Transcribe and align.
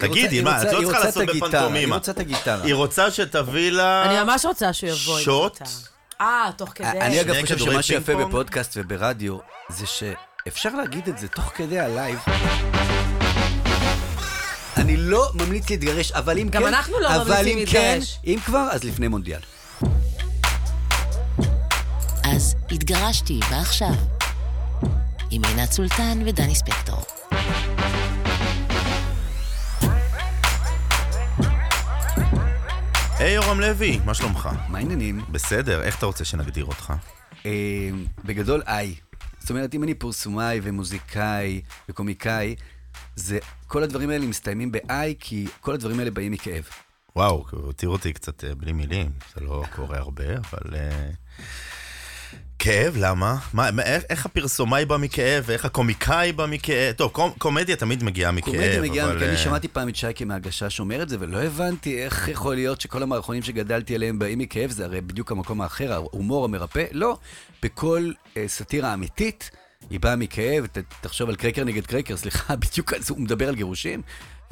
תגידי, 0.00 0.40
מה, 0.40 0.56
רוצה- 0.56 0.68
את 0.68 0.72
לא 0.72 0.82
צריכה 0.88 1.04
לעשות 1.04 1.22
בפנטומימה. 1.26 1.78
היא 1.78 1.94
רוצה 1.94 2.12
את 2.12 2.18
הגיטרה. 2.18 2.64
היא 2.64 2.74
רוצה 2.74 3.10
שתביא 3.10 3.70
לה... 3.70 4.04
אני 4.04 4.24
ממש 4.24 4.44
רוצה 4.44 4.72
שהוא 4.72 4.90
יבוא 4.90 5.18
עם 5.18 5.24
שוט? 5.24 5.58
אה, 6.20 6.50
תוך 6.56 6.72
כדי. 6.74 6.88
אני 6.88 7.20
אגב 7.20 7.34
חושב 7.40 7.58
שמה 7.58 7.82
שיפה? 7.82 8.14
בפודקאסט 8.14 8.72
וברדיו, 8.76 9.36
זה 9.68 9.86
שאפשר 9.86 10.70
להגיד 10.74 11.08
את 11.08 11.18
זה 11.18 11.28
תוך 11.28 11.52
כדי 11.54 11.78
הלייב. 11.80 12.18
אני 14.76 14.96
לא 14.96 15.30
ממליץ 15.34 15.70
להתגרש, 15.70 16.12
אבל 16.12 16.38
אם 16.38 16.48
גם 16.48 16.62
כן... 16.62 16.68
אנחנו 16.68 17.00
לא 17.00 17.16
אבל 17.16 17.24
ממליצים 17.34 17.58
אם 17.58 17.66
כן, 17.66 17.88
להתגרש. 17.92 18.18
אם 18.26 18.38
כבר, 18.46 18.68
אז 18.70 18.84
לפני 18.84 19.08
מונדיאל. 19.08 19.40
אז 22.24 22.54
התגרשתי, 22.70 23.40
ועכשיו? 23.50 23.92
עם 25.30 25.44
עינת 25.44 25.72
סולטן 25.72 26.22
ודני 26.26 26.54
ספקטור. 26.54 27.02
היי, 33.20 33.34
יורם 33.34 33.60
לוי, 33.60 34.00
מה 34.04 34.14
שלומך? 34.14 34.48
מה 34.68 34.78
העניינים? 34.78 35.20
בסדר, 35.30 35.82
איך 35.82 35.98
אתה 35.98 36.06
רוצה 36.06 36.24
שנגדיר 36.24 36.64
אותך? 36.64 36.92
אה, 37.46 37.90
בגדול, 38.24 38.62
איי. 38.66 38.94
זאת 39.38 39.50
אומרת, 39.50 39.74
אם 39.74 39.82
אני 39.82 39.94
פרסומאי 39.94 40.60
ומוזיקאי 40.62 41.60
וקומיקאי, 41.88 42.54
זה, 43.16 43.38
כל 43.66 43.82
הדברים 43.82 44.10
האלה 44.10 44.26
מסתיימים 44.26 44.72
ב-איי, 44.72 45.14
כי 45.20 45.46
כל 45.60 45.74
הדברים 45.74 45.98
האלה 45.98 46.10
באים 46.10 46.32
מכאב. 46.32 46.64
וואו, 47.16 47.44
הותיר 47.50 47.88
אותי 47.88 48.12
קצת 48.12 48.44
אה, 48.44 48.54
בלי 48.54 48.72
מילים, 48.72 49.10
זה 49.34 49.40
לא 49.40 49.64
קורה 49.76 49.98
הרבה, 49.98 50.24
אבל... 50.24 50.74
אה, 50.74 51.10
כאב, 52.62 52.94
למה? 52.96 53.36
מה, 53.52 53.70
מה- 53.70 53.82
איך, 53.82 54.02
איך 54.10 54.26
הפרסומאי 54.26 54.84
בא 54.84 54.96
מכאב, 54.96 55.44
ואיך 55.46 55.64
הקומיקאי 55.64 56.32
בא 56.32 56.46
מכאב? 56.46 56.92
טוב, 56.92 57.10
קומ, 57.10 57.30
קומדיה 57.38 57.76
תמיד 57.76 58.04
מגיעה 58.04 58.32
מכאב, 58.32 58.54
קומדיה 58.54 58.82
מגיעה, 58.82 59.06
אבל... 59.10 59.18
כי 59.18 59.24
אני 59.24 59.32
אה, 59.32 59.38
שמעתי 59.38 59.68
פעם 59.68 59.88
את 59.88 59.96
שייקה 59.96 60.24
מהגשש 60.24 60.80
אומר 60.80 61.02
את 61.02 61.08
זה, 61.08 61.16
ולא 61.20 61.42
הבנתי 61.42 62.02
איך 62.04 62.28
יכול 62.28 62.54
להיות 62.54 62.80
שכל 62.80 63.02
המערכונים 63.02 63.42
שגדלתי 63.42 63.94
עליהם 63.94 64.18
באים 64.18 64.38
מכאב, 64.38 64.70
זה 64.70 64.84
הרי 64.84 65.00
בדיוק 65.00 65.32
המקום 65.32 65.60
האחר, 65.60 65.92
ההומור 65.92 66.44
המרפא. 66.44 66.84
לא, 66.92 67.18
בכל 67.62 68.10
אה, 68.36 68.44
סאטירה 68.48 68.94
אמיתית, 68.94 69.50
היא 69.90 70.00
באה 70.00 70.16
מכאב, 70.16 70.66
ת, 70.66 70.78
תחשוב 71.00 71.28
על 71.28 71.36
קרקר 71.36 71.64
נגד 71.64 71.86
קרקר, 71.86 72.16
סליחה, 72.22 72.56
בדיוק 72.56 72.92
על 72.92 73.02
זה, 73.02 73.12
הוא 73.12 73.20
מדבר 73.20 73.48
על 73.48 73.54
גירושים, 73.54 74.02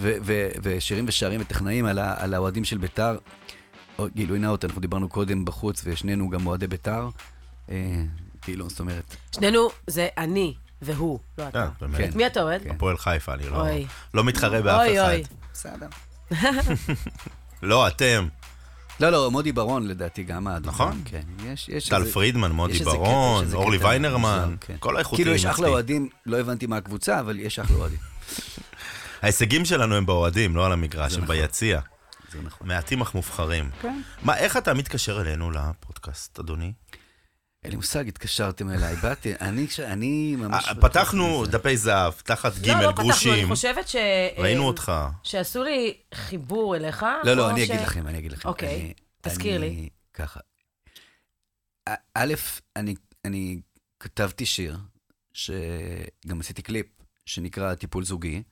ו, 0.01 0.17
ו, 0.23 0.49
ושירים 0.63 1.05
ושערים 1.09 1.41
וטכנאים 1.41 1.87
על, 1.87 1.99
על 1.99 2.35
האוהדים 2.35 2.65
של 2.65 2.79
ביתר. 2.79 3.17
גילוי 4.15 4.39
נאות, 4.39 4.65
אנחנו 4.65 4.81
דיברנו 4.81 5.09
קודם 5.09 5.45
בחוץ, 5.45 5.83
ושנינו 5.85 6.31
גם 6.31 6.47
אוהדי 6.47 6.67
ביתר. 6.67 7.09
אה, 7.71 7.75
כאילו, 8.43 8.71
זאת 8.71 8.81
אומרת, 8.81 9.17
שנינו, 9.35 9.69
זה 9.87 10.09
אני 10.19 10.55
והוא, 10.83 11.19
לא 11.39 11.49
אתה. 11.49 11.59
אה, 11.63 11.69
באמת. 11.81 11.97
כן. 11.97 12.09
את 12.09 12.15
מי 12.15 12.27
אתה 12.27 12.43
אוהד? 12.43 12.63
כן. 12.63 12.71
הפועל 12.71 12.99
חיפה, 12.99 13.35
אני 13.35 13.49
לא, 13.51 13.61
אוי. 13.61 13.87
לא 14.15 14.25
מתחרה 14.25 14.63
באף 14.63 14.81
אוי, 14.81 15.01
אחד. 15.01 15.09
אוי. 15.11 15.23
בסדר. 15.53 15.87
לא, 17.63 17.89
אתם. 17.89 18.29
לא, 19.01 19.11
לא, 19.11 19.31
מודי 19.31 19.53
ברון 19.53 19.87
לדעתי 19.87 20.23
גם 20.23 20.47
האדום. 20.47 20.69
נכון. 20.69 21.03
כן, 21.05 21.23
יש, 21.45 21.69
יש 21.69 21.89
טל 21.89 21.97
איזה- 22.03 22.13
פרידמן, 22.13 22.53
מודי 22.53 22.75
קטע, 22.81 22.85
ברון, 22.91 23.45
איזה 23.45 23.57
אורלי 23.57 23.79
קטע 23.79 23.87
ויינרמן, 23.89 24.57
כן. 24.61 24.77
כל 24.81 24.97
האיכותיים 24.97 25.25
כאילו 25.25 25.37
יש 25.37 25.45
אחלה. 25.47 25.69
אוהדים, 25.69 26.09
לא 26.27 26.41
הבנתי 26.41 26.67
מה 26.67 26.77
הקבוצה, 26.77 27.21
אבל 27.21 27.39
יש 27.41 27.59
אחלה 27.59 27.77
אוהדים. 27.77 27.99
ההישגים 29.23 29.65
שלנו 29.65 29.95
הם 29.95 30.07
באוהדים, 30.07 30.57
לא 30.57 30.67
על 30.67 30.73
המגרש, 30.73 31.15
הם 31.15 31.23
נכון. 31.25 31.37
ביציע. 31.37 31.81
זה 32.33 32.39
נכון. 32.43 32.69
מעטים 32.69 33.01
אך 33.01 33.15
מובחרים. 33.15 33.71
כן. 33.83 34.01
מה, 34.23 34.37
איך 34.37 34.57
אתה 34.57 34.75
מתקשר 34.75 35.21
אלינו 35.21 35.51
לפודקאסט, 35.51 36.39
אדוני? 36.41 36.73
אין 37.69 37.73
לי 37.73 37.77
מושג, 37.77 38.09
התקשרתם 38.09 38.71
אליי, 38.71 38.97
באתי, 38.97 39.35
אני, 39.41 39.67
אני 39.85 40.37
ממש... 40.37 40.69
אה, 40.69 40.75
בטוח 40.75 40.91
פתחנו. 40.91 41.47
דפי 41.47 41.77
זהב, 41.77 42.13
תחת 42.13 42.53
לא, 42.57 42.63
ג' 42.63 42.69
לא 42.69 42.91
פתחנו, 42.91 43.01
אני 43.01 43.09
גרושים. 43.09 43.49
חושבת 43.49 43.89
ש... 43.89 43.97
ראינו 44.39 44.63
אה, 44.63 44.67
אותך. 44.67 44.93
שעשו 45.23 45.63
לי 45.65 45.97
חיבור 46.15 46.77
אליך. 46.77 47.07
לא, 47.25 47.35
לא, 47.35 47.51
אני 47.51 47.67
ש- 47.67 47.71
אגיד 47.71 47.81
לכם, 47.83 48.07
אני 48.07 48.19
אגיד 48.19 48.33
לכם. 48.33 48.49
אוקיי, 48.49 48.69
אני- 48.81 48.95
תזכיר 49.21 49.57
אני- 49.57 49.69
לי. 49.71 49.89
ככה. 50.15 50.41
א- 51.89 52.19
אני- 52.77 52.95
אני 53.25 53.61
כתבתי 54.01 54.47
שיר, 54.47 54.79
שגם 55.33 56.41
עשיתי 56.41 56.63
קליפ, 56.63 56.87
שנקרא 57.27 57.75
טיפול 57.75 58.05
זוגי. 58.05 58.43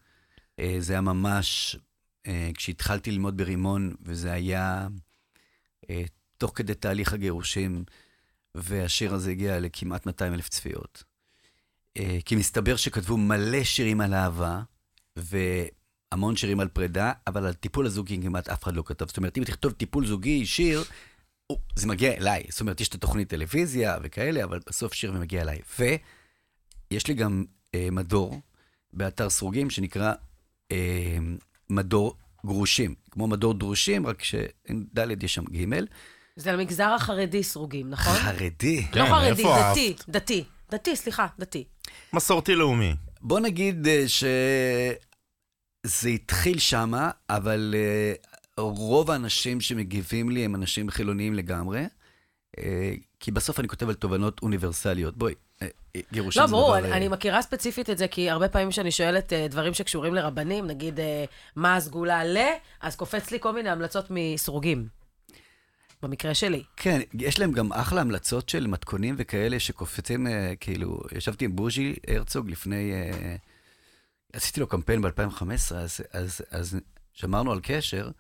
אה, 0.59 0.77
זה 0.79 0.93
היה 0.93 1.01
ממש, 1.01 1.77
כשהתחלתי 2.55 3.11
ללמוד 3.11 3.37
ברימון, 3.37 3.95
וזה 4.03 4.33
היה 4.33 4.89
תוך 6.39 6.53
כדי 6.55 6.75
תהליך 6.75 7.13
הגירושים, 7.13 7.85
והשיר 8.57 9.15
הזה 9.15 9.31
הגיע 9.31 9.61
לכמעט 9.61 10.07
200 10.07 10.35
אלף 10.35 10.49
צפיות. 10.49 11.05
אה, 11.97 12.19
כי 12.25 12.37
מסתבר 12.37 12.77
שכתבו 12.77 13.17
מלא 13.17 13.65
שירים 13.65 14.01
על 14.01 14.15
אהבה, 14.15 14.63
והמון 15.17 16.37
שירים 16.37 16.61
על 16.61 16.69
פרידה, 16.69 17.13
אבל 17.27 17.47
על 17.47 17.53
טיפול 17.53 17.87
הזוגי 17.87 18.19
כמעט 18.23 18.49
אף 18.49 18.63
אחד 18.63 18.77
לא 18.77 18.83
כתב. 18.87 19.07
זאת 19.09 19.17
אומרת, 19.17 19.39
אם 19.39 19.45
תכתוב 19.45 19.73
טיפול 19.73 20.07
זוגי, 20.07 20.47
שיר, 20.47 20.85
זה 21.77 21.87
מגיע 21.87 22.13
אליי. 22.13 22.43
זאת 22.49 22.61
אומרת, 22.61 22.81
יש 22.81 22.89
את 22.89 22.95
התוכנית 22.95 23.29
טלוויזיה 23.29 23.99
וכאלה, 24.03 24.45
אבל 24.45 24.61
בסוף 24.67 24.95
שיר 24.95 25.13
ומגיע 25.15 25.43
אליי. 25.43 25.59
ויש 25.79 27.07
לי 27.07 27.15
גם 27.15 27.45
אה, 27.75 27.89
מדור 27.93 28.41
באתר 28.93 29.31
סרוגים 29.31 29.71
שנקרא 29.71 30.13
אה, 30.73 31.19
מדור 31.71 32.17
גרושים. 32.47 32.95
כמו 33.11 33.27
מדור 33.27 33.55
דרושים, 33.55 34.07
רק 34.07 34.23
שאין 34.23 34.87
ד' 34.99 35.23
יש 35.23 35.35
שם 35.35 35.45
ג'. 35.45 35.85
זה 36.37 36.53
למגזר 36.53 36.93
החרדי 36.97 37.43
סרוגים, 37.43 37.91
נכון? 37.91 38.17
חרדי. 38.17 38.83
כן, 38.93 39.01
לא 39.01 39.07
חרדי, 39.07 39.29
איפה 39.29 39.57
דתי, 39.71 39.89
אהבת? 39.89 40.09
דתי. 40.09 40.45
דתי, 40.71 40.97
סליחה, 40.97 41.27
דתי. 41.39 41.65
מסורתי 42.13 42.55
לאומי. 42.55 42.97
בוא 43.21 43.41
נגיד 43.41 43.89
אה, 43.89 44.05
שזה 44.09 46.09
התחיל 46.09 46.59
שמה, 46.59 47.11
אבל 47.31 47.75
אה, 47.79 48.13
רוב 48.59 49.11
האנשים 49.11 49.61
שמגיבים 49.61 50.31
לי 50.31 50.45
הם 50.45 50.55
אנשים 50.55 50.91
חילוניים 50.91 51.35
לגמרי, 51.35 51.85
אה, 52.59 52.93
כי 53.21 53.31
בסוף 53.31 53.61
אני 53.61 53.69
כותב 53.69 53.89
על 53.89 53.95
תובנות 53.95 54.43
אוניברסליות. 54.43 55.17
בואי, 55.17 55.35
גירושים 56.13 56.43
לא, 56.43 56.47
זה 56.47 56.53
ברור, 56.53 56.79
דבר... 56.79 56.89
אני, 56.89 56.97
אני 56.97 57.09
מכירה 57.09 57.43
ספציפית 57.43 57.91
את 57.91 57.99
זה, 57.99 58.09
כי 58.09 58.31
הרבה 58.31 58.49
פעמים 58.49 58.71
כשאני 58.71 58.91
שואלת 58.91 59.33
אה, 59.33 59.49
דברים 59.49 59.75
שקשורים 59.75 60.15
לרבנים, 60.15 60.67
נגיד, 60.67 61.01
אה, 61.01 61.25
מה 61.57 61.77
הסגולה 61.77 62.25
ל, 62.25 62.39
אז 62.81 62.97
קופץ 62.97 63.31
לי 63.31 63.41
כל 63.41 63.53
מיני 63.53 63.69
המלצות 63.69 64.07
מסרוגים. 64.11 64.89
במקרה 66.03 66.35
שלי. 66.35 66.63
כן, 66.77 67.01
יש 67.15 67.41
להם 67.41 67.53
גם 67.53 67.73
אחלה 67.73 68.01
המלצות 68.01 68.49
של 68.49 68.67
מתכונים 68.67 69.15
וכאלה 69.19 69.61
שקופצים, 69.61 70.27
אה, 70.27 70.53
כאילו, 70.61 71.01
ישבתי 71.17 71.45
עם 71.45 71.57
בוז'י 71.57 71.95
הרצוג 72.07 72.51
לפני, 72.51 72.93
אה, 72.93 73.37
עשיתי 74.33 74.61
לו 74.61 74.67
קמפיין 74.67 75.03
ב-2015, 75.03 75.75
אז, 75.75 76.01
אז, 76.13 76.41
אז 76.51 76.77
שמרנו 77.13 77.53
על 77.53 77.61
קשר. 77.63 78.11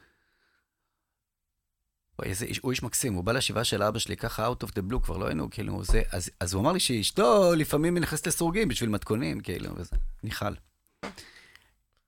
וואי, 2.18 2.30
איזה 2.30 2.44
איש, 2.44 2.58
הוא 2.58 2.70
איש 2.70 2.82
מקסים, 2.82 3.14
הוא 3.14 3.24
בא 3.24 3.32
לשבעה 3.32 3.64
של 3.64 3.82
אבא 3.82 3.98
שלי 3.98 4.16
ככה 4.16 4.48
out 4.48 4.64
of 4.64 4.68
the 4.68 4.92
blue, 4.92 5.00
כבר 5.02 5.16
לא 5.16 5.26
היינו, 5.26 5.50
כאילו, 5.50 5.84
זה, 5.84 6.02
אז, 6.12 6.30
אז 6.40 6.54
הוא 6.54 6.62
אמר 6.62 6.72
לי 6.72 6.80
שאשתו 6.80 7.54
לפעמים 7.54 7.98
נכנסת 7.98 8.26
לסרוגים 8.26 8.68
בשביל 8.68 8.90
מתכונים, 8.90 9.40
כאילו, 9.40 9.70
וזה, 9.76 9.96
ניחל. 10.22 10.54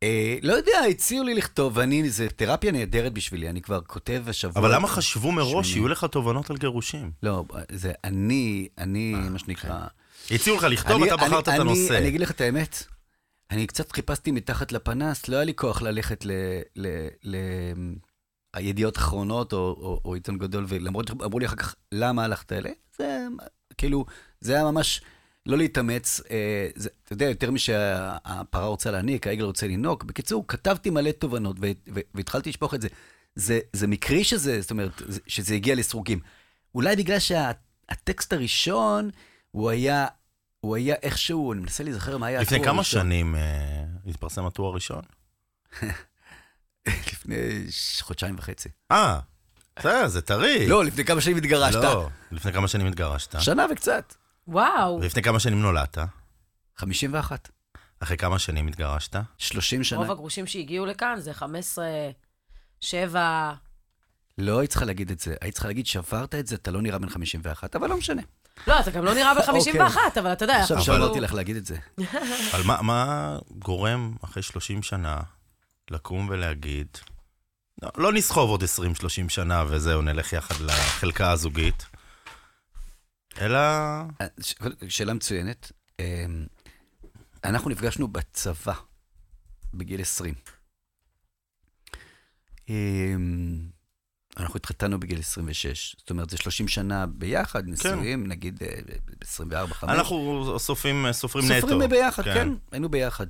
אה, 0.02 0.36
לא 0.42 0.52
יודע, 0.52 0.78
הציעו 0.90 1.24
לי 1.24 1.34
לכתוב, 1.34 1.72
ואני, 1.76 2.10
זה 2.10 2.28
תרפיה 2.36 2.72
נהדרת 2.72 3.12
בשבילי, 3.12 3.48
אני 3.50 3.60
כבר 3.62 3.80
כותב 3.80 4.24
השבוע. 4.26 4.62
אבל 4.62 4.74
למה 4.74 4.88
חשבו 4.88 5.32
מראש. 5.32 5.72
שיהיו 5.72 5.88
לך 5.88 6.04
תובנות 6.04 6.50
על 6.50 6.56
גירושים? 6.56 7.10
לא, 7.22 7.44
זה 7.72 7.92
אני, 8.04 8.68
אני, 8.78 9.14
מה 9.30 9.38
שנקרא... 9.38 9.80
הציעו 10.30 10.56
לך 10.56 10.64
לכתוב, 10.64 11.02
אני- 11.02 11.06
אתה 11.14 11.16
בחרת 11.16 11.30
אני- 11.48 11.56
את 11.56 11.60
אני- 11.62 11.70
הנושא. 11.70 11.98
אני 11.98 12.08
אגיד 12.08 12.20
לך 12.20 12.30
את 12.30 12.40
האמת, 12.40 12.84
אני 13.50 13.66
קצת 13.66 13.92
חיפשתי 13.92 14.30
מתחת 14.30 14.72
לפנס, 14.72 15.28
לא 15.28 15.36
היה 15.36 15.44
לי 15.44 15.54
כוח 15.54 15.82
ללכת 15.82 16.24
ל... 16.24 16.30
ל- 16.76 17.08
ל- 17.24 17.94
הידיעות 18.54 18.96
אחרונות 18.96 19.52
או, 19.52 19.58
או, 19.58 20.00
או 20.04 20.14
עיתון 20.14 20.38
גדול, 20.38 20.64
ולמרות 20.68 21.08
שאמרו 21.08 21.38
לי 21.38 21.46
אחר 21.46 21.56
כך, 21.56 21.74
למה 21.92 22.24
הלכת 22.24 22.52
אלה? 22.52 22.70
זה 22.98 23.26
כאילו, 23.78 24.04
זה 24.40 24.54
היה 24.54 24.64
ממש 24.64 25.00
לא 25.48 25.58
להתאמץ. 25.58 26.20
אה, 26.30 26.68
זה, 26.74 26.88
אתה 27.04 27.12
יודע, 27.12 27.26
יותר 27.26 27.50
משהפרה 27.50 28.66
רוצה 28.66 28.90
להניק, 28.90 29.26
העגל 29.26 29.44
רוצה 29.44 29.66
לנהוג. 29.66 30.04
בקיצור, 30.06 30.44
כתבתי 30.48 30.90
מלא 30.90 31.10
תובנות 31.10 31.56
והתחלתי 32.14 32.48
לשפוך 32.50 32.74
את 32.74 32.82
זה. 32.82 32.88
זה, 33.34 33.60
זה 33.72 33.86
מקרי 33.86 34.24
שזה, 34.24 34.60
זאת 34.60 34.70
אומרת, 34.70 34.90
זה- 35.06 35.20
שזה 35.26 35.54
הגיע 35.54 35.74
לסרוגים. 35.74 36.20
אולי 36.74 36.96
בגלל 36.96 37.18
שהטקסט 37.18 38.32
הראשון, 38.32 39.10
הוא 39.50 39.70
היה, 39.70 40.06
הוא 40.60 40.76
היה 40.76 40.94
איכשהו, 41.02 41.52
אני 41.52 41.60
מנסה 41.60 41.84
להיזכר 41.84 42.18
מה 42.18 42.26
היה 42.26 42.40
לפני 42.40 42.64
כמה 42.64 42.76
הראשון. 42.76 43.02
שנים 43.02 43.34
אה, 43.34 43.40
התפרסם 44.06 44.46
הטור 44.46 44.66
הראשון? 44.68 45.02
לפני 46.86 47.36
חודשיים 48.00 48.34
וחצי. 48.38 48.68
אה, 48.90 49.18
בסדר, 49.78 50.08
זה 50.08 50.20
טרי. 50.22 50.66
לא, 50.66 50.84
לפני 50.84 51.04
כמה 51.04 51.20
שנים 51.20 51.36
התגרשת. 51.36 51.74
לא, 51.76 52.08
לפני 52.32 52.52
כמה 52.52 52.68
שנים 52.68 52.86
התגרשת. 52.86 53.40
שנה 53.40 53.66
וקצת. 53.72 54.14
וואו, 54.48 54.98
ולפני 55.02 55.22
כמה 55.22 55.40
שנים 55.40 55.62
נולדת? 55.62 55.98
51. 56.76 57.48
אחרי 58.00 58.16
כמה 58.16 58.38
שנים 58.38 58.66
התגרשת? 58.68 59.16
30 59.38 59.84
שנה. 59.84 59.98
רוב 59.98 60.10
הגרושים 60.10 60.46
שהגיעו 60.46 60.86
לכאן 60.86 61.16
זה 61.20 61.34
15, 61.34 61.84
7... 62.80 63.52
לא 64.38 64.58
היית 64.58 64.70
צריכה 64.70 64.84
להגיד 64.84 65.10
את 65.10 65.20
זה. 65.20 65.34
היית 65.40 65.54
צריכה 65.54 65.68
להגיד, 65.68 65.86
שברת 65.86 66.34
את 66.34 66.46
זה, 66.46 66.54
אתה 66.56 66.70
לא 66.70 66.82
נראה 66.82 66.98
בן 66.98 67.08
51, 67.08 67.76
אבל 67.76 67.88
לא 67.88 67.96
משנה. 67.96 68.22
לא, 68.66 68.80
אתה 68.80 68.90
גם 68.90 69.04
לא 69.04 69.14
נראה 69.14 69.34
ב-51, 69.34 69.96
אבל 70.20 70.32
אתה 70.32 70.44
יודע, 70.44 70.56
עכשיו 70.62 70.80
שאמרתי 70.82 71.20
לך 71.20 71.34
להגיד 71.34 71.56
את 71.56 71.66
זה. 71.66 71.76
אבל 72.52 72.62
מה- 72.64 72.82
מה 72.82 73.38
גורם 73.58 74.14
אחרי 74.24 74.42
30 74.42 74.82
שנה 74.82 75.20
לקום 75.90 76.26
ולהגיד, 76.30 76.86
לא, 77.82 77.90
לא 77.96 78.12
נסחוב 78.12 78.50
עוד 78.50 78.62
20-30 78.62 78.66
שנה 79.28 79.64
וזהו, 79.68 80.02
נלך 80.02 80.32
יחד 80.32 80.60
לחלקה 80.60 81.30
הזוגית, 81.30 81.86
אלא... 83.40 83.58
אה, 83.58 84.26
שאלה 84.88 85.14
מצוינת. 85.14 85.72
אמ, 86.00 86.46
אנחנו 87.44 87.70
נפגשנו 87.70 88.08
בצבא 88.08 88.72
בגיל 89.74 90.00
20. 90.00 90.34
אמ, 92.68 93.68
אנחנו 94.36 94.56
התחתנו 94.56 95.00
בגיל 95.00 95.18
26. 95.18 95.96
זאת 95.98 96.10
אומרת, 96.10 96.30
זה 96.30 96.36
30 96.36 96.68
שנה 96.68 97.06
ביחד, 97.06 97.68
נשואים, 97.68 98.26
נגיד 98.26 98.62
אה, 98.62 98.78
ב-24-5. 98.86 99.84
אנחנו 99.84 100.44
סופרים, 100.58 101.06
סופרים 101.12 101.44
נטו. 101.52 101.68
סופרים 101.68 101.90
ביחד, 101.90 102.22
כן, 102.22 102.48
היינו 102.72 102.88
ביחד. 102.88 103.26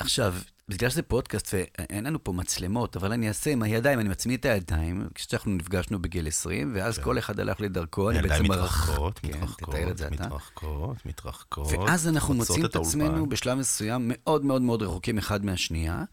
עכשיו, 0.00 0.34
בגלל 0.68 0.90
שזה 0.90 1.02
פודקאסט 1.02 1.54
ואין 1.54 2.04
לנו 2.04 2.24
פה 2.24 2.32
מצלמות, 2.32 2.96
אבל 2.96 3.12
אני 3.12 3.28
אעשה 3.28 3.50
עם 3.50 3.62
הידיים, 3.62 4.00
אני 4.00 4.08
מצמיד 4.08 4.40
את 4.40 4.44
הידיים, 4.44 5.08
כשאנחנו 5.14 5.50
נפגשנו 5.50 6.02
בגיל 6.02 6.28
20, 6.28 6.72
ואז 6.74 6.98
כל 6.98 7.18
אחד 7.18 7.40
הלך 7.40 7.60
לדרכו, 7.60 8.10
אני 8.10 8.22
בעצם... 8.22 8.44
מתרחקות, 8.44 9.18
כן, 9.18 9.28
מתרחקות, 9.28 9.74
אתה. 10.00 10.10
מתרחקות, 10.10 11.06
מתרחקות. 11.06 11.72
ואז 11.72 12.08
אנחנו 12.08 12.34
מוצאים 12.34 12.64
את. 12.64 12.76
עצמנו 12.76 13.28
בשלב 13.28 13.58
מסוים 13.58 14.02
מאוד 14.14 14.44
מאוד 14.44 14.62
מאוד 14.62 14.82
רחוקים 14.82 15.18
אחד 15.18 15.44
מהשנייה, 15.44 16.04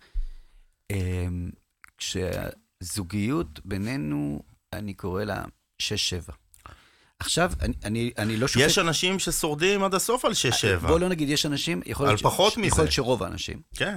אמ, 0.91 1.49
כשהזוגיות 1.97 3.65
בינינו, 3.65 4.43
אני 4.73 4.93
קורא 4.93 5.23
לה 5.23 5.43
6-7. 5.81 5.85
עכשיו, 7.19 7.51
אני, 7.61 7.73
אני, 7.83 8.11
אני 8.17 8.37
לא 8.37 8.47
שופט... 8.47 8.65
יש 8.65 8.77
אנשים 8.77 9.19
ששורדים 9.19 9.83
עד 9.83 9.93
הסוף 9.93 10.25
על 10.25 10.31
6-7. 10.31 10.87
בוא 10.87 10.99
לא 10.99 11.09
נגיד, 11.09 11.29
יש 11.29 11.45
אנשים, 11.45 11.81
יכול 11.85 12.05
על 12.05 12.09
להיות, 12.11 12.19
ש- 12.19 12.23
פחות 12.23 12.53
ש- 12.53 12.57
מזה. 12.57 12.67
יכול 12.67 12.83
להיות 12.83 12.91
שרוב 12.91 13.23
האנשים. 13.23 13.61
כן. 13.75 13.95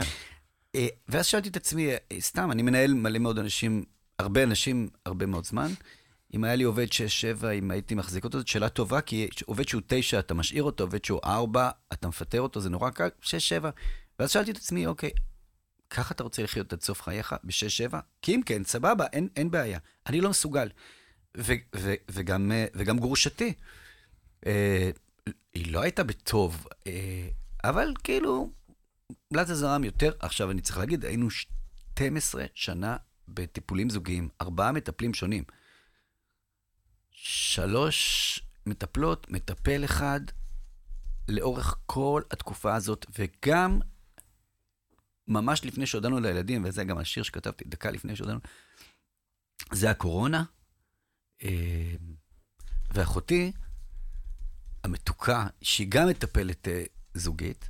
אה, 0.75 0.87
ואז 1.09 1.27
שאלתי 1.27 1.49
את 1.49 1.57
עצמי, 1.57 1.91
אה, 1.91 1.97
סתם, 2.21 2.51
אני 2.53 2.63
מנהל 2.63 2.95
מלא 2.95 3.19
מאוד 3.19 3.39
אנשים, 3.39 3.85
הרבה 4.19 4.43
אנשים, 4.43 4.89
הרבה 5.07 5.27
מאוד 5.27 5.47
זמן. 5.47 5.73
אם 6.35 6.45
היה 6.45 6.55
לי 6.57 6.65
עובד 6.65 6.87
6-7, 7.43 7.47
אם 7.59 7.71
הייתי 7.71 7.95
מחזיק 7.95 8.25
אותו, 8.25 8.39
זו 8.39 8.45
שאלה 8.47 8.69
טובה, 8.69 9.01
כי 9.01 9.29
עובד 9.47 9.69
שהוא 9.69 9.83
9, 9.87 10.19
אתה 10.19 10.35
משאיר 10.35 10.63
אותו, 10.63 10.85
עובד 10.85 11.05
שהוא 11.05 11.21
4, 11.25 11.71
אתה 11.93 12.09
מפטר 12.09 12.41
אותו, 12.41 12.61
זה 12.61 12.71
נורא 12.71 12.91
קל, 12.91 13.09
6-7. 13.23 13.27
ואז 14.19 14.31
שאלתי 14.31 14.51
את 14.51 14.57
עצמי, 14.57 14.87
אוקיי, 14.87 15.11
ככה 15.91 16.15
אתה 16.15 16.23
רוצה 16.23 16.43
לחיות 16.43 16.73
עד 16.73 16.83
סוף 16.83 17.03
חייך, 17.03 17.35
ב-6-7? 17.45 17.95
כי 18.23 18.35
אם 18.35 18.41
כן, 18.47 18.65
סבבה, 18.65 19.07
אין, 19.13 19.29
אין 19.37 19.51
בעיה. 19.51 19.79
אני 20.07 20.21
לא 20.21 20.31
מסוגל. 20.31 20.69
ו- 21.37 21.53
ו- 21.77 21.95
וגם, 22.11 22.53
אה, 22.53 22.67
וגם 22.75 22.99
גרושתי. 22.99 23.53
אה, 24.47 24.91
היא 25.55 25.73
לא 25.73 25.81
הייתה 25.81 26.05
בטוב, 26.05 26.67
אה, 26.87 27.29
אבל 27.65 27.95
כאילו, 28.05 28.51
לה 29.31 29.45
זה 29.45 29.55
זרם 29.55 29.85
יותר. 29.85 30.13
עכשיו, 30.21 30.51
אני 30.51 30.61
צריך 30.61 30.79
להגיד, 30.79 31.05
היינו 31.05 31.29
12 31.31 32.45
שנה 32.55 32.97
בטיפולים 33.29 33.91
זוגיים, 33.91 34.29
ארבעה 34.41 34.73
מטפלים 34.73 35.15
שונים. 35.15 35.45
שלוש 37.11 38.41
מטפלות, 38.67 39.31
מטפל 39.31 39.85
אחד, 39.85 40.21
לאורך 41.29 41.77
כל 41.87 42.23
התקופה 42.31 42.75
הזאת, 42.75 43.07
וגם 43.19 43.81
ממש 45.29 45.65
לפני 45.65 45.87
שהודענו 45.87 46.21
לילדים, 46.21 46.65
וזה 46.65 46.85
גם 46.85 46.99
השיר 46.99 47.23
שכתבתי 47.23 47.65
דקה 47.65 47.91
לפני 47.91 48.17
שהודענו, 48.17 48.41
זה 49.73 49.91
הקורונה. 49.91 50.45
אה, 51.45 51.95
ואחותי, 52.95 53.53
המתוקה, 54.85 55.47
שהיא 55.63 55.87
גם 55.91 56.09
מטפלת 56.09 56.69
אה, 56.69 56.85
זוגית, 57.15 57.69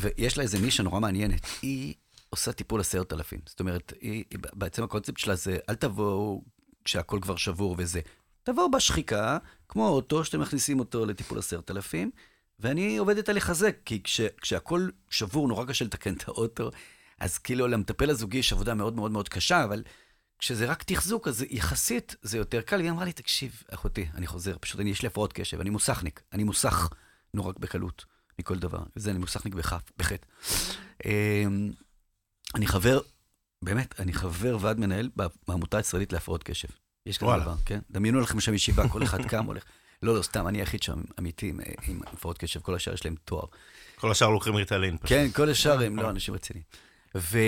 ויש 0.00 0.36
לה 0.38 0.42
איזה 0.42 0.58
נישה 0.58 0.82
נורא 0.82 1.00
מעניינת. 1.00 1.46
היא 1.62 1.94
עושה 2.30 2.52
טיפול 2.52 2.80
עשרת 2.80 3.12
אלפים. 3.12 3.40
זאת 3.46 3.60
אומרת, 3.60 3.92
היא, 4.00 4.24
בעצם 4.52 4.82
הקונספט 4.82 5.18
שלה 5.18 5.34
זה, 5.34 5.58
אל 5.68 5.74
תבואו 5.74 6.42
כשהכול 6.84 7.20
כבר 7.20 7.36
שבור 7.36 7.74
וזה. 7.78 8.00
תבואו 8.42 8.70
בשחיקה, 8.70 9.38
כמו 9.68 9.88
אוטו, 9.88 10.24
שאתם 10.24 10.40
מכניסים 10.40 10.78
אותו 10.78 11.06
לטיפול 11.06 11.38
עשרת 11.38 11.70
אלפים, 11.70 12.10
ואני 12.60 12.96
עובדת 12.96 13.28
על 13.28 13.36
לחזק, 13.36 13.76
כי 13.84 14.02
כש, 14.02 14.20
כשהכול 14.20 14.92
שבור, 15.10 15.48
נורא 15.48 15.64
קשה 15.64 15.84
לתקן 15.84 16.14
את 16.14 16.28
האוטו, 16.28 16.70
אז 17.20 17.38
כאילו 17.38 17.68
למטפל 17.68 18.10
הזוגי 18.10 18.38
יש 18.38 18.52
עבודה 18.52 18.74
מאוד 18.74 18.96
מאוד 18.96 19.10
מאוד 19.10 19.28
קשה, 19.28 19.64
אבל 19.64 19.82
כשזה 20.38 20.66
רק 20.66 20.82
תחזוק, 20.82 21.28
אז 21.28 21.44
יחסית 21.50 22.16
זה 22.22 22.38
יותר 22.38 22.60
קל. 22.60 22.80
היא 22.80 22.90
אמרה 22.90 23.04
לי, 23.04 23.12
תקשיב, 23.12 23.62
אחותי, 23.70 24.06
אני 24.14 24.26
חוזר, 24.26 24.56
פשוט 24.60 24.80
אני, 24.80 24.90
יש 24.90 25.02
לי 25.02 25.06
הפרעות 25.06 25.32
קשב, 25.32 25.60
אני 25.60 25.70
מוסכניק, 25.70 26.22
אני 26.32 26.44
מוסך 26.44 26.88
נורא 27.34 27.52
בקלות 27.58 28.04
מכל 28.38 28.58
דבר. 28.58 28.82
זה, 28.94 29.10
אני 29.10 29.18
מוסכניק 29.18 29.54
בחטא. 29.98 30.26
אמ, 31.04 31.72
אני 32.54 32.66
חבר, 32.66 33.00
באמת, 33.64 34.00
אני 34.00 34.12
חבר 34.12 34.56
ועד 34.60 34.78
מנהל 34.78 35.10
בעמותה 35.48 35.76
הישראלית 35.76 36.12
להפרעות 36.12 36.42
קשב. 36.42 36.68
יש 37.06 37.18
כזה. 37.18 37.26
דבר, 37.42 37.54
כן? 37.66 37.78
דמיינו 37.90 38.20
לכם 38.20 38.40
שם 38.40 38.54
ישיבה, 38.54 38.88
כל 38.88 39.02
אחד 39.02 39.26
קם, 39.26 39.44
הולך. 39.44 39.62
לא, 40.02 40.16
לא, 40.16 40.22
סתם, 40.22 40.48
אני 40.48 40.58
היחיד 40.58 40.82
שם, 40.82 41.02
אמיתי, 41.18 41.48
עם, 41.48 41.60
עם 41.86 42.00
הפרעות 42.06 42.38
קשב, 42.38 42.60
כל 42.60 42.74
השאר 42.74 42.94
יש 42.94 43.04
להם 43.04 43.14
תואר. 43.24 43.46
כל 43.96 44.10
השאר 44.10 44.28
לוקחים 44.28 44.54
ריטלין. 44.54 44.96
פשוט. 44.96 45.08
כן, 45.08 45.26
כל 45.32 45.50
השאר 45.50 45.82
הם 45.82 45.96
לא 45.96 46.10
אנשים 46.10 46.34
רציניים. 46.34 46.64
ו... 47.18 47.38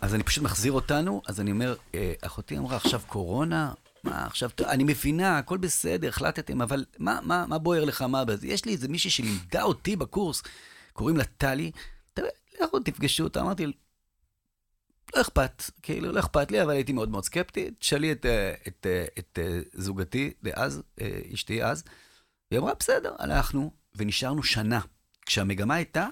אז 0.00 0.14
אני 0.14 0.22
פשוט 0.22 0.44
מחזיר 0.44 0.72
אותנו, 0.72 1.22
אז 1.26 1.40
אני 1.40 1.50
אומר, 1.50 1.76
אה, 1.94 2.12
אחותי 2.22 2.58
אמרה, 2.58 2.76
עכשיו 2.76 3.00
קורונה? 3.06 3.72
מה, 4.04 4.26
עכשיו, 4.26 4.50
אני 4.66 4.84
מבינה, 4.84 5.38
הכל 5.38 5.58
בסדר, 5.58 6.08
החלטתם, 6.08 6.62
אבל 6.62 6.84
מה, 6.98 7.18
מה, 7.22 7.44
מה 7.48 7.58
בוער 7.58 7.84
לך, 7.84 8.02
מה 8.02 8.24
בזה? 8.24 8.46
יש 8.46 8.64
לי 8.64 8.72
איזה 8.72 8.88
מישהי 8.88 9.10
שלימדה 9.10 9.62
אותי 9.62 9.96
בקורס, 9.96 10.42
קוראים 10.92 11.16
לה 11.16 11.24
טלי, 11.24 11.70
"ת- 12.14 12.20
לכו 12.60 12.80
תפגשו 12.80 13.24
אותה, 13.24 13.40
אמרתי, 13.40 13.66
לא 13.66 15.20
אכפת, 15.20 15.62
כאילו, 15.82 16.12
לא 16.12 16.20
אכפת 16.20 16.50
לי, 16.50 16.62
אבל 16.62 16.70
הייתי 16.70 16.92
מאוד 16.92 17.08
מאוד 17.08 17.24
סקפטי. 17.24 17.70
תשאלי 17.78 18.12
את, 18.12 18.26
אה, 18.26 18.54
את, 18.68 18.86
אה, 18.90 19.04
את, 19.18 19.38
אה, 19.42 19.60
זוגתי 19.72 20.32
דאז, 20.42 20.82
אשתי 21.34 21.64
אז, 21.64 21.84
היא 22.50 22.58
אמרה, 22.58 22.72
בסדר, 22.80 23.14
הלכנו, 23.18 23.72
ונשארנו 23.94 24.42
שנה, 24.42 24.80
כשהמגמה 25.26 25.74
הייתה 25.74 26.06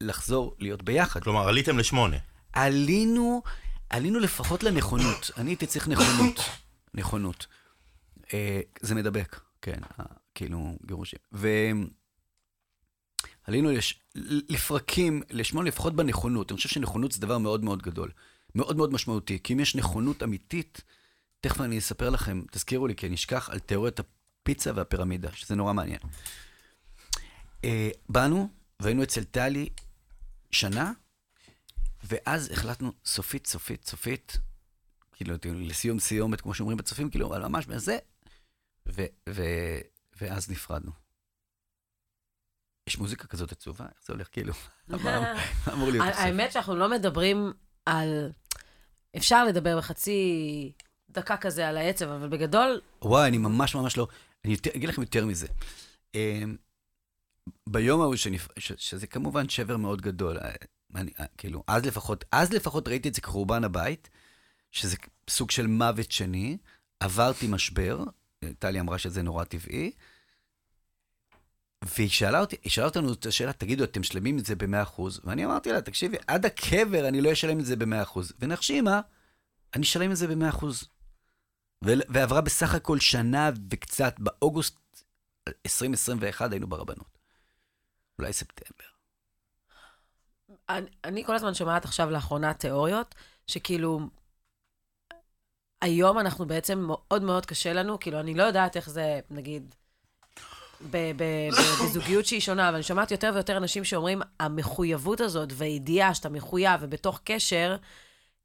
לחזור 0.00 0.56
להיות 0.58 0.82
ביחד. 0.82 1.22
כלומר, 1.22 1.48
עליתם 1.48 1.78
לשמונה. 1.78 2.16
עלינו, 2.52 3.42
עלינו 3.90 4.18
לפחות 4.18 4.62
לנכונות. 4.62 5.30
אני 5.36 5.50
הייתי 5.50 5.66
צריך 5.66 5.88
נכונות. 5.88 6.40
נכונות. 6.94 7.46
אה, 8.34 8.60
זה 8.80 8.94
מדבק, 8.94 9.40
כן, 9.62 9.78
אה, 10.00 10.04
כאילו 10.34 10.78
גירושים. 10.86 11.18
ועלינו 11.32 11.90
לש... 13.70 14.00
לפרקים, 14.48 15.22
לשמונה 15.30 15.68
לפחות 15.68 15.96
בנכונות. 15.96 16.50
אני 16.50 16.56
חושב 16.56 16.68
שנכונות 16.68 17.12
זה 17.12 17.20
דבר 17.20 17.38
מאוד 17.38 17.64
מאוד 17.64 17.82
גדול. 17.82 18.10
מאוד 18.54 18.76
מאוד 18.76 18.92
משמעותי. 18.92 19.38
כי 19.44 19.52
אם 19.52 19.60
יש 19.60 19.76
נכונות 19.76 20.22
אמיתית, 20.22 20.82
תכף 21.40 21.60
אני 21.60 21.78
אספר 21.78 22.10
לכם, 22.10 22.42
תזכירו 22.50 22.86
לי, 22.86 22.94
כי 22.94 23.06
אני 23.06 23.14
אשכח 23.14 23.50
על 23.50 23.58
תיאוריית 23.58 24.00
הפיצה 24.00 24.70
והפירמידה, 24.74 25.28
שזה 25.32 25.54
נורא 25.54 25.72
מעניין. 25.72 26.00
אה, 27.64 27.90
באנו, 28.08 28.48
והיינו 28.80 29.02
אצל 29.02 29.24
טלי 29.24 29.68
שנה, 30.52 30.92
ואז 32.04 32.50
החלטנו 32.52 32.92
סופית, 33.04 33.46
סופית, 33.46 33.84
סופית, 33.86 34.38
כאילו, 35.12 35.34
לסיום 35.44 35.98
סיומת, 35.98 36.40
כמו 36.40 36.54
שאומרים 36.54 36.78
בצופים, 36.78 37.10
כאילו, 37.10 37.26
אבל 37.26 37.46
ממש 37.46 37.66
בזה, 37.66 37.98
ו, 38.88 39.02
ו, 39.28 39.42
ואז 40.20 40.50
נפרדנו. 40.50 40.90
יש 42.86 42.98
מוזיקה 42.98 43.26
כזאת 43.26 43.52
עצובה? 43.52 43.84
איך 43.84 44.04
זה 44.06 44.12
הולך, 44.12 44.28
כאילו? 44.32 44.52
אמור 45.72 45.90
להיות 45.90 46.06
בסוף? 46.08 46.20
האמת 46.20 46.52
שאנחנו 46.52 46.76
לא 46.76 46.90
מדברים 46.90 47.52
על... 47.86 48.32
אפשר 49.16 49.44
לדבר 49.44 49.78
בחצי 49.78 50.72
דקה 51.10 51.36
כזה 51.36 51.68
על 51.68 51.76
העצב, 51.76 52.08
אבל 52.08 52.28
בגדול, 52.28 52.80
וואי, 53.02 53.28
אני 53.28 53.38
ממש 53.38 53.74
ממש 53.74 53.96
לא... 53.96 54.08
אני 54.44 54.56
אגיד 54.76 54.88
לכם 54.88 55.02
יותר 55.02 55.26
מזה. 55.26 55.46
ביום 57.68 58.00
ההוא, 58.00 58.16
שנפ... 58.16 58.48
ש... 58.58 58.72
שזה 58.76 59.06
כמובן 59.06 59.48
שבר 59.48 59.76
מאוד 59.76 60.02
גדול, 60.02 60.38
אה, 60.38 60.50
אני, 60.94 61.10
אה, 61.20 61.24
כאילו, 61.38 61.64
אז 61.66 61.84
לפחות, 61.84 62.24
אז 62.32 62.52
לפחות 62.52 62.88
ראיתי 62.88 63.08
את 63.08 63.14
זה 63.14 63.20
כחורבן 63.20 63.64
הבית, 63.64 64.10
שזה 64.70 64.96
סוג 65.30 65.50
של 65.50 65.66
מוות 65.66 66.12
שני, 66.12 66.56
עברתי 67.00 67.46
משבר, 67.46 68.04
אה, 68.44 68.50
טלי 68.58 68.80
אמרה 68.80 68.98
שזה 68.98 69.22
נורא 69.22 69.44
טבעי, 69.44 69.92
והיא 71.84 72.08
שאלה 72.08 72.40
אותי, 72.40 72.56
היא 72.62 72.70
שאלה 72.70 72.86
אותנו 72.86 73.12
את 73.12 73.26
השאלה, 73.26 73.52
תגידו, 73.52 73.84
אתם 73.84 74.02
שלמים 74.02 74.38
את 74.38 74.46
זה 74.46 74.56
ב-100%? 74.56 75.02
ואני 75.24 75.44
אמרתי 75.44 75.72
לה, 75.72 75.80
תקשיבי, 75.80 76.16
עד 76.26 76.46
הקבר 76.46 77.08
אני 77.08 77.20
לא 77.20 77.32
אשלם 77.32 77.60
את 77.60 77.66
זה 77.66 77.76
ב-100%. 77.76 78.18
ונחשי 78.38 78.80
מה? 78.80 79.00
אני 79.74 79.82
אשלם 79.82 80.10
את 80.10 80.16
זה 80.16 80.26
ב-100%. 80.26 80.64
ו- 81.84 81.92
ועברה 82.08 82.40
בסך 82.40 82.74
הכל 82.74 83.00
שנה 83.00 83.50
וקצת, 83.70 84.14
באוגוסט 84.18 84.76
2021 85.66 86.52
היינו 86.52 86.66
ברבנות. 86.66 87.19
אולי 88.20 88.32
ספטמבר. 88.32 88.84
אני, 90.68 90.86
אני 91.04 91.24
כל 91.24 91.34
הזמן 91.34 91.54
שומעת 91.54 91.84
עכשיו 91.84 92.10
לאחרונה 92.10 92.54
תיאוריות, 92.54 93.14
שכאילו, 93.46 94.00
היום 95.82 96.18
אנחנו 96.18 96.46
בעצם 96.46 96.78
מאוד 96.78 97.22
מאוד 97.22 97.46
קשה 97.46 97.72
לנו, 97.72 98.00
כאילו, 98.00 98.20
אני 98.20 98.34
לא 98.34 98.42
יודעת 98.42 98.76
איך 98.76 98.90
זה, 98.90 99.20
נגיד, 99.30 99.74
בזוגיות 100.90 102.26
שהיא 102.26 102.40
שונה, 102.40 102.68
אבל 102.68 102.74
אני 102.74 102.82
שומעת 102.82 103.10
יותר 103.10 103.30
ויותר 103.34 103.56
אנשים 103.56 103.84
שאומרים, 103.84 104.20
המחויבות 104.40 105.20
הזאת 105.20 105.48
והידיעה 105.52 106.14
שאתה 106.14 106.28
מחויב 106.28 106.80
ובתוך 106.80 107.20
קשר, 107.24 107.76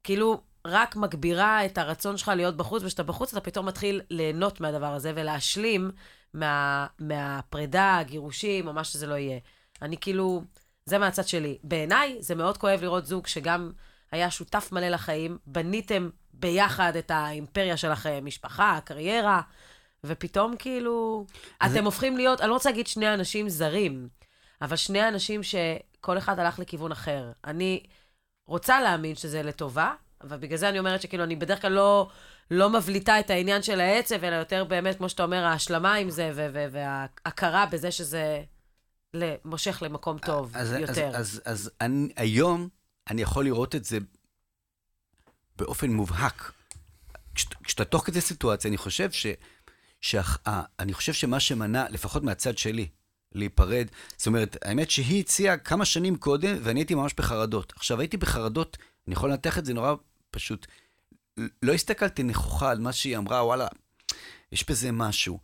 כאילו 0.04 0.40
רק 0.66 0.96
מגבירה 0.96 1.66
את 1.66 1.78
הרצון 1.78 2.16
שלך 2.16 2.28
להיות 2.28 2.56
בחוץ, 2.56 2.82
וכשאתה 2.82 3.02
בחוץ 3.02 3.32
אתה 3.32 3.40
פתאום 3.40 3.66
מתחיל 3.66 4.00
ליהנות 4.10 4.60
מהדבר 4.60 4.94
הזה 4.94 5.12
ולהשלים 5.14 5.90
מה, 6.34 6.86
מהפרידה, 6.98 7.98
הגירושים, 7.98 8.68
או 8.68 8.72
מה 8.72 8.84
שזה 8.84 9.06
לא 9.06 9.14
יהיה. 9.14 9.38
אני 9.82 9.96
כאילו, 9.96 10.42
זה 10.86 10.98
מהצד 10.98 11.26
שלי. 11.28 11.58
בעיניי, 11.64 12.16
זה 12.20 12.34
מאוד 12.34 12.58
כואב 12.58 12.80
לראות 12.82 13.06
זוג 13.06 13.26
שגם 13.26 13.72
היה 14.12 14.30
שותף 14.30 14.68
מלא 14.72 14.88
לחיים, 14.88 15.38
בניתם 15.46 16.08
ביחד 16.32 16.96
את 16.96 17.10
האימפריה 17.10 17.76
שלכם, 17.76 18.20
משפחה, 18.24 18.78
קריירה, 18.84 19.40
ופתאום 20.04 20.56
כאילו, 20.58 21.26
אז 21.60 21.70
אתם 21.72 21.80
זה- 21.80 21.84
הופכים 21.86 22.16
להיות, 22.16 22.40
אני 22.40 22.48
לא 22.48 22.54
רוצה 22.54 22.70
להגיד 22.70 22.86
שני 22.86 23.14
אנשים 23.14 23.48
זרים, 23.48 24.08
אבל 24.62 24.76
שני 24.76 25.08
אנשים 25.08 25.40
שכל 25.42 26.18
אחד 26.18 26.38
הלך 26.38 26.58
לכיוון 26.58 26.92
אחר. 26.92 27.32
אני 27.44 27.82
רוצה 28.46 28.80
להאמין 28.80 29.14
שזה 29.14 29.42
לטובה, 29.42 29.92
אבל 30.22 30.36
בגלל 30.36 30.58
זה 30.58 30.68
אני 30.68 30.78
אומרת 30.78 31.02
שכאילו, 31.02 31.24
אני 31.24 31.36
בדרך 31.36 31.62
כלל 31.62 31.72
לא, 31.72 32.08
לא 32.50 32.70
מבליטה 32.70 33.20
את 33.20 33.30
העניין 33.30 33.62
של 33.62 33.80
העצב, 33.80 34.24
אלא 34.24 34.34
יותר 34.34 34.64
באמת, 34.64 34.96
כמו 34.98 35.08
שאתה 35.08 35.22
אומר, 35.24 35.44
ההשלמה 35.44 35.94
עם 35.94 36.10
זה, 36.10 36.30
וההכרה 36.72 37.66
בזה 37.66 37.90
שזה 37.90 38.42
מושך 39.44 39.82
למקום 39.82 40.18
טוב 40.18 40.56
אז, 40.56 40.72
יותר. 40.72 41.08
אז, 41.08 41.16
אז, 41.16 41.42
אז 41.44 41.70
אני, 41.80 42.12
היום 42.16 42.68
אני 43.10 43.22
יכול 43.22 43.44
לראות 43.44 43.74
את 43.74 43.84
זה 43.84 43.98
באופן 45.58 45.90
מובהק. 45.90 46.52
כשאת- 47.34 47.54
כשאתה 47.64 47.84
תוך 47.84 48.06
כדי 48.06 48.20
סיטואציה, 48.20 48.68
אני 48.68 48.76
חושב 48.76 49.12
ש... 49.12 49.26
שאח, 50.00 50.38
אה, 50.46 50.62
אני 50.78 50.92
חושב 50.94 51.12
שמה 51.12 51.40
שמנע, 51.40 51.86
לפחות 51.90 52.22
מהצד 52.22 52.58
שלי, 52.58 52.88
להיפרד, 53.32 53.86
זאת 54.16 54.26
אומרת, 54.26 54.56
האמת 54.64 54.90
שהיא 54.90 55.20
הציעה 55.20 55.56
כמה 55.56 55.84
שנים 55.84 56.16
קודם, 56.16 56.56
ואני 56.62 56.80
הייתי 56.80 56.94
ממש 56.94 57.14
בחרדות. 57.16 57.72
עכשיו, 57.76 58.00
הייתי 58.00 58.16
בחרדות, 58.16 58.76
אני 59.06 59.12
יכול 59.14 59.30
לנתח 59.30 59.58
את 59.58 59.64
זה 59.64 59.74
נורא 59.74 59.94
פשוט. 60.30 60.66
לא 61.62 61.72
הסתכלתי 61.72 62.22
נכוחה 62.22 62.70
על 62.70 62.78
מה 62.78 62.92
שהיא 62.92 63.16
אמרה, 63.18 63.44
וואלה, 63.44 63.68
יש 64.52 64.70
בזה 64.70 64.92
משהו. 64.92 65.38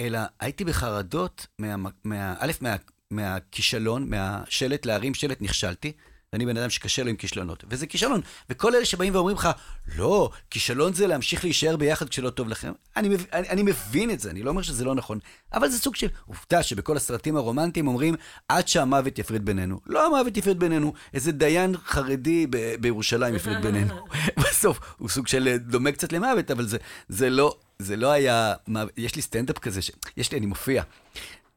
אלא 0.00 0.18
הייתי 0.40 0.64
בחרדות, 0.64 1.46
מה, 1.58 1.76
מה, 2.04 2.34
א', 2.38 2.52
מה, 2.60 2.76
מהכישלון, 3.10 4.10
מהשלט 4.10 4.86
להרים 4.86 5.14
שלט, 5.14 5.42
נכשלתי. 5.42 5.92
ואני 6.32 6.46
בן 6.46 6.56
אדם 6.56 6.70
שקשה 6.70 7.02
לו 7.02 7.10
עם 7.10 7.16
כישלונות. 7.16 7.64
וזה 7.70 7.86
כישלון. 7.86 8.20
וכל 8.50 8.74
אלה 8.76 8.84
שבאים 8.84 9.14
ואומרים 9.14 9.36
לך, 9.36 9.48
לא, 9.96 10.30
כישלון 10.50 10.92
זה 10.92 11.06
להמשיך 11.06 11.44
להישאר 11.44 11.76
ביחד 11.76 12.08
כשלא 12.08 12.30
טוב 12.30 12.48
לכם. 12.48 12.72
אני, 12.96 13.08
מב- 13.08 13.26
אני, 13.32 13.48
אני 13.48 13.62
מבין 13.62 14.10
את 14.10 14.20
זה, 14.20 14.30
אני 14.30 14.42
לא 14.42 14.50
אומר 14.50 14.62
שזה 14.62 14.84
לא 14.84 14.94
נכון. 14.94 15.18
אבל 15.52 15.68
זה 15.68 15.78
סוג 15.78 15.96
של 15.96 16.06
עובדה 16.26 16.62
שבכל 16.62 16.96
הסרטים 16.96 17.36
הרומנטיים 17.36 17.88
אומרים, 17.88 18.14
עד 18.48 18.68
שהמוות 18.68 19.18
יפריד 19.18 19.44
בינינו. 19.44 19.80
לא 19.86 20.06
המוות 20.06 20.36
יפריד 20.36 20.58
בינינו, 20.58 20.92
איזה 21.14 21.32
דיין 21.32 21.74
חרדי 21.86 22.46
ב- 22.50 22.74
בירושלים 22.80 23.34
יפריד 23.34 23.62
בינינו. 23.62 24.04
בסוף, 24.50 24.80
הוא 24.98 25.08
סוג 25.08 25.26
של 25.26 25.56
דומה 25.56 25.92
קצת 25.92 26.12
למוות, 26.12 26.50
אבל 26.50 26.66
זה, 26.66 26.78
זה 27.08 27.30
לא... 27.30 27.56
זה 27.78 27.96
לא 27.96 28.10
היה... 28.12 28.54
מוות. 28.68 28.90
יש 28.96 29.16
לי 29.16 29.22
סטנדאפ 29.22 29.58
כזה, 29.58 29.82
ש... 29.82 29.90
יש 30.16 30.32
לי, 30.32 30.38
אני 30.38 30.46
מופיע. 30.46 30.82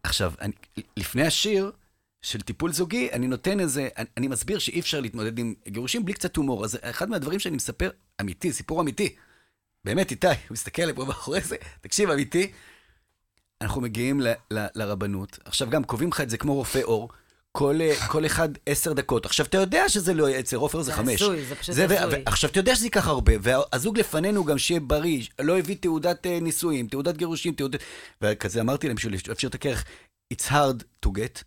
עכשיו, 0.04 0.34
אני, 0.42 0.54
לפני 0.98 1.28
השיר 1.28 1.72
של 2.22 2.42
טיפול 2.42 2.72
זוגי, 2.72 3.10
אני 3.12 3.28
נותן 3.28 3.60
איזה, 3.60 3.90
אני, 3.98 4.08
אני 4.18 4.28
מסביר 4.28 4.60
שאי 4.60 4.80
אפשר 4.80 5.00
להתמודד 5.00 5.40
עם 5.40 5.54
גירושים 5.68 6.06
בלי 6.06 6.14
קצת 6.14 6.36
הומור. 6.36 6.66
אז 6.66 6.78
אחד 6.82 7.10
מהדברים 7.10 7.40
שאני 7.40 7.56
מספר, 7.56 7.90
אמיתי, 8.22 8.54
סיפור 8.54 8.82
אמיתי. 8.82 9.16
באמת, 9.86 10.12
איתי, 10.12 10.28
הוא 10.48 10.52
מסתכל 10.52 10.82
עליי 10.82 10.96
פה 10.96 11.06
מאחורי 11.06 11.42
זה, 11.42 11.56
תקשיב, 11.82 12.10
אמיתי. 12.10 12.52
אנחנו 13.62 13.82
מגיעים 13.82 14.22
ל, 14.22 14.28
ל, 14.52 14.66
לרבנות, 14.76 15.40
עכשיו 15.46 15.70
גם 15.70 15.84
קובעים 15.84 16.10
לך 16.10 16.22
את 16.22 16.30
זה 16.30 16.38
כמו 16.38 16.56
רופא 16.56 16.80
עור, 16.84 17.10
כל, 17.52 17.82
אה, 17.82 18.08
כל 18.08 18.26
אחד 18.26 18.50
עשר 18.66 18.94
דקות. 18.94 19.26
עכשיו, 19.26 19.46
אתה 19.46 19.58
יודע 19.58 19.90
שזה 19.90 20.14
לא 20.14 20.28
רופא 20.54 20.78
עור, 20.78 20.84
זה 20.84 20.92
זה 20.92 20.98
חמש. 20.98 21.22
הזוי, 21.22 21.46
זה 21.46 21.56
פשוט 21.56 21.76
הזוי. 21.78 22.24
עכשיו, 22.26 22.50
אתה 22.50 22.60
יודע 22.60 22.76
שזה 22.76 22.86
ייקח 22.86 23.08
הרבה, 23.08 23.34
והזוג 23.42 24.00
לפנינו 24.00 24.46
גם 24.46 24.58
שיהיה 24.58 24.80
בריא, 24.80 25.24
לא 25.40 25.60
הביא 25.60 25.76
תעודת 25.80 26.26
אה, 26.26 26.40
נישואים, 26.40 26.88
תעודת 26.88 27.18
גירושים, 27.18 27.54
תעודת... 27.54 27.80
וכזה 28.22 28.62
אמרתי 28.62 28.88
להם, 28.88 28.96
בשביל 28.96 29.16
להפשיר 29.28 29.50
את 29.50 29.56
הכרך, 29.56 29.86
it's 30.34 30.46
hard 30.48 31.06
to 31.06 31.10
get, 31.10 31.44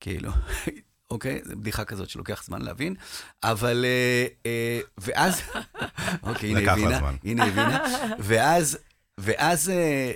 כאילו, 0.00 0.30
אוקיי? 1.10 1.40
זו 1.44 1.56
בדיחה 1.56 1.84
כזאת 1.84 2.10
שלוקח 2.10 2.44
זמן 2.44 2.62
להבין, 2.62 2.94
אבל... 3.42 3.84
אה, 3.84 4.26
אה, 4.46 4.80
ואז... 4.98 5.42
אוקיי, 6.22 6.50
הנה 6.50 6.72
הבינה. 6.72 7.00
הנה 7.24 7.44
הבינה. 7.44 7.84
ואז, 8.18 8.78
ואז, 9.20 9.70
אה, 9.70 10.12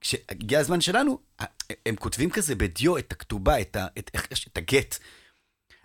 כשהגיע 0.00 0.60
הזמן 0.60 0.80
שלנו, 0.80 1.18
הם 1.86 1.96
כותבים 1.96 2.30
כזה 2.30 2.54
בדיו 2.54 2.98
את 2.98 3.12
הכתובה, 3.12 3.60
את, 3.60 3.76
ה, 3.76 3.86
את, 3.98 4.10
את 4.48 4.58
הגט. 4.58 4.98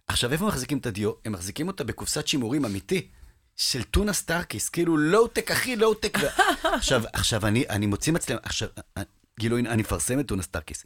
עכשיו, 0.08 0.32
איפה 0.32 0.46
מחזיקים 0.46 0.78
את 0.78 0.86
הדיו? 0.86 1.12
הם 1.26 1.32
מחזיקים 1.32 1.68
אותה 1.68 1.84
בקופסת 1.84 2.28
שימורים 2.28 2.66
אמיתי. 2.66 3.08
של 3.56 3.84
טונה 3.84 4.14
סטארקיסט, 4.14 4.70
כאילו 4.70 4.98
לואו-טק, 4.98 5.52
הכי 5.52 5.76
לואו-טק. 5.76 6.18
עכשיו, 6.64 7.04
עכשיו, 7.14 7.48
אני, 7.48 7.66
אני 7.70 7.86
מוציא 7.86 8.14
מצלמה, 8.14 8.40
עכשיו, 8.44 8.70
אה, 8.98 9.04
גילוי, 9.40 9.62
אני 9.62 9.82
מפרסם 9.82 10.20
את 10.20 10.28
טונה 10.28 10.42
סטארקיסט. 10.44 10.84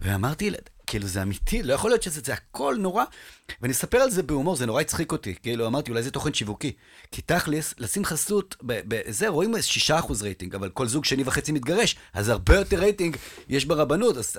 ואמרתי, 0.00 0.50
כאילו, 0.92 1.06
זה 1.06 1.22
אמיתי, 1.22 1.62
לא 1.62 1.72
יכול 1.72 1.90
להיות 1.90 2.02
שזה 2.02 2.20
זה 2.24 2.32
הכל 2.32 2.76
נורא. 2.78 3.04
ואני 3.60 3.72
אספר 3.72 3.98
על 3.98 4.10
זה 4.10 4.22
בהומור, 4.22 4.56
זה 4.56 4.66
נורא 4.66 4.80
הצחיק 4.80 5.12
אותי. 5.12 5.34
כאילו, 5.34 5.66
אמרתי, 5.66 5.90
אולי 5.90 6.02
זה 6.02 6.10
תוכן 6.10 6.34
שיווקי. 6.34 6.72
כי 7.10 7.22
תכלס, 7.22 7.74
לשים 7.78 8.04
חסות, 8.04 8.56
בזה, 8.62 9.28
רואים 9.28 9.56
איזה 9.56 9.68
6% 9.68 10.22
רייטינג, 10.22 10.54
אבל 10.54 10.68
כל 10.68 10.88
זוג 10.88 11.04
שני 11.04 11.22
וחצי 11.26 11.52
מתגרש, 11.52 11.96
אז 12.12 12.28
הרבה 12.28 12.56
יותר 12.56 12.78
רייטינג 12.78 13.16
יש 13.48 13.64
ברבנות, 13.64 14.16
אז 14.16 14.36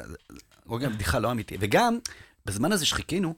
רואים, 0.65 0.93
בדיחה 0.93 1.19
לא 1.19 1.31
אמיתי. 1.31 1.57
וגם, 1.59 1.97
בזמן 2.45 2.71
הזה 2.71 2.85
שחיכינו, 2.85 3.35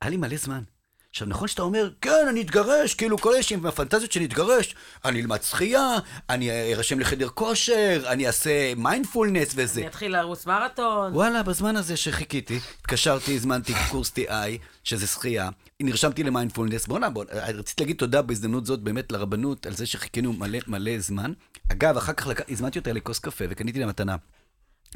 היה 0.00 0.10
לי 0.10 0.16
מלא 0.16 0.36
זמן. 0.36 0.62
עכשיו, 1.10 1.28
נכון 1.28 1.48
שאתה 1.48 1.62
אומר, 1.62 1.90
כן, 2.00 2.26
אני 2.28 2.42
אתגרש, 2.42 2.94
כאילו 2.94 3.18
כל 3.18 3.32
אלה 3.34 3.42
עם 3.50 3.66
הפנטזיות 3.66 4.12
שאני 4.12 4.24
אתגרש, 4.24 4.74
אני 5.04 5.20
אלמד 5.20 5.42
שחייה, 5.42 5.96
אני 6.30 6.74
ארשם 6.74 7.00
לחדר 7.00 7.28
כושר, 7.28 8.02
אני 8.06 8.26
אעשה 8.26 8.74
מיינדפולנס 8.76 9.52
וזה. 9.56 9.80
אני 9.80 9.88
אתחיל 9.88 10.16
לרוץ 10.16 10.46
מרתון. 10.46 11.12
וואלה, 11.12 11.42
בזמן 11.42 11.76
הזה 11.76 11.96
שחיכיתי, 11.96 12.60
התקשרתי, 12.80 13.34
הזמנתי 13.34 13.72
קורס 13.90 14.12
TI, 14.18 14.58
שזה 14.84 15.06
שחייה, 15.06 15.48
נרשמתי 15.82 16.22
למיינדפולנס, 16.22 16.86
בואנה, 16.86 17.10
בוא, 17.10 17.24
רציתי 17.32 17.82
להגיד 17.82 17.96
תודה 17.96 18.22
בהזדמנות 18.22 18.66
זאת 18.66 18.80
באמת 18.80 19.12
לרבנות 19.12 19.66
על 19.66 19.74
זה 19.74 19.86
שחיכינו 19.86 20.32
מלא 20.32 20.58
מלא 20.66 20.98
זמן. 20.98 21.32
אגב, 21.72 21.96
אחר 21.96 22.12
כך 22.12 22.26
לק... 22.26 22.50
הזמנתי 22.50 22.78
אותה 22.78 22.92
לכוס 22.92 23.18
קפה 23.18 23.44
וקניתי 23.50 23.78
לה 23.78 23.86
מתנה. 23.86 24.16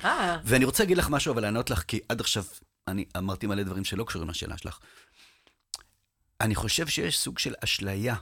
אה, 0.04 0.36
ואני 0.44 0.64
רוצה 0.64 0.82
להגיד 0.82 0.96
לך 0.96 1.10
משהו, 1.10 1.32
אבל 1.32 1.42
לענות 1.42 1.70
לך, 1.70 1.82
כי 1.88 2.00
עד 2.08 2.20
עכשיו 2.20 2.44
אני 2.88 3.04
אמרתי 3.16 3.46
מלא 3.46 3.62
דברים 3.62 3.84
שלא 3.84 4.04
קשורים 4.04 4.30
לשאלה 4.30 4.58
שלך. 4.58 4.78
אני 6.42 6.54
חושב 6.54 6.86
שיש 6.86 7.18
סוג 7.18 7.38
של 7.38 7.54
אשליה 7.64 8.14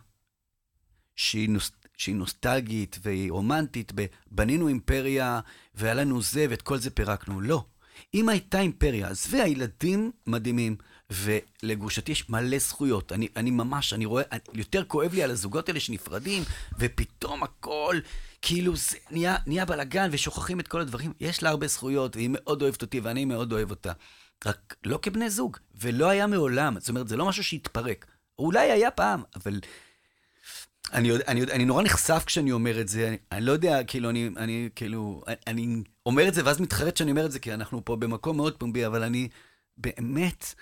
שהיא, 1.16 1.48
נוס, 1.48 1.70
שהיא 1.96 2.14
נוסטלגית 2.14 2.98
והיא 3.02 3.32
רומנטית, 3.32 3.92
בנינו 4.30 4.68
אימפריה 4.68 5.40
והיה 5.74 5.94
לנו 5.94 6.22
זה 6.22 6.46
ואת 6.50 6.62
כל 6.62 6.78
זה 6.78 6.90
פירקנו. 6.90 7.40
לא. 7.40 7.64
אם 8.14 8.28
הייתה 8.28 8.60
אימפריה, 8.60 9.08
עזבי, 9.08 9.40
הילדים 9.40 10.10
מדהימים, 10.26 10.76
ולגרושתי 11.10 12.12
יש 12.12 12.28
מלא 12.28 12.58
זכויות. 12.58 13.12
אני, 13.12 13.28
אני 13.36 13.50
ממש, 13.50 13.92
אני 13.92 14.04
רואה, 14.04 14.22
אני, 14.32 14.40
יותר 14.54 14.84
כואב 14.84 15.14
לי 15.14 15.22
על 15.22 15.30
הזוגות 15.30 15.68
האלה 15.68 15.80
שנפרדים, 15.80 16.42
ופתאום 16.78 17.42
הכל, 17.42 17.96
כאילו, 18.42 18.76
זה 18.76 18.96
נהיה, 19.10 19.36
נהיה 19.46 19.64
בלאגן 19.64 20.08
ושוכחים 20.12 20.60
את 20.60 20.68
כל 20.68 20.80
הדברים. 20.80 21.12
יש 21.20 21.42
לה 21.42 21.50
הרבה 21.50 21.66
זכויות, 21.66 22.16
והיא 22.16 22.30
מאוד 22.32 22.62
אוהבת 22.62 22.82
אותי, 22.82 23.00
ואני 23.00 23.24
מאוד 23.24 23.52
אוהב 23.52 23.70
אותה. 23.70 23.92
רק 24.46 24.76
לא 24.84 24.98
כבני 25.02 25.30
זוג, 25.30 25.56
ולא 25.74 26.08
היה 26.08 26.26
מעולם. 26.26 26.80
זאת 26.80 26.88
אומרת, 26.88 27.08
זה 27.08 27.16
לא 27.16 27.26
משהו 27.26 27.44
שהתפרק. 27.44 28.06
אולי 28.38 28.70
היה 28.70 28.90
פעם, 28.90 29.22
אבל... 29.36 29.60
אני, 30.92 31.10
אני, 31.28 31.42
אני 31.42 31.64
נורא 31.64 31.82
נחשף 31.82 32.22
כשאני 32.26 32.52
אומר 32.52 32.80
את 32.80 32.88
זה, 32.88 33.08
אני, 33.08 33.16
אני 33.32 33.44
לא 33.44 33.52
יודע, 33.52 33.84
כאילו, 33.84 34.10
אני, 34.10 34.30
אני, 34.36 34.68
כאילו, 34.74 35.22
אני 35.46 35.82
אומר 36.06 36.28
את 36.28 36.34
זה 36.34 36.44
ואז 36.44 36.60
מתחרט 36.60 36.96
שאני 36.96 37.10
אומר 37.10 37.26
את 37.26 37.32
זה, 37.32 37.38
כי 37.38 37.54
אנחנו 37.54 37.84
פה 37.84 37.96
במקום 37.96 38.36
מאוד 38.36 38.56
פומבי, 38.56 38.86
אבל 38.86 39.02
אני 39.02 39.28
באמת 39.76 40.54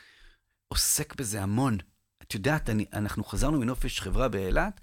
עוסק 0.68 1.14
בזה 1.16 1.42
המון. 1.42 1.78
את 2.23 2.35
יודעת, 2.35 2.70
אני, 2.70 2.85
אנחנו 2.92 3.25
חזרנו 3.25 3.61
מנופש 3.61 4.00
חברה 4.00 4.28
באילת, 4.28 4.80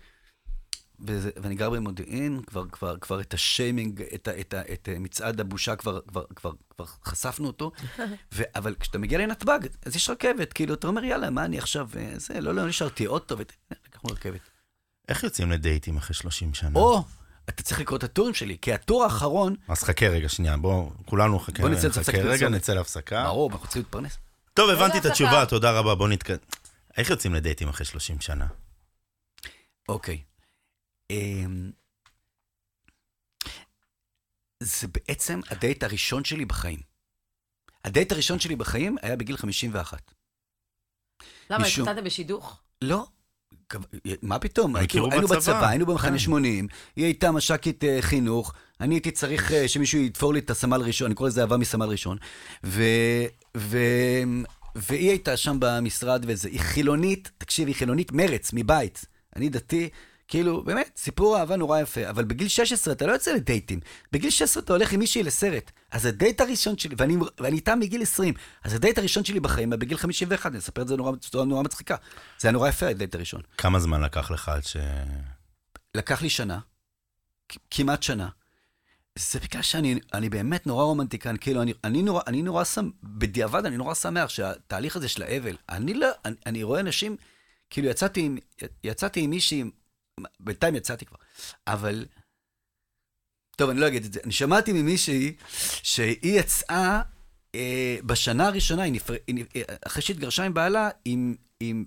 וזה, 1.00 1.30
ואני 1.36 1.56
גר 1.56 1.70
במודיעין, 1.70 2.42
כבר, 2.48 2.66
כבר, 2.72 2.98
כבר 2.98 3.22
את 3.22 3.34
השיימינג, 3.34 4.02
את, 4.02 4.28
את, 4.40 4.54
ה, 4.54 4.62
את 4.74 4.90
מצעד 5.00 5.40
הבושה, 5.40 5.75
כבר, 5.75 6.00
כבר, 6.08 6.24
כבר, 6.36 6.52
כבר 6.70 6.86
חשפנו 6.86 7.48
אותו. 7.48 7.72
ו, 8.36 8.44
אבל 8.56 8.75
כשאתה 8.80 8.98
מגיע 8.98 9.18
לנתב"ג, 9.20 9.60
אז 9.86 9.96
יש 9.96 10.10
רכבת, 10.10 10.54
כאילו, 10.54 10.74
אתה 10.74 10.88
אומר, 10.88 11.04
יאללה, 11.04 11.30
מה 11.30 11.46
אני 11.46 11.58
עכשיו, 11.58 11.90
אה, 11.98 12.14
זה, 12.16 12.42
לא, 12.42 12.56
לא, 12.56 12.68
נשארתי 12.68 13.08
אוטו, 13.08 13.36
ולקחנו 13.38 14.10
רכבת. 14.10 14.40
איך 15.08 15.24
יוצאים 15.24 15.52
לדייטים 15.52 15.98
אחרי 15.98 16.16
30 16.16 16.54
שנה? 16.54 16.80
או, 16.80 17.04
אתה 17.50 17.64
צריך 17.64 17.80
לקרוא 17.80 17.98
את 17.98 18.04
הטורים 18.04 18.34
שלי, 18.34 18.58
כי 18.62 18.74
הטור 18.74 19.04
האחרון, 19.04 19.56
אז 19.68 19.84
חכה 19.84 20.08
רגע, 20.08 20.30
שנייה, 20.30 20.58
בוא, 20.58 20.92
כולנו 21.06 21.40
חכה. 21.40 21.62
בוא 21.62 21.70
נצא 21.70 21.90
חכה 21.90 22.00
להפסקת 22.00 22.20
רגע. 22.25 22.50
נצא 22.50 22.74
להפסקה. 22.74 23.24
ברור, 23.24 23.52
אנחנו 23.52 23.66
צריכים 23.66 23.82
להתפרנס. 23.82 24.18
טוב, 24.54 24.70
הבנתי 24.70 24.98
את. 24.98 25.06
התשובה, 25.06 25.46
תודה 25.46 25.72
רבה, 25.72 25.96
בוא 25.96 26.08
נתקדם. 26.08 26.38
איך 26.98 27.10
יוצאים 27.10 27.34
לדייטים 27.34 27.70
אחרי 27.70 27.86
30 27.86 28.22
שנה? 28.22 28.46
אוקיי. 29.90 30.22
אמ, 31.10 31.72
זה 34.64 34.88
בעצם 34.88 35.40
הדייט 35.50 35.84
הראשון 35.84 36.24
שלי 36.24 36.46
בחיים. 36.46 36.80
הדייט 37.86 38.12
הראשון 38.12 38.40
שלי 38.40 38.56
בחיים 38.56 38.96
היה 39.02 39.16
בגיל 39.16 39.38
51. 39.38 40.12
למה, 41.50 41.64
משום- 41.66 41.84
התחתנתם 41.88 42.06
בשידוך? 42.06 42.62
לא. 42.82 43.06
מה 44.22 44.40
פתאום? 44.40 44.86
כאילו, 44.88 45.12
היינו 45.12 45.28
בצבא. 45.28 45.38
בצבא, 45.40 45.68
היינו 45.70 45.86
במחנה 45.86 46.12
כן. 46.12 46.20
80, 46.20 46.68
היא 46.96 47.06
הייתה 47.06 47.32
מש"קית 47.32 47.84
אה, 47.84 47.98
חינוך, 48.02 48.54
אני 48.82 48.96
הייתי 48.96 49.12
צריך 49.12 49.52
אה, 49.52 49.68
שמישהו 49.68 50.00
יתפור 50.00 50.34
לי 50.34 50.40
את 50.40 50.50
הסמל 50.50 50.82
ראשון, 50.82 51.06
אני 51.06 51.16
קורא 51.16 51.30
לזה 51.30 51.42
אהבה 51.42 51.58
מסמל 51.58 51.86
ראשון, 51.86 52.18
ו... 52.66 52.84
ו... 53.58 53.78
והיא 54.76 55.10
הייתה 55.10 55.38
שם 55.38 55.58
במשרד 55.60 56.26
וזה, 56.28 56.50
היא 56.50 56.60
חילונית, 56.60 57.32
תקשיב, 57.38 57.68
היא 57.68 57.76
חילונית 57.76 58.12
מרץ, 58.12 58.50
מבית. 58.54 59.06
אני 59.36 59.50
דתי, 59.50 59.90
כאילו, 60.27 60.63
באמת, 60.63 60.91
סיפור 60.98 61.38
אהבה 61.39 61.55
נורא 61.55 61.79
יפה, 61.79 62.10
אבל 62.10 62.24
בגיל 62.24 62.48
16 62.48 62.94
אתה 62.94 63.05
לא 63.05 63.12
יוצא 63.12 63.34
לדייטים. 63.34 63.79
בגיל 64.12 64.29
16 64.29 64.63
אתה 64.63 64.74
הולך 64.74 64.91
עם 64.94 65.00
מישהי 65.00 65.24
לסרט. 65.24 65.72
אז 65.91 66.05
הדייט 66.05 66.41
הראשון 66.41 66.77
שלי, 66.77 66.96
ואני, 66.98 67.17
ואני 67.39 67.55
איתה 67.55 67.75
מגיל 67.75 68.01
20, 68.01 68.34
אז 68.63 68.74
הדייט 68.74 68.98
הראשון 68.98 69.25
שלי 69.25 69.39
בחיים 69.39 69.72
היה 69.72 69.77
בגיל 69.77 69.98
51, 69.98 70.51
אני 70.51 70.60
אספר 70.60 70.82
את 70.82 70.88
זה 70.88 70.96
נורא, 70.96 71.12
נורא 71.46 71.63
מצחיקה. 71.63 71.96
זה 72.39 72.48
היה 72.48 72.53
נורא 72.53 72.70
יפה, 72.70 72.88
הדייט 72.88 73.15
הראשון. 73.15 73.41
כמה 73.58 73.79
זמן 73.79 74.01
לקח 74.01 74.32
לך 74.32 74.50
עד 74.50 74.63
ש... 74.63 74.77
לקח 75.96 76.22
לי 76.22 76.29
שנה, 76.29 76.60
כמעט 77.72 78.03
שנה. 78.03 78.29
זה 79.20 79.39
בגלל 79.39 79.62
שאני 79.62 80.00
אני 80.13 80.29
באמת 80.29 80.67
נורא 80.67 80.84
רומנטיקן, 80.84 81.38
כאילו, 81.38 81.62
אני, 81.62 81.74
אני 81.84 82.03
נורא, 82.03 82.22
אני 82.27 82.41
נורא 82.41 82.63
שם, 82.63 82.89
בדיעבד 83.03 83.65
אני 83.65 83.77
נורא 83.77 83.94
שמח 83.94 84.29
שהתהליך 84.29 84.96
הזה 84.96 85.08
של 85.08 85.24
האבל, 85.24 85.58
אני 85.70 85.94
לא, 85.94 86.08
אני, 86.25 86.36
אני 86.46 86.63
רואה 86.63 86.79
אנשים, 86.79 87.15
כאילו 87.70 87.88
יצאתי 87.88 88.22
עם, 88.22 88.38
יצאתי 88.84 89.22
עם 89.22 89.29
מישהי, 89.29 89.63
בינתיים 90.40 90.76
יצאתי 90.76 91.06
כבר, 91.06 91.18
אבל, 91.68 92.06
טוב, 93.56 93.70
אני 93.70 93.80
לא 93.80 93.88
אגיד 93.88 94.06
את 94.06 94.14
זה, 94.14 94.20
אני 94.24 94.32
שמעתי 94.32 94.74
ממישהי 94.74 95.36
שהיא 95.84 96.40
יצאה 96.40 97.02
אה, 97.56 97.98
בשנה 98.04 98.48
הראשונה, 98.48 98.84
היא 98.84 98.94
נפר... 98.94 99.14
היא, 99.28 99.46
אה, 99.56 99.62
אחרי 99.88 100.02
שהתגרשה 100.02 100.44
עם 100.44 100.54
בעלה, 100.54 100.90
עם, 101.06 101.36
עם, 101.60 101.86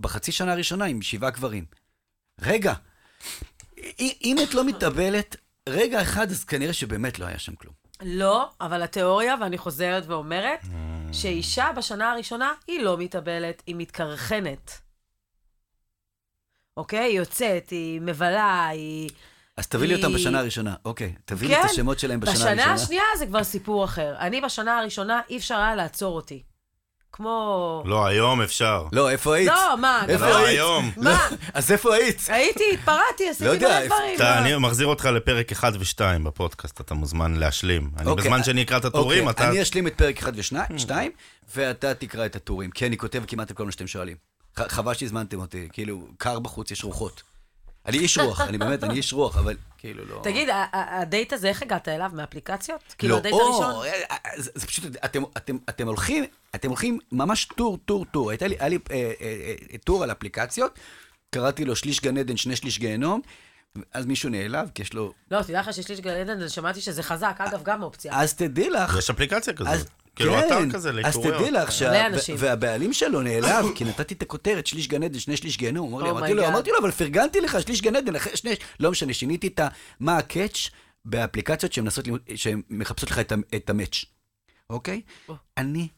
בחצי 0.00 0.32
שנה 0.32 0.52
הראשונה 0.52 0.84
עם 0.84 1.02
שבעה 1.02 1.30
גברים. 1.30 1.64
רגע, 2.40 2.74
אם 3.78 4.12
אם 4.24 4.36
את 4.42 4.54
לא 4.54 4.64
מתאבלת 4.64 5.36
רגע 5.68 6.02
אחד, 6.02 6.30
אז 6.30 6.44
כנראה 6.44 6.72
שבאמת 6.72 7.18
לא 7.18 7.26
היה 7.26 7.38
שם 7.38 7.54
כלום. 7.54 7.74
לא, 8.02 8.50
אבל 8.60 8.82
התיאוריה, 8.82 9.34
ואני 9.40 9.58
חוזרת 9.58 10.06
ואומרת, 10.06 10.60
שאישה 11.12 11.70
בשנה 11.76 12.12
הראשונה, 12.12 12.52
היא 12.66 12.80
לא 12.80 12.98
מתאבלת, 12.98 13.62
היא 13.66 13.74
מתקרחנת. 13.78 14.80
אוקיי? 16.76 16.98
היא 16.98 17.18
יוצאת, 17.18 17.70
היא 17.70 18.00
מבלה, 18.00 18.68
היא... 18.68 19.10
אז 19.56 19.66
תביא 19.66 19.88
לי 19.88 19.94
אותם 19.94 20.12
בשנה 20.12 20.38
הראשונה. 20.38 20.74
אוקיי, 20.84 21.14
תביא 21.24 21.48
לי 21.48 21.54
כן, 21.54 21.60
את 21.60 21.70
השמות 21.70 21.98
שלהם 21.98 22.20
בשנה 22.20 22.32
הראשונה. 22.32 22.54
בשנה 22.54 22.72
השנייה 22.72 23.02
זה 23.18 23.26
כבר 23.26 23.44
סיפור 23.44 23.84
אחר. 23.84 24.14
אני 24.18 24.40
בשנה 24.40 24.78
הראשונה, 24.78 25.20
אי 25.30 25.36
אפשר 25.36 25.56
היה 25.56 25.76
לעצור 25.76 26.16
אותי. 26.16 26.42
כמו... 27.12 27.82
לא, 27.86 28.06
היום 28.06 28.42
אפשר. 28.42 28.86
לא, 28.92 29.10
איפה 29.10 29.34
היית? 29.34 29.48
לא, 29.48 29.76
מה, 29.78 30.04
איפה 30.08 30.28
לא, 30.28 30.36
היית? 30.36 30.48
היום. 30.48 30.90
לא, 30.96 31.02
מה? 31.02 31.28
אז 31.54 31.72
איפה 31.72 31.94
היית? 31.94 32.26
הייתי, 32.28 32.64
התפרעתי, 32.72 33.28
עשיתי 33.28 33.44
לא 33.44 33.50
יודע, 33.50 33.78
מלא 33.78 33.86
דברים. 33.86 34.20
אני 34.20 34.56
מחזיר 34.56 34.86
אותך 34.86 35.04
לפרק 35.04 35.52
1 35.52 35.72
ו-2 35.78 36.00
בפודקאסט, 36.22 36.80
אתה 36.80 36.94
מוזמן 36.94 37.36
להשלים. 37.36 37.90
אני 37.96 38.10
אוקיי, 38.10 38.24
בזמן 38.24 38.44
שאני 38.44 38.62
אקרא 38.62 38.76
את 38.76 38.84
הטורים, 38.84 39.26
אוקיי, 39.26 39.44
אתה... 39.44 39.50
אני 39.50 39.62
אשלים 39.62 39.86
את 39.86 39.94
פרק 39.94 40.18
1 40.18 40.32
ו-2, 40.36 40.90
ואתה 41.56 41.94
תקרא 41.94 42.26
את 42.26 42.36
הטורים. 42.36 42.70
כי 42.70 42.86
אני 42.86 42.96
כותב 42.98 43.22
כמעט 43.26 43.50
את 43.50 43.56
כל 43.56 43.64
מה 43.64 43.72
שאתם 43.72 43.86
שואלים. 43.86 44.16
חבל 44.68 44.94
שהזמנתם 44.94 45.40
אותי, 45.40 45.68
כאילו, 45.72 46.06
קר 46.18 46.38
בחוץ, 46.38 46.70
יש 46.70 46.84
רוחות. 46.84 47.22
אני 47.86 47.98
איש 47.98 48.18
רוח, 48.18 48.40
אני 48.40 48.58
באמת, 48.58 48.84
אני 48.84 48.94
איש 48.94 49.12
רוח, 49.12 49.36
אבל 49.36 49.56
כאילו 49.78 50.04
לא... 50.04 50.20
תגיד, 50.22 50.48
הדייט 50.72 51.32
הזה, 51.32 51.48
איך 51.48 51.62
הגעת 51.62 51.88
אליו? 51.88 52.10
מאפליקציות? 52.14 52.94
כאילו, 52.98 53.14
לא, 53.14 53.18
הדייט 53.18 53.34
או, 53.34 53.40
הראשון? 53.40 53.86
אה, 54.10 54.16
זה, 54.36 54.66
פשוט, 54.66 54.84
אתם, 55.68 55.86
הולכים, 55.86 56.24
אתם 56.54 56.68
הולכים 56.68 56.98
ממש 57.12 57.44
טור, 57.44 57.78
טור, 57.84 58.04
טור. 58.04 58.30
הייתה 58.30 58.46
לי, 58.46 58.56
היה 58.58 58.68
לי 58.68 58.78
טור 59.84 60.02
על 60.02 60.10
אפליקציות, 60.10 60.78
קראתי 61.30 61.64
לו 61.64 61.76
שליש 61.76 62.00
גן 62.00 62.18
עדן, 62.18 62.36
שני 62.36 62.56
שליש 62.56 62.78
גיהנום, 62.78 63.20
אז 63.92 64.06
מישהו 64.06 64.30
נעלב, 64.30 64.70
כי 64.74 64.82
יש 64.82 64.94
לו... 64.94 65.12
לא, 65.30 65.42
תדע 65.42 65.60
לך 65.60 65.74
שיש 65.74 65.88
לי 65.88 66.00
גן 66.00 66.10
עדן, 66.30 66.48
שמעתי 66.48 66.80
שזה 66.80 67.02
חזק, 67.02 67.36
אגב, 67.38 67.62
גם 67.62 67.82
אופציה. 67.82 68.20
אז 68.20 68.34
תדעי 68.34 68.70
לך... 68.70 68.96
יש 68.98 69.10
אפליקציה 69.10 69.52
כזאת. 69.54 69.88
כאילו, 70.20 70.32
כן, 70.32 70.46
אתר 70.46 70.72
כזה 70.72 70.88
אז 70.88 70.94
להתעורר. 70.94 71.38
תדעי 71.38 71.50
לך, 71.50 71.72
שה... 71.72 72.06
והבעלים 72.38 72.92
שלו 72.92 73.22
נעלב, 73.22 73.66
כי 73.74 73.84
נתתי 73.84 74.14
את 74.14 74.22
הכותרת, 74.22 74.66
שליש 74.66 74.88
גן 74.88 75.02
עדן, 75.02 75.18
שני 75.18 75.36
שליש 75.36 75.56
גיהנום. 75.56 75.94
אמר 75.94 76.02
לי, 76.02 76.08
Oh 76.08 76.12
אמרתי 76.12 76.34
לו. 76.34 76.48
אמרתי 76.48 76.70
לו, 76.70 76.78
אבל 76.78 76.90
פרגנתי 76.90 77.40
לך, 77.40 77.62
שליש 77.62 77.82
גן 77.82 77.96
עדן, 77.96 78.16
אחרי 78.16 78.36
שני... 78.36 78.54
לא 78.80 78.90
משנה, 78.90 79.14
שיניתי 79.14 79.46
את 79.46 79.60
ה... 79.60 79.68
מה 80.00 80.18
ה 80.18 80.27
catch 80.27 80.70
באפליקציות 81.04 81.72
שהן 82.34 82.62
מחפשות 82.70 83.10
לך 83.10 83.18
את 83.54 83.70
ה 83.70 83.75
match, 83.75 84.04
אוקיי? 84.70 85.00
Oh. 85.28 85.32
אני, 85.56 85.88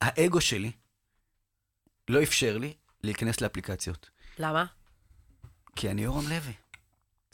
האגו 0.00 0.40
שלי 0.40 0.70
לא 2.08 2.22
אפשר 2.22 2.58
לי 2.58 2.74
להיכנס 3.04 3.40
לאפליקציות, 3.40 4.10
למה? 4.38 4.64
כי 5.76 5.90
אני 5.90 6.02
יורם 6.02 6.24
לוי. 6.28 6.52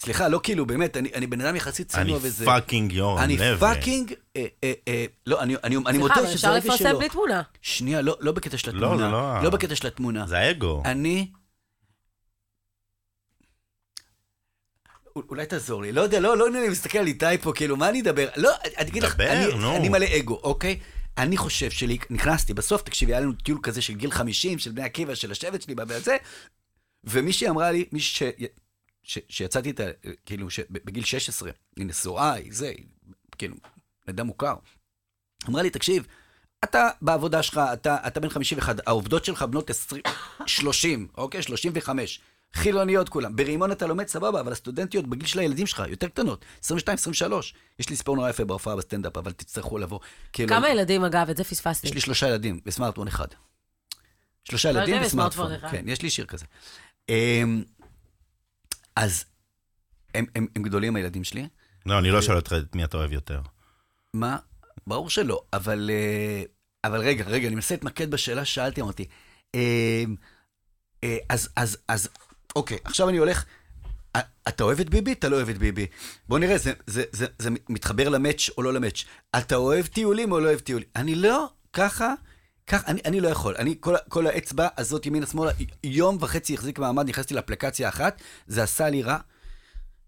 סליחה, 0.03 0.29
לא 0.29 0.41
כאילו, 0.43 0.67
באמת, 0.67 0.97
אני, 0.97 1.11
אני 1.15 1.27
בן 1.27 1.41
אדם 1.41 1.57
יחסית 1.57 1.95
אני 1.95 2.05
צנוע 2.05 2.19
וזה... 2.23 2.45
fucking 2.45 2.93
יורם 2.93 3.19
אני 3.19 3.37
לוי. 3.37 3.59
fucking, 3.61 4.15
אה, 4.37 4.47
אה, 4.65 4.73
אה, 4.89 5.05
לא, 5.27 5.43
אני, 5.43 5.55
אני, 5.65 5.77
אני 5.77 5.85
סליחה, 5.85 5.99
מודה 5.99 6.15
אבל 6.15 6.25
שזה 6.27 6.35
אפשר 6.35 6.49
הרגש 6.49 6.65
לפרסם 6.67 6.85
שלו. 6.89 6.99
בלי 6.99 7.09
תמונה. 7.09 7.43
שנייה, 7.63 8.01
לא, 8.03 8.17
לא 8.21 8.33
בקטע 8.33 8.59
של 8.59 8.77
לא, 8.77 8.87
התמונה. 8.87 9.11
לא 9.11 9.33
ה- 9.33 9.43
לא 9.43 9.51
בקטע 9.51 9.75
של 9.77 9.87
התמונה. 9.87 10.27
זה 10.27 10.39
האגו. 10.39 10.83
אני... 10.85 11.31
אולי 15.17 15.47
תעזור 15.47 15.83
לי, 15.83 15.93
לא 15.93 16.01
יודע, 16.01 16.21
לא, 16.21 16.37
לא, 16.37 16.49
אני 16.49 16.69
מסתכל 16.69 16.99
על 16.99 17.07
איתי 17.07 17.39
פה, 17.43 17.53
כאילו, 17.55 17.77
מה 17.77 17.89
אני 17.89 18.01
אדבר? 18.01 18.29
לא, 18.37 18.51
אני 18.79 18.91
אגיד 18.91 19.03
לך, 19.03 19.21
אני, 19.21 19.55
נו. 19.55 19.77
אני 19.77 19.89
מלא 19.89 20.07
אגו, 20.19 20.41
אוקיי? 20.43 20.79
אני 21.19 21.37
חושב 21.37 21.71
שלי, 21.71 21.99
נכנסתי, 22.11 22.55
בסוף, 22.55 22.83
תקשיבי, 22.83 23.13
היה 23.13 23.21
לנו 23.21 23.33
טיול 23.33 23.59
כזה 23.63 23.83
של 23.83 23.95
גיל 23.95 24.11
50, 24.11 24.59
של 24.59 24.71
בני 24.73 24.83
עקיבא, 24.83 25.15
של 25.15 25.31
השבט 25.33 25.63
שלי, 25.63 25.75
בזה, 25.75 26.17
ומישהי 27.05 27.49
אמרה 27.49 27.71
לי, 27.71 27.85
מישהי 27.93 28.31
ש... 29.03 29.19
שיצאתי 29.29 29.69
איתה, 29.69 29.85
כאילו. 30.27 30.47
בגיל 30.71 31.05
16, 31.05 31.51
היא 31.77 31.87
נשואה, 31.87 32.33
היא 32.33 32.53
זה, 32.55 32.69
היא, 32.69 32.87
כאילו, 33.39 33.57
אדם 34.11 34.27
מוכר. 34.27 34.55
אמרה 35.49 35.63
לי, 35.63 35.71
תקשיב, 35.71 36.07
אתה 36.65 36.89
בעבודה 37.03 37.43
שלך, 37.43 37.61
אתה, 37.73 37.97
אתה 38.07 38.21
בן 38.21 38.29
51, 38.29 38.89
העובדות 38.89 39.25
שלך 39.25 39.43
בנות 39.43 39.71
20, 39.71 40.03
30, 40.47 41.09
אוקיי? 41.17 41.43
35. 41.43 42.21
חילוניות 42.55 43.09
כולם. 43.09 43.37
ברימון 43.37 43.73
אתה 43.73 43.87
לומד 43.87 44.09
סבבה, 44.09 44.41
אבל 44.41 44.53
הסטודנטיות 44.53 45.07
בגיל 45.07 45.27
של 45.27 45.39
הילדים 45.39 45.67
שלך 45.67 45.83
יותר 45.89 46.09
קטנות. 46.09 46.45
22, 46.63 46.95
23. 46.95 47.55
יש 47.79 47.89
לי 47.91 47.97
סיפור 47.97 48.17
נורא 48.17 48.31
יפה 48.31 48.45
בהופעה 48.45 48.77
בסטנדאפ, 48.77 49.17
אבל 49.17 49.33
תצטרכו 49.33 49.79
לבוא. 49.79 49.99
כאילו, 50.33 50.49
כמה 50.49 50.69
ילדים, 50.69 51.05
אגב? 51.05 51.31
את 51.31 51.37
זה 51.37 51.45
פספסתי. 51.45 51.87
יש 51.87 51.95
לי 51.95 52.01
שלושה 52.01 52.29
ילדים 52.29 52.61
וסמארטפון 52.67 53.09
אחד. 53.09 53.27
שלושה 54.45 54.71
ילדים 54.71 54.95
ילדים 54.95 55.07
וסמארטפון. 55.07 55.53
אחד. 55.53 55.69
כן, 55.71 55.85
יש 55.89 56.03
לי 56.03 56.11
שיר 56.11 56.27
כזה. 56.27 56.45
אז 58.97 59.25
הם, 60.15 60.25
הם, 60.35 60.47
הם 60.57 60.63
גדולים 60.63 60.97
הילדים 60.97 61.25
שלי. 61.25 61.49
לא, 61.87 61.99
אני 61.99 62.11
לא 62.11 62.23
שואל 62.23 62.37
אותך 62.37 62.53
את 62.53 62.75
מי 62.75 62.85
אתה 62.85 62.97
אוהב 62.97 63.13
יותר. 63.13 63.41
מה? 64.15 64.37
ברור 64.87 65.11
שלא, 65.11 65.43
אבל, 65.53 65.91
אה, 65.93 66.43
אבל 66.85 67.01
רגע, 67.01 67.25
רגע, 67.25 67.47
אני 67.47 67.55
מנסה 67.55 67.75
להתמקד 67.75 68.11
בשאלה 68.11 68.45
ששאלתי, 68.45 68.81
אמרתי. 68.81 69.05
אה, 69.55 70.05
אה, 71.05 71.17
אז, 71.29 71.49
אז, 71.57 71.79
אז, 71.89 72.09
אוקיי, 72.57 72.79
עכשיו 72.85 73.09
אני 73.09 73.19
הולך, 73.19 73.45
אתה 74.49 74.65
אוהב 74.65 74.81
את 74.81 74.91
ביבי? 74.91 75.13
אתה 75.13 75.29
לא 75.29 75.37
אוהב 75.37 75.49
את 75.49 75.59
ביבי. 75.59 75.87
בוא 76.29 76.39
נראה, 76.39 76.59
זה, 76.59 76.73
זה, 76.87 77.05
זה, 77.13 77.27
זה 77.39 77.51
מתחבר 77.69 78.09
למאץ' 78.09 78.51
או 78.57 78.63
לא 78.63 78.73
למאץ'. 78.73 79.05
אתה 79.39 79.57
אוהב 79.57 79.87
טיולים 79.87 80.33
או 80.33 80.41
לא 80.41 80.49
אוהב 80.49 80.59
טיולים? 80.59 80.89
אני 80.97 81.15
לא, 81.15 81.47
ככה, 81.73 82.15
ככה, 82.73 82.87
אני, 82.87 83.01
אני 83.05 83.21
לא 83.21 83.29
יכול. 83.29 83.55
אני, 83.59 83.77
כל, 83.81 83.95
כל 84.09 84.27
האצבע 84.27 84.69
הזאת 84.77 85.07
ימינה-שמאלה, 85.07 85.53
יום 85.85 86.17
וחצי 86.21 86.55
החזיק 86.55 86.79
מעמד, 86.79 87.09
נכנסתי 87.09 87.35
לאפליקציה 87.35 87.89
אחת, 87.89 88.23
זה 88.47 88.63
עשה 88.63 88.91
לי 88.91 89.03
רע. 89.03 89.19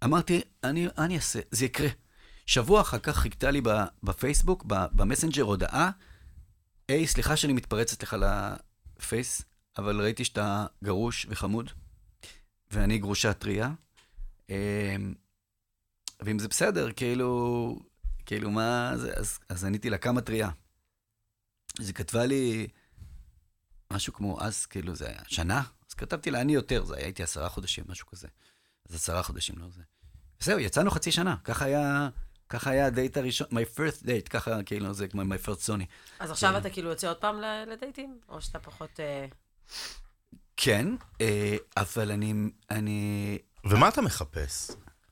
אמרתי, 0.04 0.40
אני, 0.64 0.88
אני 0.98 1.16
אעשה, 1.16 1.40
זה 1.50 1.64
יקרה. 1.64 1.88
שבוע 2.46 2.80
אחר 2.80 2.98
כך 2.98 3.16
חיכתה 3.16 3.50
לי 3.50 3.60
בפייסבוק, 4.02 4.64
במסנג'ר, 4.66 5.42
הודעה, 5.42 5.90
היי, 6.88 7.06
סליחה 7.06 7.36
שאני 7.36 7.52
מתפרצת 7.52 8.02
לך 8.02 8.16
לפייס, 8.98 9.42
אבל 9.78 10.00
ראיתי 10.00 10.24
שאתה 10.24 10.66
גרוש 10.84 11.26
וחמוד, 11.30 11.70
ואני 12.70 12.98
גרושה 12.98 13.32
טריה, 13.32 13.70
אמ, 14.50 14.54
ואם 16.20 16.38
זה 16.38 16.48
בסדר, 16.48 16.92
כאילו, 16.92 17.78
כאילו 18.26 18.50
מה 18.50 18.92
זה, 18.96 19.12
אז, 19.16 19.38
אז 19.48 19.64
עניתי 19.64 19.90
לה 19.90 19.98
כמה 19.98 20.20
טריה. 20.20 20.50
אז 21.80 21.86
היא 21.86 21.94
כתבה 21.94 22.26
לי 22.26 22.66
משהו 23.92 24.12
כמו, 24.12 24.40
אז 24.40 24.66
כאילו 24.66 24.94
זה 24.94 25.08
היה 25.08 25.20
שנה, 25.26 25.62
אז 25.88 25.94
כתבתי 25.94 26.30
לה, 26.30 26.40
אני 26.40 26.54
יותר, 26.54 26.84
זה 26.84 26.94
היה 26.96 27.04
הייתי 27.04 27.22
עשרה 27.22 27.48
חודשים, 27.48 27.84
משהו 27.88 28.06
כזה. 28.06 28.28
אז 28.88 28.94
עשרה 28.94 29.22
חודשים, 29.22 29.54
לא 29.58 29.66
זה. 29.70 29.82
זהו, 30.40 30.58
יצאנו 30.58 30.90
חצי 30.90 31.12
שנה, 31.12 31.36
ככה 31.44 31.64
היה, 31.64 32.08
ככה 32.48 32.70
היה 32.70 32.86
הדייט 32.86 33.16
הראשון, 33.16 33.46
my 33.50 33.76
first 33.78 34.02
date, 34.02 34.28
ככה 34.30 34.62
כאילו 34.62 34.92
זה 34.94 35.08
כמו 35.08 35.22
my 35.22 35.46
first 35.46 35.66
sony. 35.66 35.84
אז 36.18 36.30
עכשיו 36.30 36.58
אתה 36.58 36.70
כאילו 36.70 36.90
יוצא 36.90 37.08
עוד 37.08 37.16
פעם 37.16 37.40
ל- 37.40 37.64
לדייטים? 37.66 38.20
או 38.28 38.40
שאתה 38.40 38.58
פחות... 38.58 39.00
אה, 39.00 39.26
כן, 40.56 40.86
אה, 41.20 41.56
אבל 41.76 42.10
אני, 42.10 42.34
אני, 42.70 43.38
ומה 43.64 43.88
אתה 43.88 44.02
מחפש? 44.02 44.70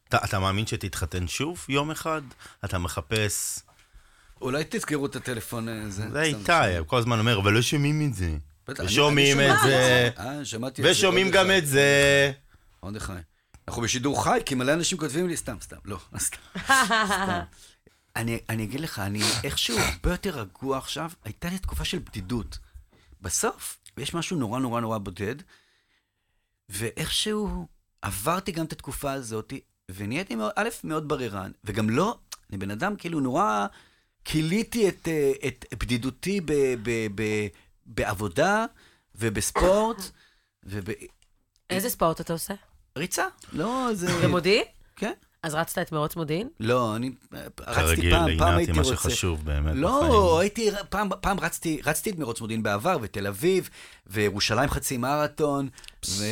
אתה, 0.08 0.18
אתה 0.24 0.38
מאמין 0.38 0.66
שתתחתן 0.66 1.28
שוב 1.28 1.66
יום 1.68 1.90
אחד? 1.90 2.22
אתה 2.64 2.78
מחפש 2.78 3.60
אולי 4.42 4.64
תסגרו 4.68 5.06
את 5.06 5.16
הטלפון 5.16 5.68
הזה. 5.68 6.02
זה 6.02 6.08
סתם, 6.08 6.38
איתי, 6.38 6.78
הוא 6.78 6.86
כל 6.86 6.98
הזמן 6.98 7.18
אומר, 7.18 7.38
אבל 7.38 7.52
לא 7.52 7.62
שומעים 7.62 8.08
את 8.08 8.14
זה. 8.14 8.36
ושומעים 8.68 9.40
את 9.40 9.54
זה, 9.64 10.10
אה, 10.18 10.44
זה. 10.76 10.90
ושומעים. 10.90 11.30
גם 11.30 11.50
את 11.58 11.66
זה. 11.66 12.32
מרדכי. 12.82 13.12
אנחנו 13.68 13.82
בשידור 13.82 14.24
חי, 14.24 14.40
כי 14.46 14.54
מלא 14.54 14.72
אנשים 14.72 14.98
כותבים 14.98 15.28
לי, 15.28 15.36
סתם, 15.36 15.56
סתם, 15.60 15.76
לא, 15.84 15.98
סתם. 16.18 17.40
אני, 18.16 18.38
אני 18.48 18.64
אגיד 18.64 18.80
לך, 18.80 18.98
אני 18.98 19.22
איכשהו 19.44 19.78
הרבה 19.78 20.10
יותר 20.10 20.40
רגוע 20.40 20.78
עכשיו, 20.78 21.10
הייתה 21.24 21.48
לי 21.48 21.58
תקופה 21.58 21.84
של 21.84 21.98
בדידות. 21.98 22.58
בסוף, 23.20 23.78
יש 23.98 24.14
משהו 24.14 24.36
נורא 24.36 24.60
נורא 24.60 24.80
נורא 24.80 24.98
בודד, 24.98 25.34
ואיכשהו 26.68 27.66
עברתי 28.02 28.52
גם 28.52 28.64
את 28.64 28.72
התקופה 28.72 29.12
הזאת, 29.12 29.52
ונהייתי, 29.90 30.36
א', 30.56 30.68
מאוד 30.84 31.08
בררן, 31.08 31.50
וגם 31.64 31.90
לא, 31.90 32.18
אני 32.50 32.58
בן 32.58 32.70
אדם 32.70 32.96
כאילו 32.96 33.20
נורא, 33.20 33.66
כיליתי 34.24 34.88
את, 34.88 35.08
אה, 35.08 35.32
את 35.48 35.64
בדידותי 35.78 36.40
ב, 36.40 36.52
ב, 36.82 36.90
ב, 37.14 37.46
בעבודה 37.86 38.66
ובספורט, 39.14 39.96
ובריצה. 40.64 41.06
איזה 41.70 41.90
ספורט 41.90 42.20
אתה 42.20 42.32
עושה? 42.32 42.54
לא, 43.52 43.88
זה... 43.92 44.06
במודיעין? 44.24 44.64
כן. 44.96 45.12
אז 45.42 45.54
רצת 45.54 45.78
את 45.78 45.92
מרוץ 45.92 46.16
מודיעין? 46.16 46.48
לא, 46.60 46.96
אני 46.96 47.10
אה, 47.34 47.40
רצתי 47.60 47.74
כרגיל, 47.96 48.10
פעם, 48.10 48.38
פעם 48.38 48.56
הייתי 48.56 48.70
עם 48.70 48.76
מה 48.76 48.82
רוצה. 48.82 48.96
שחשוב 48.96 49.44
באמת 49.44 49.72
לא, 49.76 50.00
בחיים. 50.08 50.38
הייתי, 50.40 50.70
פעם, 50.90 51.08
פעם 51.20 51.40
רצתי, 51.40 51.80
רצתי 51.86 52.10
את 52.10 52.18
מרוץ 52.18 52.40
מודיעין 52.40 52.62
בעבר, 52.62 52.96
ותל 53.02 53.26
אביב, 53.26 53.68
וירושלים 54.06 54.70
חצי 54.70 54.96
מרתון, 54.96 55.68
ו, 56.08 56.24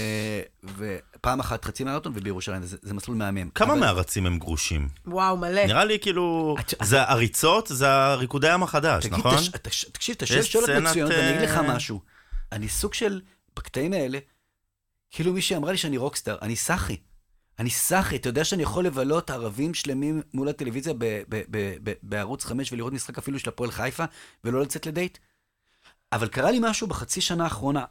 ופעם 0.77 1.41
אחת 1.41 1.65
חצי 1.65 1.85
מרתון, 1.85 2.13
ובירושלים, 2.17 2.63
זה, 2.63 2.77
זה 2.83 2.95
מסלול 2.95 3.17
מהמם. 3.17 3.51
כמה 3.51 3.73
אבל- 3.73 3.81
מהרצים 3.81 4.27
הם 4.27 4.39
גרושים? 4.39 4.89
וואו, 5.07 5.37
מלא. 5.37 5.67
נראה 5.67 5.85
לי 5.85 5.99
כאילו, 5.99 6.57
את- 6.61 6.75
זה 6.83 7.03
הריצות, 7.03 7.67
זה 7.75 7.93
הריקודי 7.93 8.51
עם 8.51 8.63
החדש, 8.63 9.07
תגיד, 9.07 9.19
נכון? 9.19 9.37
תש, 9.37 9.49
תש, 9.63 9.85
תקשיב, 9.85 10.15
אתה 10.17 10.27
שואל 10.27 10.39
יש 10.39 10.53
שאלות 10.53 10.69
מצוינות, 10.71 11.13
ואני 11.13 11.31
אגיד 11.31 11.49
לך 11.49 11.57
אה, 11.57 11.63
משהו. 11.75 12.01
אני 12.53 12.69
סוג 12.69 12.95
של, 12.95 13.21
בקטעים 13.57 13.93
האלה, 13.93 14.19
כאילו 15.11 15.33
מישהי 15.33 15.57
אמרה 15.57 15.73
לי 15.73 15.79
שאני 15.79 15.97
רוקסטאר, 15.97 16.37
אני 16.43 16.57
סאחי. 16.57 16.97
אני 17.61 17.71
סאחי, 17.71 18.17
אתה 18.17 18.29
יודע 18.29 18.45
שאני 18.45 18.63
יכול 18.63 18.87
לבלות 18.87 19.31
ערבים 19.31 19.75
שלמים 19.75 20.23
מול 20.35 20.49
הטלוויזיה 20.49 20.95
ב- 20.99 21.23
ב- 21.29 21.43
ב- 21.83 21.93
בערוץ 22.03 22.45
5 22.45 22.73
ולראות 22.73 22.93
משחק 22.93 23.19
אפילו 23.19 23.39
של 23.39 23.49
הפועל 23.49 23.71
חיפה, 23.71 24.05
ולא 24.45 24.63
לצאת 24.63 24.87
לדייט? 24.87 25.19
אבל 26.13 26.29
קרה 26.29 26.51
לי 26.51 26.59
משהו 26.63 26.87
בחצי 26.87 27.21
שנה 27.21 27.45
האחרונה, 27.45 27.85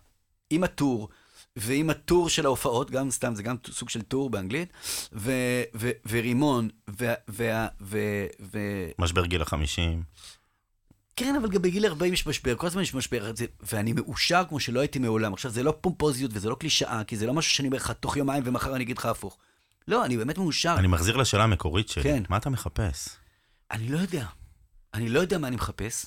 עם 0.49 0.63
הטור, 0.63 1.09
ועם 1.55 1.89
הטור 1.89 2.29
של 2.29 2.45
ההופעות, 2.45 2.91
גם 2.91 3.11
סתם, 3.11 3.35
זה 3.35 3.43
גם 3.43 3.55
סוג 3.71 3.89
של 3.89 4.01
טור 4.01 4.29
באנגלית, 4.29 4.69
ו- 5.13 5.63
ו- 5.75 5.91
ורימון, 6.09 6.69
ו- 6.89 7.13
וה- 7.27 7.67
ו- 7.81 8.25
ו- 8.41 8.91
משבר 8.99 9.25
גיל 9.25 9.41
החמישים. 9.41 10.03
כן, 11.15 11.35
אבל 11.35 11.49
גם 11.49 11.61
בגיל 11.61 11.85
40 11.85 12.13
יש 12.13 12.27
משבר, 12.27 12.55
כל 12.55 12.67
הזמן 12.67 12.81
יש 12.81 12.93
משבר, 12.93 13.31
ואני 13.61 13.93
מאושר 13.93 14.43
כמו 14.49 14.59
שלא 14.59 14.79
הייתי 14.79 14.99
מעולם. 14.99 15.33
עכשיו, 15.33 15.51
זה 15.51 15.63
לא 15.63 15.73
פומפוזיות 15.81 16.31
וזה 16.33 16.49
לא 16.49 16.55
קלישאה, 16.55 17.03
כי 17.03 17.17
זה 17.17 17.27
לא 17.27 17.33
משהו 17.33 17.51
שאני 17.53 17.67
אומר 17.67 17.77
לך 17.77 17.91
תוך 17.91 18.17
יומיים 18.17 18.43
ומחר 18.45 18.75
אני 18.75 18.83
אגיד 18.83 18.97
לך 18.97 19.05
הפוך. 19.05 19.37
לא, 19.89 20.05
אני 20.05 20.17
באמת 20.17 20.37
מאושר. 20.37 20.75
אני 20.77 20.87
מחזיר 20.87 21.17
לשאלה 21.17 21.43
המקורית 21.43 21.89
שלי. 21.89 22.03
כן. 22.03 22.23
מה 22.29 22.37
אתה 22.37 22.49
מחפש? 22.49 23.09
אני 23.71 23.87
לא 23.89 23.97
יודע. 23.97 24.25
אני 24.93 25.09
לא 25.09 25.19
יודע 25.19 25.37
מה 25.37 25.47
אני 25.47 25.55
מחפש. 25.55 26.05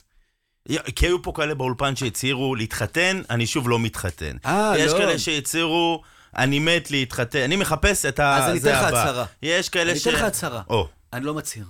כי 0.96 1.06
היו 1.06 1.22
פה 1.22 1.32
כאלה 1.36 1.54
באולפן 1.54 1.96
שהצהירו 1.96 2.54
להתחתן, 2.54 3.22
אני 3.30 3.46
שוב 3.46 3.68
לא 3.68 3.78
מתחתן. 3.78 4.36
אה, 4.46 4.72
יש 4.78 4.92
לא. 4.92 4.98
כאלה 4.98 5.18
שהצהירו, 5.18 6.02
אני 6.36 6.58
מת 6.58 6.90
להתחתן, 6.90 7.42
אני 7.42 7.56
מחפש 7.56 8.06
את 8.06 8.18
ה... 8.20 8.36
אז 8.36 8.50
אני 8.50 8.60
אתן 8.60 8.68
לך. 8.72 8.84
הצהרה. 8.84 9.24
יש 9.42 9.68
כאלה 9.68 9.90
אני 9.90 10.00
ש... 10.00 10.06
אתן 10.06 10.16
לך 10.16 10.22
הצהרה. 10.22 10.62
או, 10.68 10.88
אני 11.12 11.24
לא 11.24 11.34
מצהיר. 11.34 11.66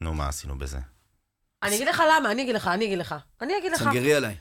נו, 0.00 0.14
מה 0.14 0.28
עשינו 0.28 0.58
בזה? 0.58 0.78
אני 1.62 1.76
אגיד 1.76 1.88
לך 1.88 2.02
למה, 2.16 2.30
אני 2.30 2.42
אגיד 2.42 2.54
לך, 2.54 2.68
אני 2.68 2.84
אגיד 2.84 2.98
לך. 2.98 3.14
אני 3.42 3.58
אגיד 3.58 3.72
לך. 3.72 3.82
צנגרי 3.82 4.14
עליי. 4.14 4.36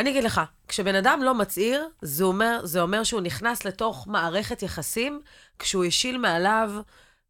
אני 0.00 0.10
אגיד 0.10 0.24
לך, 0.24 0.40
כשבן 0.68 0.94
אדם 0.94 1.20
לא 1.22 1.34
מצהיר, 1.34 1.88
זה 2.02 2.24
אומר, 2.24 2.60
זה 2.64 2.80
אומר 2.80 3.04
שהוא 3.04 3.20
נכנס 3.20 3.64
לתוך 3.64 4.06
מערכת 4.08 4.62
יחסים, 4.62 5.20
כשהוא 5.58 5.84
השיל 5.84 6.18
מעליו 6.18 6.72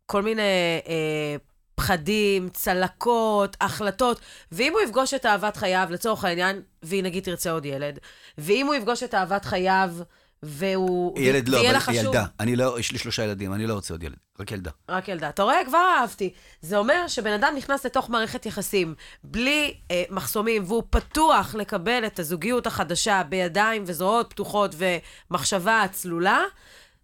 כל 0.06 0.22
מיני 0.22 0.42
אה, 0.88 1.36
פחדים, 1.74 2.48
צלקות, 2.48 3.56
החלטות, 3.60 4.20
ואם 4.52 4.72
הוא 4.72 4.80
יפגוש 4.80 5.14
את 5.14 5.26
אהבת 5.26 5.56
חייו, 5.56 5.88
לצורך 5.90 6.24
העניין, 6.24 6.62
והיא 6.82 7.02
נגיד 7.02 7.24
תרצה 7.24 7.50
עוד 7.50 7.64
ילד, 7.64 7.98
ואם 8.38 8.66
הוא 8.66 8.74
יפגוש 8.74 9.02
את 9.02 9.14
אהבת 9.14 9.44
חייו, 9.44 9.90
והוא... 10.42 11.18
ילד 11.20 11.48
לא, 11.48 11.60
אבל 11.70 11.78
חשוב- 11.78 11.94
ילדה. 11.94 12.24
אני 12.40 12.56
לא, 12.56 12.78
יש 12.78 12.92
לי 12.92 12.98
שלושה 12.98 13.24
ילדים, 13.24 13.54
אני 13.54 13.66
לא 13.66 13.74
רוצה 13.74 13.94
עוד 13.94 14.02
ילד. 14.02 14.16
רק 14.40 14.52
ילדה. 14.52 14.70
רק 14.88 15.08
ילדה. 15.08 15.28
אתה 15.28 15.42
רואה? 15.42 15.64
כבר 15.66 15.82
אהבתי. 16.00 16.32
זה 16.60 16.76
אומר 16.78 17.08
שבן 17.08 17.32
אדם 17.32 17.54
נכנס 17.56 17.86
לתוך 17.86 18.10
מערכת 18.10 18.46
יחסים 18.46 18.94
בלי 19.24 19.74
אה, 19.90 20.02
מחסומים, 20.10 20.62
והוא 20.66 20.82
פתוח 20.90 21.54
לקבל 21.54 22.06
את 22.06 22.18
הזוגיות 22.18 22.66
החדשה 22.66 23.22
בידיים 23.28 23.84
וזרועות 23.86 24.30
פתוחות 24.30 24.74
ומחשבה 25.30 25.84
צלולה. 25.92 26.42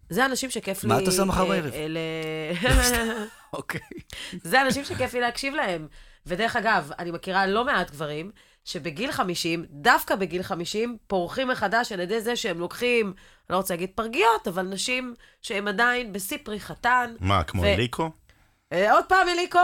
זה 0.09 0.25
אנשים 0.25 0.49
שכיף 0.49 0.83
לי... 0.83 0.89
מה 0.89 0.99
את 0.99 1.07
עושה 1.07 1.23
מחר 1.23 1.41
אה, 1.43 1.47
בערב? 1.47 1.73
אה, 1.73 3.13
אוקיי. 3.53 3.81
זה 4.43 4.61
אנשים 4.61 4.85
שכיף 4.85 5.13
לי 5.13 5.19
להקשיב 5.19 5.53
להם. 5.53 5.87
ודרך 6.25 6.55
אגב, 6.55 6.91
אני 6.99 7.11
מכירה 7.11 7.47
לא 7.47 7.65
מעט 7.65 7.91
גברים 7.91 8.31
שבגיל 8.71 9.11
50, 9.11 9.65
דווקא 9.69 10.15
בגיל 10.15 10.43
50, 10.43 10.97
פורחים 11.07 11.47
מחדש 11.47 11.91
על 11.91 11.99
ידי 11.99 12.21
זה 12.21 12.35
שהם 12.35 12.59
לוקחים, 12.59 13.05
אני 13.05 13.13
לא 13.53 13.57
רוצה 13.57 13.73
להגיד 13.73 13.89
פרגיות, 13.95 14.47
אבל 14.47 14.61
נשים 14.63 15.13
שהם 15.41 15.67
עדיין 15.67 16.13
בשיא 16.13 16.37
פריחתן. 16.43 17.13
מה, 17.19 17.43
כמו 17.43 17.61
ו- 17.61 17.65
אליקו? 17.65 18.09
אה, 18.73 18.93
עוד 18.93 19.05
פעם 19.05 19.27
אליקו, 19.29 19.59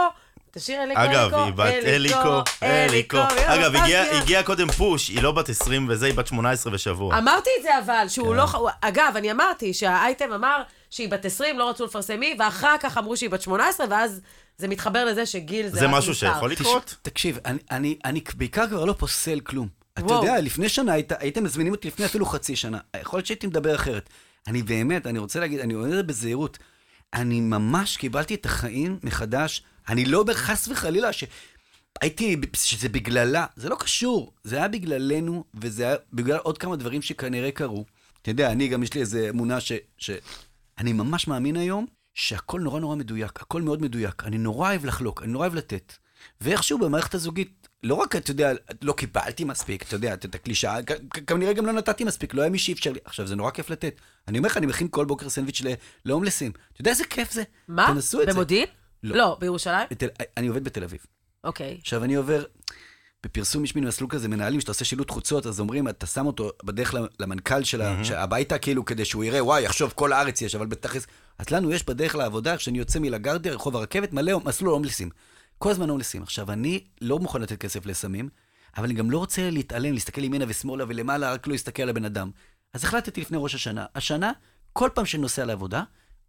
תשאיר 0.50 0.82
אליקו, 0.82 1.00
אגב, 1.00 1.34
אליקו, 1.34 1.44
היא 1.44 1.52
בת 1.52 1.84
אליקו, 1.84 2.18
אליקו. 2.62 3.18
אגב, 3.46 3.76
הגיע- 3.76 4.02
הגיע 4.16 4.42
קודם 4.42 4.70
פוש, 4.70 5.08
היא 5.08 5.22
לא 5.22 5.32
בת 5.32 5.48
20 5.48 5.86
וזה, 5.88 6.06
היא 6.06 6.14
בת 6.14 6.26
18 6.26 6.74
ושבוע. 6.74 7.18
אמרתי 7.18 7.50
את 7.58 7.62
זה 7.62 7.78
אבל, 7.78 8.04
שהוא 8.08 8.28
כן. 8.30 8.36
לא... 8.36 8.46
אגב, 8.80 9.12
אני 9.16 9.30
אמרתי 9.30 9.74
שהאייטם 9.74 10.32
אמר 10.32 10.62
שהיא 10.90 11.08
בת 11.10 11.24
20, 11.24 11.58
לא 11.58 11.70
רצו 11.70 11.84
לפרסם 11.84 12.20
מי, 12.20 12.36
ואחר 12.38 12.76
כך 12.80 12.98
אמרו 12.98 13.16
שהיא 13.16 13.30
בת 13.30 13.42
18, 13.42 13.86
ואז 13.90 14.20
זה 14.58 14.68
מתחבר 14.68 15.04
לזה 15.04 15.26
שגיל 15.26 15.68
זה 15.68 15.78
זה 15.78 15.86
רק 15.86 15.92
משהו. 15.92 16.14
שיכול 16.14 16.52
לקרות? 16.52 16.96
תקשיב, 17.02 17.38
אני, 17.44 17.58
אני, 17.70 17.98
אני 18.04 18.20
בעיקר 18.36 18.68
כבר 18.68 18.84
לא 18.84 18.92
פוסל 18.92 19.40
כלום. 19.40 19.68
אתה 19.94 20.04
וואו. 20.04 20.24
יודע, 20.24 20.40
לפני 20.40 20.68
שנה 20.68 20.92
היית, 20.92 21.12
הייתם 21.18 21.44
מזמינים 21.44 21.72
אותי 21.72 21.88
לפני 21.88 22.06
אפילו 22.06 22.26
חצי 22.26 22.56
שנה. 22.56 22.78
יכול 23.00 23.16
להיות 23.16 23.26
שהייתי 23.26 23.46
מדבר 23.46 23.74
אחרת. 23.74 24.08
אני 24.46 24.62
באמת, 24.62 25.06
אני 25.06 25.18
רוצה 25.18 25.40
להגיד, 25.40 25.60
אני 25.60 25.74
אומר 25.74 25.86
את 25.86 25.90
זה 25.90 26.02
בזהירות. 26.02 26.58
אני 27.14 27.40
ממש 27.40 27.96
קיבלתי 27.96 28.34
את 28.34 28.46
החיים 28.46 28.98
מחדש. 29.02 29.62
אני 29.88 30.04
לא 30.04 30.20
אומר 30.20 30.34
חס 30.34 30.68
וחלילה 30.68 31.12
ש... 31.12 31.24
הייתי, 32.00 32.36
שזה 32.56 32.88
בגללה, 32.88 33.46
זה 33.56 33.68
לא 33.68 33.76
קשור. 33.76 34.32
זה 34.44 34.56
היה 34.56 34.68
בגללנו, 34.68 35.44
וזה 35.54 35.82
היה 35.82 35.96
בגלל 36.12 36.38
עוד 36.38 36.58
כמה 36.58 36.76
דברים 36.76 37.02
שכנראה 37.02 37.50
קרו. 37.50 37.84
אתה 38.22 38.30
יודע, 38.30 38.52
אני 38.52 38.68
גם, 38.68 38.82
יש 38.82 38.94
לי 38.94 39.00
איזו 39.00 39.18
אמונה 39.28 39.60
ש... 39.60 39.72
ש... 39.98 40.10
אני 40.78 40.92
ממש 40.92 41.28
מאמין 41.28 41.56
היום 41.56 41.86
שהכל 42.14 42.60
נורא 42.60 42.80
נורא 42.80 42.96
מדויק, 42.96 43.42
הכל 43.42 43.62
מאוד 43.62 43.82
מדויק. 43.82 44.24
אני 44.24 44.38
נורא 44.38 44.68
אוהב 44.68 44.84
לחלוק, 44.84 45.22
אני 45.22 45.32
נורא 45.32 45.46
אוהב 45.46 45.54
לתת. 45.54 45.92
ואיכשהו 46.40 46.78
במערכת 46.78 47.14
הזוגית, 47.14 47.68
לא 47.82 47.94
רק, 47.94 48.16
אתה 48.16 48.30
יודע, 48.30 48.52
לא 48.82 48.92
קיבלתי 48.92 49.44
מספיק, 49.44 49.82
אתה 49.82 49.94
יודע, 49.94 50.14
את 50.14 50.34
הקלישאה, 50.34 50.78
כנראה 51.26 51.52
גם 51.52 51.66
לא 51.66 51.72
נתתי 51.72 52.04
מספיק, 52.04 52.34
לא 52.34 52.42
היה 52.42 52.50
מי 52.50 52.58
שאפשר 52.58 52.92
לי. 52.92 52.98
עכשיו, 53.04 53.26
זה 53.26 53.36
נורא 53.36 53.50
כיף 53.50 53.70
לתת. 53.70 54.00
אני 54.28 54.38
אומר 54.38 54.48
לך, 54.48 54.56
אני 54.56 54.66
מכין 54.66 54.88
כל 54.90 55.04
בוקר 55.04 55.28
סנדוויץ' 55.28 55.62
להומלסים. 56.04 56.52
אתה 56.72 56.80
יודע 56.80 56.90
איזה 56.90 57.04
כיף 57.04 57.32
זה? 57.32 57.42
מה? 57.68 57.86
תנסו 57.86 58.22
את 58.22 58.26
זה. 58.26 58.32
במודיעין? 58.32 58.68
לא. 59.02 59.16
לא, 59.16 59.36
בירושלים? 59.40 59.86
בתל... 59.90 60.08
אני 60.36 60.46
עובד 60.46 60.64
בתל 60.64 60.84
אביב. 60.84 61.00
אוקיי. 61.44 61.78
עכשיו, 61.80 62.04
אני 62.04 62.14
עובר, 62.14 62.44
בפרסום 63.24 63.64
יש 63.64 63.74
מין 63.74 63.84
מסלול 63.86 64.10
כזה, 64.10 64.28
מנהלים, 64.28 64.60
שאתה 64.60 64.70
עושה 64.70 64.84
שילוט 64.84 65.10
חוצות, 65.10 65.46
אז 65.46 65.60
אומרים, 65.60 65.88
אתה 65.88 66.06
שם 66.06 66.26
אותו 66.26 66.50
בדרך 66.64 66.94
למנכ"ל 67.20 67.64
של 67.64 67.82
ה- 67.82 68.22
הביתה, 68.22 68.58
כאילו, 68.58 68.84
כדי 68.84 69.04
שהוא 69.04 69.24
יראה, 69.24 69.44
וואי, 69.44 69.66
עכשיו 69.66 69.90
כל 69.94 70.12
הארץ 70.12 70.42
יש, 70.42 70.54
אבל 70.54 70.66
בתכלס... 70.66 71.06
אז 71.38 71.50
לנו 71.50 71.72
יש 71.72 71.86
בדרך 71.86 72.14
לעבודה, 72.14 72.56
כשאני 72.56 72.78
יוצא 72.78 72.98
מלגרדיה, 72.98 73.54
רחוב 73.54 73.76
הרכבת, 73.76 74.12
מלא 74.12 74.40
מסלול 74.40 74.70
הומלסים. 74.72 75.10
כל 75.58 75.70
הזמן 75.70 75.90
הומלסים. 75.90 76.22
עכשיו, 76.22 76.52
אני 76.52 76.84
לא 77.00 77.18
מוכן 77.18 77.40
לתת 77.40 77.60
כסף 77.60 77.86
לסמים, 77.86 78.28
אבל 78.76 78.84
אני 78.84 78.94
גם 78.94 79.10
לא 79.10 79.18
רוצה 79.18 79.50
להתעלם, 79.50 79.92
להסתכל 79.92 80.24
ימינה 80.24 80.44
ושמאלה 80.48 80.84
ולמעלה, 80.88 81.32
רק 81.32 81.46
לא 81.46 81.52
להסתכל 81.52 81.82
על 81.82 81.88
הבן 81.88 82.04
אדם. 82.04 82.30
אז 82.72 82.84
החלטתי 82.84 83.20
לפני 83.20 83.38
ראש 83.40 83.54
השנה, 83.54 83.86
השנה, 83.94 84.32
כל 84.72 84.88
פעם 84.94 85.06
שאני 85.06 85.20
נוסע 85.22 85.44
לעבודה, 85.44 85.82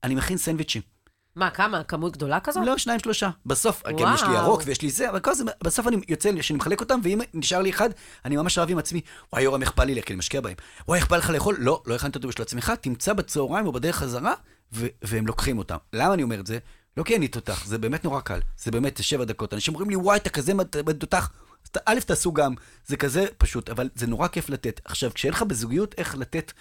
אני 0.04 0.16
מכין 0.16 0.38
סנדוויצ'ים. 0.38 0.95
מה, 1.36 1.50
כמה? 1.50 1.84
כמות 1.84 2.14
גדולה 2.14 2.40
כזאת? 2.40 2.64
לא, 2.66 2.78
שניים, 2.78 3.00
שלושה. 3.00 3.30
בסוף, 3.46 3.84
גם 3.88 4.14
יש 4.14 4.24
לי 4.24 4.30
וואו. 4.30 4.44
ירוק 4.44 4.62
ויש 4.66 4.82
לי 4.82 4.90
זה, 4.90 5.10
אבל 5.10 5.20
כל 5.20 5.32
הזמן, 5.32 5.52
בסוף 5.64 5.88
אני 5.88 5.98
יוצא, 6.10 6.42
שאני 6.42 6.58
מחלק 6.58 6.82
אותם, 6.82 7.00
ואם 7.04 7.22
נשאר 7.34 7.62
לי 7.62 7.70
אחד, 7.70 7.90
אני 8.26 8.38
ממש 8.38 8.58
רב 8.58 8.70
עם 8.70 8.78
עצמי. 8.78 9.02
וואי, 9.34 9.44
יורם, 9.44 9.62
איך 9.62 9.74
בא 9.76 9.84
לי, 9.84 10.04
כי 10.04 10.14
אני 10.14 10.18
משקיע 10.20 10.42
בהם. 10.42 10.56
וואי, 10.88 11.00
איך 11.00 11.10
בא 11.10 11.18
לך 11.18 11.30
לאכול? 11.30 11.56
לא, 11.60 11.82
לא 11.86 11.96
הכנת 11.96 12.16
אותו 12.16 12.28
בשביל 12.28 12.44
עצמך, 12.44 12.74
תמצא 12.82 13.14
בצהריים 13.14 13.68
או 13.68 13.72
בדרך 13.72 13.96
חזרה, 13.96 14.34
ו- 14.74 14.88
והם 15.02 15.28
לוקחים 15.28 15.58
אותם. 15.58 15.78
למה 15.94 16.14
אני 16.14 16.24
אומר 16.24 16.40
את 16.40 16.48
זה? 16.48 16.58
לא 16.98 17.04
כי 17.04 17.16
אני 17.16 17.28
תותח, 17.28 17.66
זה 17.66 17.78
באמת 17.78 18.04
נורא 18.04 18.22
קל. 18.22 18.40
זה 18.58 18.72
באמת 18.72 19.04
שבע 19.04 19.24
דקות. 19.24 19.54
אנשים 19.54 19.74
אומרים 19.74 19.90
לי, 19.90 19.96
וואי, 19.96 20.18
אתה 20.18 20.30
כזה 20.30 20.54
תותח. 21.00 21.32
א', 21.86 22.00
תעשו 22.06 22.34
גם, 22.34 22.54
זה 22.86 22.98
כזה 22.98 23.26
פשוט, 23.38 23.70
אבל 23.70 23.90
זה 23.96 24.08
נורא 24.08 24.28
כיף 24.28 24.50
לתת. 24.50 24.82
עכשיו, 24.86 25.12
כשאין 25.14 25.34
לך 25.34 25.42
בזוגיות 25.42 25.96
איך 25.98 26.16
לתת 26.18 26.52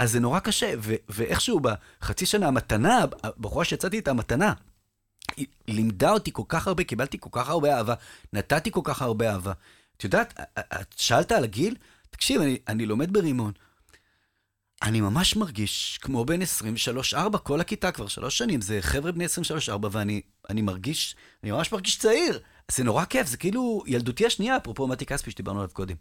אז 0.00 0.12
זה 0.12 0.20
נורא 0.20 0.38
קשה, 0.38 0.72
ו- 0.78 0.94
ואיכשהו 1.08 1.60
בחצי 1.60 2.26
שנה, 2.26 2.48
המתנה, 2.48 3.04
הבחורה 3.22 3.64
שיצאתי 3.64 3.96
איתה, 3.96 4.10
המתנה, 4.10 4.52
היא 5.36 5.46
לימדה 5.68 6.10
אותי 6.10 6.30
כל 6.32 6.42
כך 6.48 6.66
הרבה, 6.66 6.84
קיבלתי 6.84 7.16
כל 7.20 7.28
כך 7.32 7.48
הרבה 7.48 7.76
אהבה, 7.76 7.94
נתתי 8.32 8.70
כל 8.70 8.80
כך 8.84 9.02
הרבה 9.02 9.32
אהבה. 9.32 9.52
את 9.96 10.04
יודעת, 10.04 10.40
את 10.58 10.94
שאלת 10.96 11.32
על 11.32 11.44
הגיל? 11.44 11.76
תקשיב, 12.10 12.40
אני, 12.42 12.58
אני 12.68 12.86
לומד 12.86 13.12
ברימון. 13.12 13.52
אני 14.82 15.00
ממש 15.00 15.36
מרגיש 15.36 15.98
כמו 16.02 16.24
בן 16.24 16.42
23-4, 17.12 17.38
כל 17.38 17.60
הכיתה 17.60 17.92
כבר 17.92 18.08
שלוש 18.08 18.38
שנים, 18.38 18.60
זה 18.60 18.78
חבר'ה 18.80 19.12
בני 19.12 19.26
23-4, 19.26 19.86
ואני 19.92 20.22
אני 20.50 20.62
מרגיש, 20.62 21.16
אני 21.42 21.50
ממש 21.50 21.72
מרגיש 21.72 21.98
צעיר. 21.98 22.40
זה 22.72 22.84
נורא 22.84 23.04
כיף, 23.04 23.26
זה 23.26 23.36
כאילו 23.36 23.82
ילדותי 23.86 24.26
השנייה, 24.26 24.56
אפרופו 24.56 24.86
מתי 24.86 25.06
כספי 25.06 25.30
שדיברנו 25.30 25.58
עליו 25.58 25.70
קודם. 25.72 25.96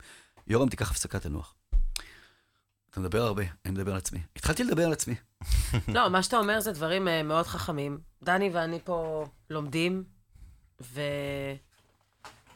יורם, 0.47 0.69
תיקח 0.69 0.91
הפסקת 0.91 1.21
תנוח. 1.21 1.58
אתה 2.91 2.99
מדבר 2.99 3.21
הרבה, 3.21 3.43
אני 3.65 3.73
מדבר 3.73 3.91
על 3.91 3.97
עצמי. 3.97 4.19
התחלתי 4.35 4.63
לדבר 4.63 4.85
על 4.85 4.93
עצמי. 4.93 5.15
לא, 5.95 6.09
מה 6.09 6.23
שאתה 6.23 6.37
אומר 6.37 6.59
זה 6.59 6.71
דברים 6.71 7.07
uh, 7.07 7.11
מאוד 7.23 7.47
חכמים. 7.47 7.97
דני 8.23 8.49
ואני 8.53 8.79
פה 8.83 9.27
לומדים, 9.49 10.03
ו... 10.81 11.01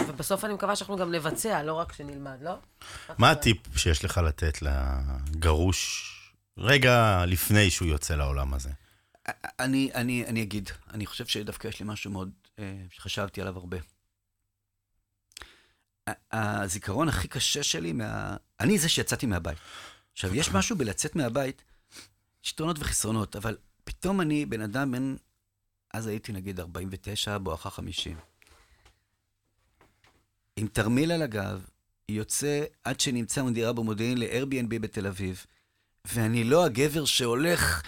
ובסוף 0.07 0.45
אני 0.45 0.53
מקווה 0.53 0.75
שאנחנו 0.75 0.97
גם 0.97 1.11
נבצע, 1.11 1.63
לא 1.63 1.73
רק 1.73 1.93
שנלמד, 1.93 2.37
לא? 2.41 2.55
מה 3.17 3.31
הטיפ 3.31 3.77
שיש 3.77 4.05
לך 4.05 4.17
לתת 4.17 4.57
לגרוש 4.61 6.09
רגע 6.57 7.25
לפני 7.27 7.69
שהוא 7.69 7.87
יוצא 7.87 8.15
לעולם 8.15 8.53
הזה? 8.53 8.69
אני, 9.59 9.91
אני, 9.95 10.25
אני 10.27 10.41
אגיד, 10.41 10.69
אני 10.93 11.05
חושב 11.05 11.25
שדווקא 11.25 11.67
יש 11.67 11.79
לי 11.79 11.85
משהו 11.89 12.11
מאוד, 12.11 12.31
אה, 12.59 12.75
שחשבתי 12.89 13.41
עליו 13.41 13.57
הרבה. 13.57 13.77
הזיכרון 16.31 17.09
הכי 17.09 17.27
קשה 17.27 17.63
שלי 17.63 17.93
מה... 17.93 18.35
אני 18.59 18.77
זה 18.77 18.89
שיצאתי 18.89 19.25
מהבית. 19.25 19.57
עכשיו, 20.13 20.35
יש 20.35 20.51
משהו 20.51 20.75
בלצאת 20.75 21.15
מהבית, 21.15 21.61
יתרונות 22.49 22.79
וחסרונות, 22.79 23.35
אבל 23.35 23.57
פתאום 23.83 24.21
אני 24.21 24.45
בן 24.45 24.61
אדם 24.61 24.91
בן... 24.91 25.15
אז 25.93 26.07
הייתי 26.07 26.31
נגיד 26.31 26.59
49, 26.59 27.37
בואכה 27.37 27.69
50. 27.69 28.17
עם 30.55 30.67
תרמיל 30.67 31.11
על 31.11 31.21
הגב, 31.21 31.65
יוצא 32.09 32.63
עד 32.83 32.99
שנמצא 32.99 33.49
דירה 33.53 33.73
במודיעין 33.73 34.17
ל-Airbnb 34.17 34.79
בתל 34.81 35.07
אביב, 35.07 35.45
ואני 36.05 36.43
לא 36.43 36.65
הגבר 36.65 37.05
שהולך 37.05 37.81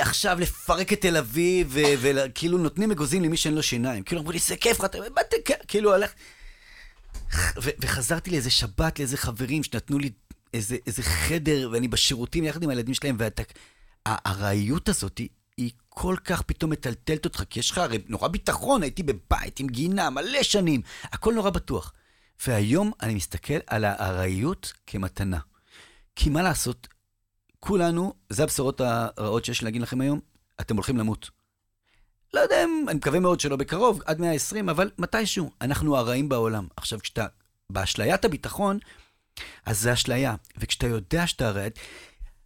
עכשיו 0.00 0.40
לפרק 0.40 0.92
את 0.92 1.00
תל 1.00 1.16
אביב, 1.16 1.76
וכאילו 1.76 2.58
נותנים 2.58 2.90
אגוזים 2.90 3.24
למי 3.24 3.36
שאין 3.36 3.54
לו 3.54 3.62
שיניים. 3.62 4.02
כאילו 4.02 4.20
אמרו 4.20 4.32
לי, 4.32 4.38
זה 4.38 4.56
כיף, 4.56 4.84
אתה 4.84 4.98
כאילו 5.68 5.94
הולך... 5.94 6.12
וחזרתי 7.56 8.30
לאיזה 8.30 8.50
שבת, 8.50 8.98
לאיזה 8.98 9.16
חברים 9.16 9.62
שנתנו 9.62 9.98
לי 9.98 10.10
איזה, 10.54 10.76
איזה 10.86 11.02
חדר, 11.02 11.68
ואני 11.72 11.88
בשירותים 11.88 12.44
יחד 12.44 12.62
עם 12.62 12.70
הילדים 12.70 12.94
שלהם, 12.94 13.16
והארעיות 14.06 14.88
הזאת 14.88 15.20
היא 15.56 15.70
כל 15.88 16.16
כך 16.24 16.42
פתאום 16.42 16.70
מטלטלת 16.70 17.24
אותך, 17.24 17.42
כי 17.50 17.60
יש 17.60 17.70
לך 17.70 17.78
הרי 17.78 17.98
נורא 18.08 18.28
ביטחון, 18.28 18.82
הייתי 18.82 19.02
בבית 19.02 19.60
עם 19.60 19.66
גינה 19.66 20.10
מלא 20.10 20.42
שנים, 20.42 20.82
הכל 21.02 21.34
נורא 21.34 21.50
בטוח. 21.50 21.92
והיום 22.46 22.92
אני 23.02 23.14
מסתכל 23.14 23.58
על 23.66 23.84
הארעיות 23.84 24.72
כמתנה. 24.86 25.38
כי 26.16 26.30
מה 26.30 26.42
לעשות, 26.42 26.88
כולנו, 27.60 28.14
זה 28.30 28.42
הבשורות 28.42 28.80
הרעות 28.80 29.44
שיש 29.44 29.62
להגיד 29.62 29.82
לכם 29.82 30.00
היום, 30.00 30.20
אתם 30.60 30.74
הולכים 30.74 30.96
למות. 30.96 31.30
לא 32.34 32.40
יודע, 32.40 32.64
אני 32.88 32.94
מקווה 32.94 33.20
מאוד 33.20 33.40
שלא 33.40 33.56
בקרוב, 33.56 34.00
עד 34.04 34.20
120, 34.20 34.68
אבל 34.68 34.90
מתישהו. 34.98 35.50
אנחנו 35.60 35.96
הרעים 35.96 36.28
בעולם. 36.28 36.66
עכשיו, 36.76 36.98
כשאתה 37.00 37.26
באשליית 37.70 38.24
הביטחון, 38.24 38.78
אז 39.66 39.80
זה 39.80 39.92
אשליה. 39.92 40.34
וכשאתה 40.58 40.86
יודע 40.86 41.26
שאתה 41.26 41.48
הרע... 41.48 41.62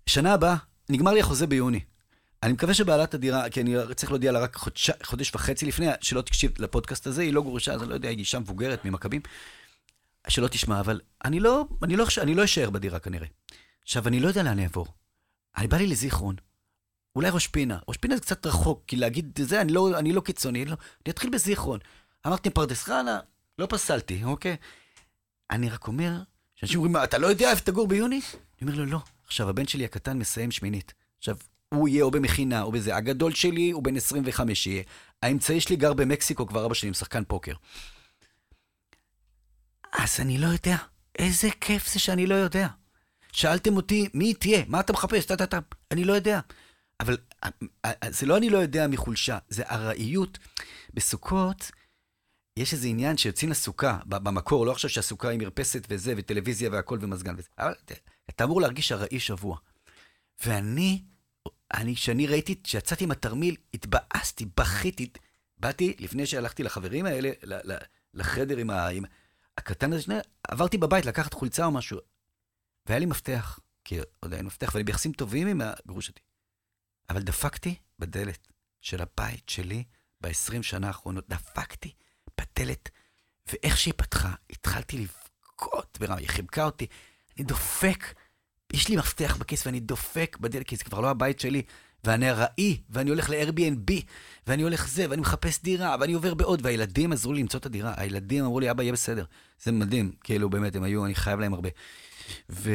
שנה 0.06 0.34
הבאה, 0.34 0.56
נגמר 0.88 1.12
לי 1.12 1.20
החוזה 1.20 1.46
ביוני. 1.46 1.80
אני 2.42 2.52
מקווה 2.52 2.74
שבעלת 2.74 3.14
הדירה, 3.14 3.50
כי 3.50 3.60
אני 3.60 3.74
צריך 3.94 4.12
להודיע 4.12 4.32
לה 4.32 4.38
רק 4.38 4.56
חודש, 4.56 4.90
חודש 5.02 5.34
וחצי 5.34 5.66
לפני, 5.66 5.86
שלא 6.00 6.22
תקשיב 6.22 6.52
לפודקאסט 6.58 7.06
הזה, 7.06 7.22
היא 7.22 7.32
לא 7.32 7.42
גרושה, 7.42 7.72
אז 7.72 7.82
אני 7.82 7.88
לא 7.88 7.94
יודע, 7.94 8.08
היא 8.08 8.18
אישה 8.18 8.38
מבוגרת 8.38 8.84
ממכבים, 8.84 9.20
שלא 10.28 10.48
תשמע, 10.48 10.80
אבל 10.80 11.00
אני 11.24 11.40
לא, 11.40 11.64
אני 11.82 11.96
לא, 11.96 12.06
אני 12.22 12.34
לא 12.34 12.44
אשאר 12.44 12.70
בדירה 12.70 12.98
כנראה. 12.98 13.26
עכשיו, 13.82 14.08
אני 14.08 14.20
לא 14.20 14.28
יודע 14.28 14.42
לאן 14.42 14.58
אעבור. 14.58 14.86
אני 15.56 15.66
בא 15.66 15.76
לי 15.76 15.86
לזיכרון, 15.86 16.36
אולי 17.16 17.30
ראש 17.30 17.46
פינה. 17.46 17.78
ראש 17.88 17.96
פינה 17.96 18.16
זה 18.16 18.20
קצת 18.20 18.46
רחוק, 18.46 18.82
כי 18.86 18.96
להגיד 18.96 19.38
זה, 19.42 19.60
אני 19.60 19.72
לא, 19.72 19.98
אני 19.98 20.12
לא 20.12 20.20
קיצוני, 20.20 20.62
אני, 20.62 20.70
לא, 20.70 20.76
אני 21.06 21.12
אתחיל 21.12 21.30
בזיכרון. 21.30 21.78
אמרתי 22.26 22.50
פרדס 22.50 22.82
חנה, 22.82 23.20
לא 23.58 23.66
פסלתי, 23.70 24.24
אוקיי? 24.24 24.56
אני 25.50 25.70
רק 25.70 25.88
אומר, 25.88 26.22
שאנשים 26.66 26.80
אומרים, 26.80 27.04
אתה 27.04 27.18
לא 27.18 27.26
יודע 27.26 27.50
איפה 27.50 27.62
תגור 27.62 27.88
ביוני? 27.88 28.20
אני 28.62 28.70
אומר 28.70 28.74
לו, 28.74 28.86
לא. 28.86 28.98
עכשיו, 29.26 29.48
הבן 29.48 29.66
שלי 29.66 29.84
הקטן 29.84 30.18
מסיים 30.18 30.50
שמינית. 30.50 30.94
עכשיו, 31.18 31.36
הוא 31.68 31.88
יהיה 31.88 32.04
או 32.04 32.10
במכינה 32.10 32.62
או 32.62 32.72
בזה. 32.72 32.96
הגדול 32.96 33.34
שלי 33.34 33.70
הוא 33.70 33.82
בן 33.82 33.96
25 33.96 34.66
יהיה. 34.66 34.82
האמצעי 35.22 35.60
שלי 35.60 35.76
גר 35.76 35.92
במקסיקו 35.92 36.46
כבר 36.46 36.62
ארבע 36.62 36.74
שנים, 36.74 36.94
שחקן 36.94 37.24
פוקר. 37.24 37.52
אז 39.92 40.20
אני 40.20 40.38
לא 40.38 40.46
יודע. 40.46 40.76
איזה 41.18 41.48
כיף 41.60 41.92
זה 41.92 41.98
שאני 41.98 42.26
לא 42.26 42.34
יודע. 42.34 42.68
שאלתם 43.32 43.76
אותי, 43.76 44.08
מי 44.14 44.34
תהיה? 44.34 44.62
מה 44.68 44.80
אתה 44.80 44.92
מחפש? 44.92 45.24
טה, 45.24 45.36
טה, 45.36 45.46
טה. 45.46 45.58
אני 45.90 46.04
לא 46.04 46.12
יודע. 46.12 46.40
אבל 47.00 47.16
אה, 47.44 47.50
אה, 47.84 47.92
זה 48.10 48.26
לא 48.26 48.36
אני 48.36 48.50
לא 48.50 48.58
יודע 48.58 48.86
מחולשה, 48.86 49.38
זה 49.48 49.62
ארעיות. 49.70 50.38
בסוכות 50.94 51.70
יש 52.56 52.72
איזה 52.72 52.88
עניין 52.88 53.16
שיוצאים 53.16 53.50
לסוכה, 53.50 53.98
במקור, 54.06 54.66
לא 54.66 54.72
עכשיו 54.72 54.90
שהסוכה 54.90 55.28
היא 55.28 55.38
מרפסת 55.38 55.86
וזה, 55.90 56.14
וטלוויזיה 56.16 56.70
והכל 56.72 56.98
ומזגן 57.00 57.34
וזה, 57.38 57.48
אבל 57.58 57.74
אתה 58.30 58.44
אמור 58.44 58.60
להרגיש 58.60 58.92
ארעי 58.92 59.20
שבוע. 59.20 59.58
ואני, 60.44 61.02
אני, 61.74 61.94
כשאני 61.94 62.26
ראיתי, 62.26 62.62
כשיצאתי 62.62 63.04
עם 63.04 63.10
התרמיל, 63.10 63.56
התבאסתי, 63.74 64.46
בכיתי, 64.56 65.10
באתי, 65.58 65.96
לפני 65.98 66.26
שהלכתי 66.26 66.62
לחברים 66.62 67.06
האלה, 67.06 67.30
לחדר 68.14 68.56
עם, 68.56 68.70
ה, 68.70 68.88
עם 68.88 69.04
הקטן 69.58 69.92
הזה, 69.92 70.02
שני, 70.02 70.14
עברתי 70.48 70.78
בבית 70.78 71.06
לקחת 71.06 71.34
חולצה 71.34 71.64
או 71.64 71.70
משהו, 71.70 71.98
והיה 72.86 72.98
לי 72.98 73.06
מפתח, 73.06 73.58
כי 73.84 73.98
עוד 74.20 74.34
לי 74.34 74.42
מפתח, 74.42 74.74
ואני 74.74 74.84
ביחסים 74.84 75.12
טובים 75.12 75.46
עם 75.46 75.60
הגרושתי. 75.60 76.20
אבל 77.10 77.22
דפקתי 77.22 77.74
בדלת 77.98 78.48
של 78.80 79.02
הבית 79.02 79.48
שלי 79.48 79.84
ב-20 80.20 80.62
שנה 80.62 80.86
האחרונות, 80.86 81.28
דפקתי 81.28 81.92
בדלת, 82.40 82.90
ואיך 83.52 83.78
שהיא 83.78 83.94
פתחה, 83.96 84.32
התחלתי 84.50 84.98
לבכות, 84.98 85.98
היא 86.18 86.28
חיבקה 86.28 86.64
אותי, 86.64 86.86
אני 87.36 87.44
דופק, 87.44 88.14
יש 88.72 88.88
לי 88.88 88.96
מפתח 88.96 89.36
בכיס 89.40 89.66
ואני 89.66 89.80
דופק 89.80 90.36
בדלת, 90.40 90.66
כי 90.66 90.76
זה 90.76 90.84
כבר 90.84 91.00
לא 91.00 91.10
הבית 91.10 91.40
שלי, 91.40 91.62
ואני 92.04 92.30
ארעי, 92.30 92.80
ואני 92.90 93.10
הולך 93.10 93.30
ל-Airbnb, 93.30 94.02
ואני 94.46 94.62
הולך 94.62 94.88
זה, 94.88 95.06
ואני 95.10 95.20
מחפש 95.20 95.62
דירה, 95.62 95.96
ואני 96.00 96.12
עובר 96.12 96.34
בעוד, 96.34 96.60
והילדים 96.66 97.12
עזרו 97.12 97.32
לי 97.32 97.40
למצוא 97.40 97.60
את 97.60 97.66
הדירה. 97.66 97.94
הילדים 97.96 98.44
אמרו 98.44 98.60
לי, 98.60 98.70
אבא, 98.70 98.82
יהיה 98.82 98.92
בסדר. 98.92 99.24
זה 99.62 99.72
מדהים, 99.72 100.12
כאילו, 100.24 100.50
באמת, 100.50 100.76
הם 100.76 100.82
היו, 100.82 101.06
אני 101.06 101.14
חייב 101.14 101.40
להם 101.40 101.54
הרבה. 101.54 101.68
ו... 102.50 102.70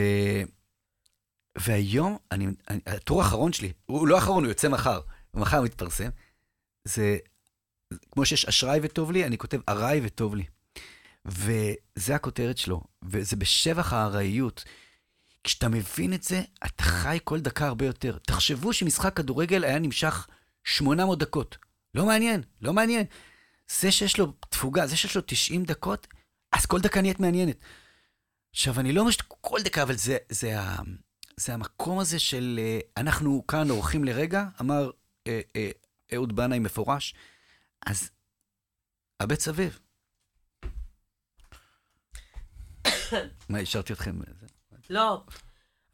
והיום, 1.58 2.18
אני, 2.32 2.48
אני, 2.70 2.80
הטור 2.86 3.22
האחרון 3.22 3.54
שלי, 3.54 3.74
הוא 3.86 4.08
לא 4.08 4.18
אחרון, 4.18 4.44
הוא 4.44 4.50
יוצא 4.52 4.70
מחר, 4.70 5.00
מחר 5.34 5.62
מתפרסם, 5.62 6.10
זה, 6.86 7.18
כמו 8.12 8.26
שיש 8.26 8.46
אשראי 8.46 8.80
וטוב 8.84 9.12
לי, 9.12 9.26
אני 9.26 9.38
כותב 9.38 9.60
ארעי 9.70 10.02
וטוב 10.04 10.36
לי. 10.36 10.44
וזה 11.26 12.16
הכותרת 12.16 12.58
שלו, 12.58 12.82
וזה 13.04 13.36
בשבח 13.36 13.94
הארעיות. 13.94 14.64
כשאתה 15.44 15.70
מבין 15.70 16.14
את 16.14 16.24
זה, 16.24 16.42
אתה 16.66 16.84
חי 16.84 17.18
כל 17.24 17.40
דקה 17.40 17.68
הרבה 17.68 17.86
יותר. 17.86 18.18
תחשבו 18.18 18.74
שמשחק 18.74 19.16
כדורגל 19.16 19.64
היה 19.64 19.80
נמשך 19.80 20.28
800 20.64 21.20
דקות. 21.20 21.58
לא 21.96 22.06
מעניין, 22.06 22.42
לא 22.62 22.74
מעניין. 22.74 23.06
זה 23.80 23.92
שיש 23.92 24.20
לו 24.20 24.34
תפוגה, 24.50 24.88
זה 24.88 24.98
שיש 24.98 25.16
לו 25.16 25.22
90 25.26 25.64
דקות, 25.64 26.08
אז 26.52 26.66
כל 26.66 26.80
דקה 26.82 27.02
נהיית 27.02 27.20
מעניינת. 27.20 27.58
עכשיו, 28.52 28.80
אני 28.80 28.92
לא 28.92 29.02
אומר 29.02 29.12
שכל 29.12 29.62
דקה, 29.64 29.84
אבל 29.84 29.96
זה, 29.96 30.18
זה, 30.30 30.60
ה, 30.60 30.76
זה 31.38 31.54
המקום 31.54 32.00
הזה 32.00 32.20
של 32.20 32.60
אה, 32.62 32.80
אנחנו 32.98 33.48
כאן 33.48 33.70
אורחים 33.70 34.04
לרגע, 34.04 34.46
אמר 34.62 34.92
אה, 35.28 35.42
אה, 35.56 35.70
אהוד 36.14 36.36
בנאי 36.36 36.60
מפורש, 36.60 37.14
אז 37.86 38.10
הבט 39.20 39.40
סביב. 39.40 39.80
מה, 43.50 43.60
השארתי 43.60 43.94
אתכם? 43.94 44.20
לא. 44.90 45.24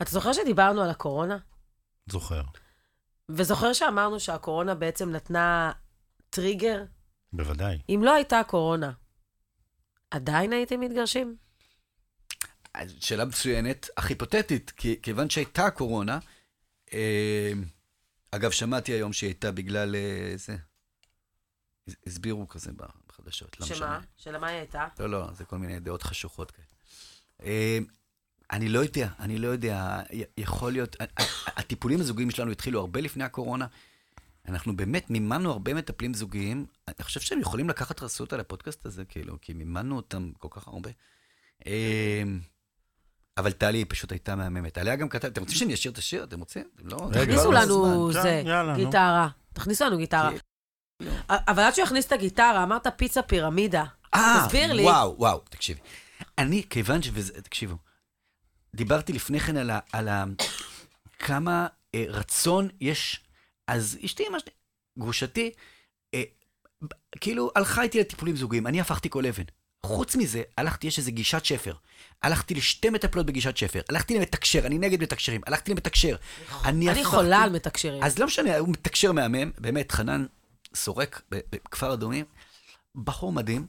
אתה 0.01 0.11
זוכר 0.11 0.33
שדיברנו 0.33 0.81
על 0.83 0.89
הקורונה? 0.89 1.37
זוכר. 2.09 2.41
וזוכר 3.29 3.73
שאמרנו 3.73 4.19
שהקורונה 4.19 4.75
בעצם 4.75 5.09
נתנה 5.09 5.71
טריגר? 6.29 6.83
בוודאי. 7.33 7.77
אם 7.89 8.01
לא 8.03 8.13
הייתה 8.15 8.41
קורונה, 8.47 8.91
עדיין 10.11 10.53
הייתם 10.53 10.79
מתגרשים? 10.79 11.35
שאלה 12.99 13.25
מצוינת, 13.25 13.89
אך 13.95 14.09
היפותטית, 14.09 14.71
כי, 14.71 14.99
כיוון 15.01 15.29
שהייתה 15.29 15.69
קורונה, 15.69 16.19
אה, 16.93 17.51
אגב, 18.31 18.51
שמעתי 18.51 18.91
היום 18.91 19.13
שהיא 19.13 19.27
הייתה 19.27 19.51
בגלל 19.51 19.95
אה, 19.95 20.33
זה. 20.35 20.55
הסבירו 22.07 22.47
כזה 22.47 22.71
בחדשות, 23.07 23.59
לא 23.59 23.65
שמה? 23.65 23.75
משנה. 23.75 23.99
שלמה 24.17 24.47
היא 24.47 24.57
הייתה? 24.57 24.87
לא, 24.99 25.09
לא, 25.09 25.29
זה 25.33 25.45
כל 25.45 25.57
מיני 25.57 25.79
דעות 25.79 26.03
חשוכות 26.03 26.51
כאלה. 26.51 26.65
אה, 27.43 27.79
אני 28.51 28.69
לא 28.69 28.79
יודע, 28.79 29.07
אני 29.19 29.37
לא 29.37 29.47
יודע, 29.47 30.01
יכול 30.37 30.71
להיות, 30.71 30.95
הטיפולים 31.47 31.99
הזוגיים 31.99 32.31
שלנו 32.31 32.51
התחילו 32.51 32.79
הרבה 32.79 33.01
לפני 33.01 33.23
הקורונה. 33.23 33.67
אנחנו 34.47 34.75
באמת 34.75 35.09
מימנו 35.09 35.51
הרבה 35.51 35.73
מטפלים 35.73 36.13
זוגיים. 36.13 36.65
אני 36.87 37.03
חושב 37.03 37.19
שהם 37.19 37.39
יכולים 37.39 37.69
לקחת 37.69 38.03
רסות 38.03 38.33
על 38.33 38.39
הפודקאסט 38.39 38.85
הזה, 38.85 39.05
כאילו, 39.05 39.37
כי 39.41 39.53
מימנו 39.53 39.95
אותם 39.95 40.31
כל 40.37 40.47
כך 40.51 40.67
הרבה. 40.67 40.89
אה, 41.67 42.23
אבל 43.37 43.51
טלי 43.51 43.85
פשוט 43.85 44.11
הייתה 44.11 44.35
מהממת. 44.35 44.77
עליה 44.77 44.95
גם 44.95 45.09
כתב, 45.09 45.27
אתם 45.27 45.41
רוצים 45.41 45.57
שאני 45.57 45.73
אשיר 45.73 45.91
את 45.91 45.97
השיר? 45.97 46.23
אתם 46.23 46.39
רוצים? 46.39 46.69
אתם 46.75 46.87
לא... 46.87 47.09
תכניסו 47.13 47.51
לא 47.51 47.59
לנו 47.59 48.11
זמן. 48.11 48.21
זה. 48.21 48.43
גיטרה. 48.75 49.27
תכניסו 49.53 49.85
לנו 49.85 49.97
גיטרה. 49.97 50.31
כן. 51.03 51.09
אבל 51.29 51.63
עד 51.63 51.75
שהוא 51.75 51.85
יכניס 51.85 52.05
את 52.07 52.11
הגיטרה, 52.11 52.63
אמרת 52.63 52.87
פיצה 52.97 53.21
פירמידה. 53.21 53.83
אה, 54.13 54.43
תסביר 54.45 54.73
לי. 54.73 54.83
וואו, 54.83 55.15
וואו, 55.17 55.39
תקשיבי. 55.49 55.79
אני, 56.37 56.63
כיוון 56.69 57.01
שזה, 57.01 57.41
תקשיבו, 57.41 57.75
דיברתי 58.75 59.13
לפני 59.13 59.39
כן 59.39 59.57
על, 59.57 59.69
ה, 59.69 59.79
על 59.93 60.07
ה, 60.07 60.23
כמה 61.19 61.67
אה, 61.95 62.05
רצון 62.07 62.69
יש, 62.81 63.19
אז 63.67 63.97
אשתי, 64.05 64.29
מה 64.29 64.39
ש... 64.39 64.43
גרושתי, 64.99 65.51
אה, 66.13 66.23
כאילו 67.21 67.51
הלכה 67.55 67.81
איתי 67.83 67.99
לטיפולים 67.99 68.35
זוגיים, 68.35 68.67
אני 68.67 68.81
הפכתי 68.81 69.09
כל 69.09 69.25
אבן. 69.25 69.43
חוץ 69.85 70.15
מזה, 70.15 70.41
הלכתי, 70.57 70.87
יש 70.87 70.99
איזה 70.99 71.11
גישת 71.11 71.45
שפר. 71.45 71.73
הלכתי 72.23 72.53
לשתי 72.55 72.89
מטפלות 72.89 73.25
בגישת 73.25 73.57
שפר. 73.57 73.81
הלכתי 73.89 74.17
למתקשר, 74.17 74.65
אני 74.65 74.77
נגד 74.77 75.01
מתקשרים. 75.01 75.41
הלכתי 75.47 75.71
למתקשר. 75.71 76.15
אני 76.65 76.69
אני 76.89 76.89
הפכתי- 76.89 77.05
חולה 77.05 77.41
על 77.41 77.49
מתקשרים. 77.49 78.03
אז 78.03 78.19
לא 78.19 78.25
משנה, 78.25 78.57
הוא 78.57 78.69
מתקשר 78.69 79.11
מהמם, 79.11 79.51
באמת, 79.57 79.91
חנן 79.91 80.25
סורק 80.75 81.21
בכפר 81.31 81.93
אדומים, 81.93 82.25
בחור 82.95 83.31
מדהים. 83.31 83.67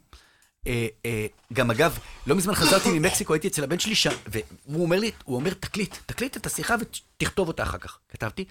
אה, 0.66 0.86
אה, 1.06 1.26
גם 1.52 1.70
אגב, 1.70 1.98
לא 2.26 2.34
מזמן 2.36 2.54
חזרתי 2.54 2.88
ממקסיקו, 2.98 3.32
הייתי 3.34 3.48
אצל 3.48 3.64
הבן 3.64 3.78
שלי 3.78 3.94
שם, 3.94 4.10
והוא 4.26 4.82
אומר 4.84 4.98
לי, 4.98 5.10
הוא 5.24 5.36
אומר, 5.36 5.54
תקליט, 5.54 5.96
תקליט 6.06 6.36
את 6.36 6.46
השיחה 6.46 6.74
ותכתוב 6.80 7.48
אותה 7.48 7.62
אחר 7.62 7.78
כך. 7.78 7.98
כתבתי, 8.08 8.44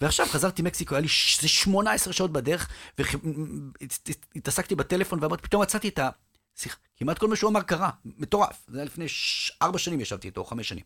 ועכשיו 0.00 0.26
חזרתי 0.26 0.62
ממקסיקו, 0.62 0.94
היה 0.94 1.00
לי 1.02 1.08
ש- 1.08 1.40
זה 1.40 1.48
18 1.48 2.12
שעות 2.12 2.32
בדרך, 2.32 2.68
והתעסקתי 4.34 4.74
בטלפון, 4.74 5.18
ואמרתי, 5.22 5.42
פתאום 5.42 5.62
מצאתי 5.62 5.88
את 5.88 6.00
השיחה. 6.56 6.76
כמעט 6.96 7.18
כל 7.18 7.28
מה 7.28 7.36
שהוא 7.36 7.50
אמר 7.50 7.62
קרה, 7.62 7.90
מטורף. 8.04 8.62
זה 8.68 8.78
היה 8.78 8.84
לפני 8.84 9.08
ש- 9.08 9.52
ארבע 9.62 9.78
שנים 9.78 10.00
ישבתי 10.00 10.28
איתו, 10.28 10.40
או 10.40 10.46
חמש 10.46 10.68
שנים. 10.68 10.84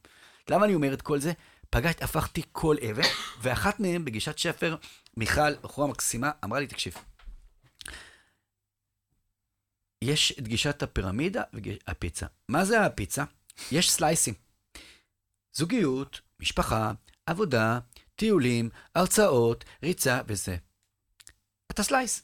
למה 0.51 0.65
אני 0.65 0.75
אומר 0.75 0.93
את 0.95 1.03
כל 1.03 1.21
זה? 1.21 1.33
פגשתי, 1.71 2.05
הפכתי 2.05 2.43
כל 2.53 2.77
אבן, 2.91 3.03
ואחת 3.43 3.81
מהן, 3.81 4.05
בגישת 4.05 4.39
שפר, 4.39 4.77
מיכל, 5.17 5.55
בחורה 5.63 5.87
מקסימה, 5.89 6.31
אמרה 6.45 6.61
לי, 6.61 6.67
תקשיב, 6.67 6.95
יש 10.03 10.33
את 10.39 10.49
גישת 10.49 10.83
הפירמידה 10.83 11.43
והפיצה. 11.53 12.27
מה 12.49 12.65
זה 12.65 12.81
הפיצה? 12.81 13.25
יש 13.73 13.91
סלייסים. 13.91 14.35
זוגיות, 15.53 16.21
משפחה, 16.41 16.93
עבודה, 17.27 17.79
טיולים, 18.17 18.71
הרצאות, 18.95 19.65
ריצה 19.83 20.21
וזה. 20.29 20.57
אתה 21.71 21.83
סלייס. 21.83 22.23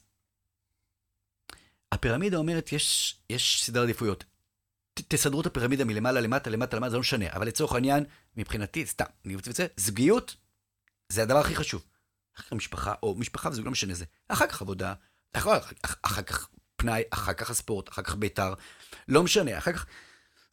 הפירמידה 1.92 2.36
אומרת, 2.36 2.72
יש, 2.72 3.16
יש 3.30 3.64
סדר 3.64 3.82
עדיפויות. 3.82 4.24
תסדרו 4.94 5.40
את 5.40 5.46
הפירמידה 5.46 5.84
מלמעלה 5.84 6.20
למטה, 6.20 6.50
למטה 6.50 6.76
למטה, 6.76 6.90
זה 6.90 6.96
לא 6.96 7.00
משנה. 7.00 7.32
אבל 7.32 7.46
לצורך 7.46 7.72
העניין, 7.72 8.04
מבחינתי, 8.36 8.86
סתם, 8.86 9.04
אני 9.24 9.34
רוצה 9.34 9.50
לציין, 9.50 9.68
זוגיות, 9.76 10.36
זה 11.08 11.22
הדבר 11.22 11.38
הכי 11.38 11.54
חשוב. 11.54 11.84
אחר 12.36 12.42
כך 12.42 12.52
משפחה, 12.52 12.94
או 13.02 13.14
משפחה 13.14 13.48
וזוג, 13.48 13.64
לא 13.64 13.70
משנה 13.70 13.94
זה. 13.94 14.04
אחר 14.28 14.46
כך 14.46 14.62
עבודה, 14.62 14.94
אחר, 15.32 15.58
אחר, 15.58 15.94
אחר 16.02 16.22
כך 16.22 16.48
פנאי, 16.82 17.02
אחר 17.10 17.32
כך 17.32 17.50
הספורט, 17.50 17.88
אחר 17.88 18.02
כך 18.02 18.14
בית"ר, 18.14 18.54
לא 19.08 19.22
משנה, 19.22 19.58
אחר 19.58 19.72
כך... 19.72 19.86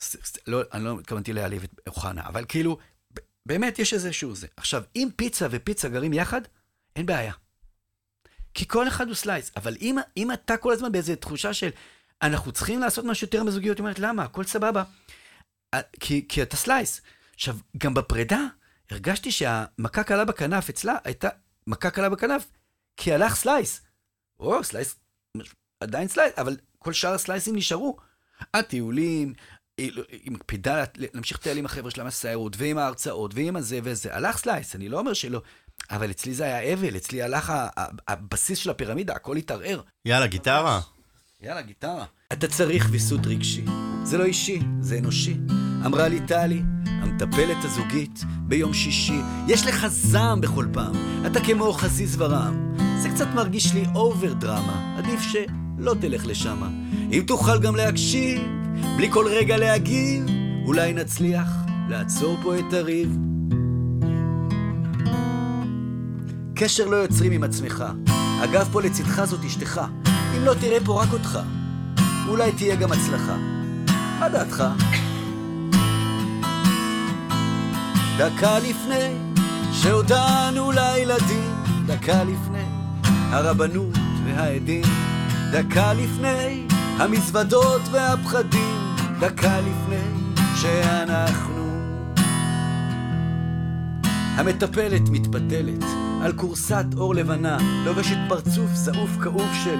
ס, 0.01 0.15
ס, 0.23 0.37
לא, 0.47 0.61
אני 0.73 0.83
לא 0.83 0.99
התכוונתי 0.99 1.33
להעליב 1.33 1.63
את 1.63 1.87
אוחנה, 1.87 2.21
אבל 2.25 2.45
כאילו, 2.49 2.77
באמת 3.45 3.79
יש 3.79 3.93
איזשהו 3.93 4.35
זה. 4.35 4.47
עכשיו, 4.57 4.83
אם 4.95 5.09
פיצה 5.15 5.47
ופיצה 5.51 5.89
גרים 5.89 6.13
יחד, 6.13 6.41
אין 6.95 7.05
בעיה. 7.05 7.33
כי 8.53 8.67
כל 8.67 8.87
אחד 8.87 9.07
הוא 9.07 9.15
סלייס, 9.15 9.51
אבל 9.57 9.75
אם, 9.81 9.97
אם 10.17 10.31
אתה 10.31 10.57
כל 10.57 10.73
הזמן 10.73 10.91
באיזו 10.91 11.15
תחושה 11.15 11.53
של 11.53 11.69
אנחנו 12.21 12.51
צריכים 12.51 12.79
לעשות 12.79 13.05
משהו 13.05 13.25
יותר 13.25 13.43
מזוגיות, 13.43 13.77
היא 13.77 13.83
אומרת, 13.83 13.99
למה? 13.99 14.23
הכל 14.23 14.43
סבבה. 14.43 14.83
כי, 15.99 16.25
כי 16.29 16.41
אתה 16.41 16.57
slice. 16.57 17.01
עכשיו, 17.33 17.55
גם 17.77 17.93
בפרידה, 17.93 18.41
הרגשתי 18.91 19.31
שהמכה 19.31 20.03
קלה 20.03 20.25
בכנף 20.25 20.69
אצלה 20.69 20.97
הייתה 21.03 21.29
מכה 21.67 21.89
קלה 21.89 22.09
בכנף, 22.09 22.45
כי 22.97 23.13
הלך 23.13 23.35
slice. 23.35 23.81
או, 24.39 24.63
slice, 24.63 24.95
עדיין 25.79 26.07
slice, 26.07 26.33
אבל 26.37 26.57
כל 26.79 26.93
שאר 26.93 27.13
הסלייסים 27.13 27.55
נשארו. 27.55 27.97
הטיולים, 28.53 29.33
היא 29.77 29.91
מקפידה 30.31 30.83
להמשיך 30.97 31.37
לטייל 31.37 31.57
עם 31.57 31.65
החבר'ה 31.65 31.91
שלה 31.91 32.03
מהסיירות, 32.03 32.55
ועם 32.57 32.77
ההרצאות, 32.77 33.31
ועם 33.35 33.55
הזה 33.55 33.79
וזה. 33.83 34.15
הלך 34.15 34.37
slice, 34.37 34.75
אני 34.75 34.89
לא 34.89 34.99
אומר 34.99 35.13
שלא. 35.13 35.41
אבל 35.91 36.11
אצלי 36.11 36.33
זה 36.33 36.43
היה 36.43 36.73
אבל, 36.73 36.95
אצלי 36.95 37.21
הלך 37.21 37.53
הבסיס 38.07 38.59
של 38.59 38.69
הפירמידה, 38.69 39.13
הכל 39.13 39.37
התערער. 39.37 39.81
יאללה, 40.05 40.27
גיטרה. 40.27 40.81
יאללה, 41.41 41.61
גיטרה. 41.61 42.05
אתה 42.33 42.47
צריך 42.47 42.87
ויסות 42.91 43.21
רגשי. 43.25 43.65
זה 44.03 44.17
לא 44.17 44.23
אישי, 44.23 44.59
זה 44.81 44.97
אנושי. 44.97 45.37
אמרה 45.85 46.07
לי 46.07 46.19
טלי, 46.27 46.61
המטפלת 46.85 47.57
הזוגית, 47.63 48.19
ביום 48.47 48.73
שישי. 48.73 49.19
יש 49.47 49.65
לך 49.65 49.87
זעם 49.87 50.41
בכל 50.41 50.65
פעם, 50.73 50.93
אתה 51.27 51.39
כמו 51.45 51.73
חזיז 51.73 52.21
ורם. 52.21 52.75
זה 53.03 53.09
קצת 53.09 53.27
מרגיש 53.35 53.73
לי 53.73 53.83
אובר 53.95 54.33
דרמה, 54.33 54.97
עדיף 54.97 55.21
שלא 55.79 55.95
תלך 56.01 56.25
לשמה. 56.25 56.67
אם 57.11 57.23
תוכל 57.27 57.59
גם 57.59 57.75
להקשיב, 57.75 58.41
בלי 58.97 59.11
כל 59.11 59.25
רגע 59.27 59.57
להגיב, 59.57 60.25
אולי 60.65 60.93
נצליח 60.93 61.47
לעצור 61.89 62.37
פה 62.43 62.59
את 62.59 62.73
הריב. 62.73 63.17
קשר 66.55 66.85
לא 66.85 66.95
יוצרים 66.95 67.31
עם 67.31 67.43
עצמך. 67.43 67.85
הגב 68.41 68.69
פה 68.71 68.81
לצדך 68.81 69.25
זאת 69.25 69.45
אשתך. 69.45 69.81
אם 70.37 70.45
לא 70.45 70.53
תראה 70.53 70.77
פה 70.85 71.03
רק 71.03 71.13
אותך, 71.13 71.39
אולי 72.27 72.51
תהיה 72.51 72.75
גם 72.75 72.91
הצלחה. 72.91 73.37
מה 74.19 74.29
דעתך? 74.29 74.63
דקה 78.17 78.59
לפני 78.59 79.15
שהודענו 79.71 80.71
לילדים, 80.71 81.63
דקה 81.85 82.23
לפני 82.23 82.65
הרבנות 83.31 83.97
והעדים, 84.25 84.83
דקה 85.51 85.93
לפני 85.93 86.67
המזוודות 86.97 87.81
והפחדים, 87.91 88.95
דקה 89.19 89.59
לפני 89.59 90.35
שאנחנו 90.55 91.59
המטפלת 94.35 95.09
מתפתלת 95.09 95.83
על 96.23 96.33
כורסת 96.33 96.85
אור 96.97 97.15
לבנה, 97.15 97.57
לובשת 97.85 98.17
פרצוף 98.29 98.69
זעוף 98.73 99.17
כאוב 99.23 99.47
של 99.63 99.79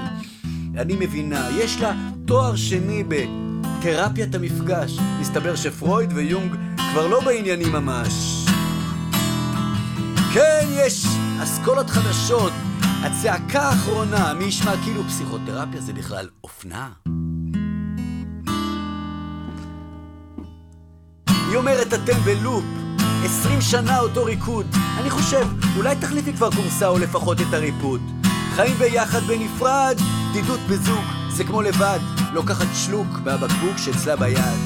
אני 0.78 0.96
מבינה, 1.00 1.48
יש 1.58 1.82
לה 1.82 1.94
תואר 2.26 2.56
שני 2.56 3.04
בתרפיית 3.04 4.36
המפגש. 4.36 4.98
מסתבר 5.22 5.56
שפרויד 5.56 6.14
ויונג 6.14 6.56
כבר 6.92 7.08
לא 7.08 7.20
בעניינים 7.26 7.72
ממש. 7.72 8.46
כן, 10.34 10.68
יש 10.70 11.06
אסכולות 11.44 11.90
חדשות. 11.90 12.52
הצעקה 13.04 13.62
האחרונה, 13.62 14.34
מי 14.34 14.44
ישמע 14.44 14.72
כאילו 14.84 15.04
פסיכותרפיה 15.04 15.82
זה 15.82 15.94
בכלל 15.94 16.28
אופנה? 16.44 16.90
היא 21.28 21.58
אומרת 21.58 21.94
אתם 21.94 22.20
בלופ, 22.26 22.64
עשרים 23.26 23.62
שנה 23.62 24.00
אותו 24.00 24.26
ריקוד. 24.26 24.66
אני 25.00 25.10
חושב, 25.10 25.48
אולי 25.78 25.96
תחליפי 25.96 26.34
כבר 26.34 26.52
כורסה 26.52 26.88
או 26.88 26.98
לפחות 26.98 27.42
את 27.42 27.54
הריפוד. 27.54 28.02
חיים 28.56 28.76
ביחד 28.78 29.24
בנפרד, 29.24 29.98
בדידות 30.30 30.60
בזוג, 30.70 31.06
זה 31.32 31.44
כמו 31.44 31.62
לבד, 31.62 32.00
לוקחת 32.34 32.68
שלוק 32.74 33.08
מהבקבוק 33.26 33.78
שאצלה 33.78 34.16
ביד. 34.16 34.60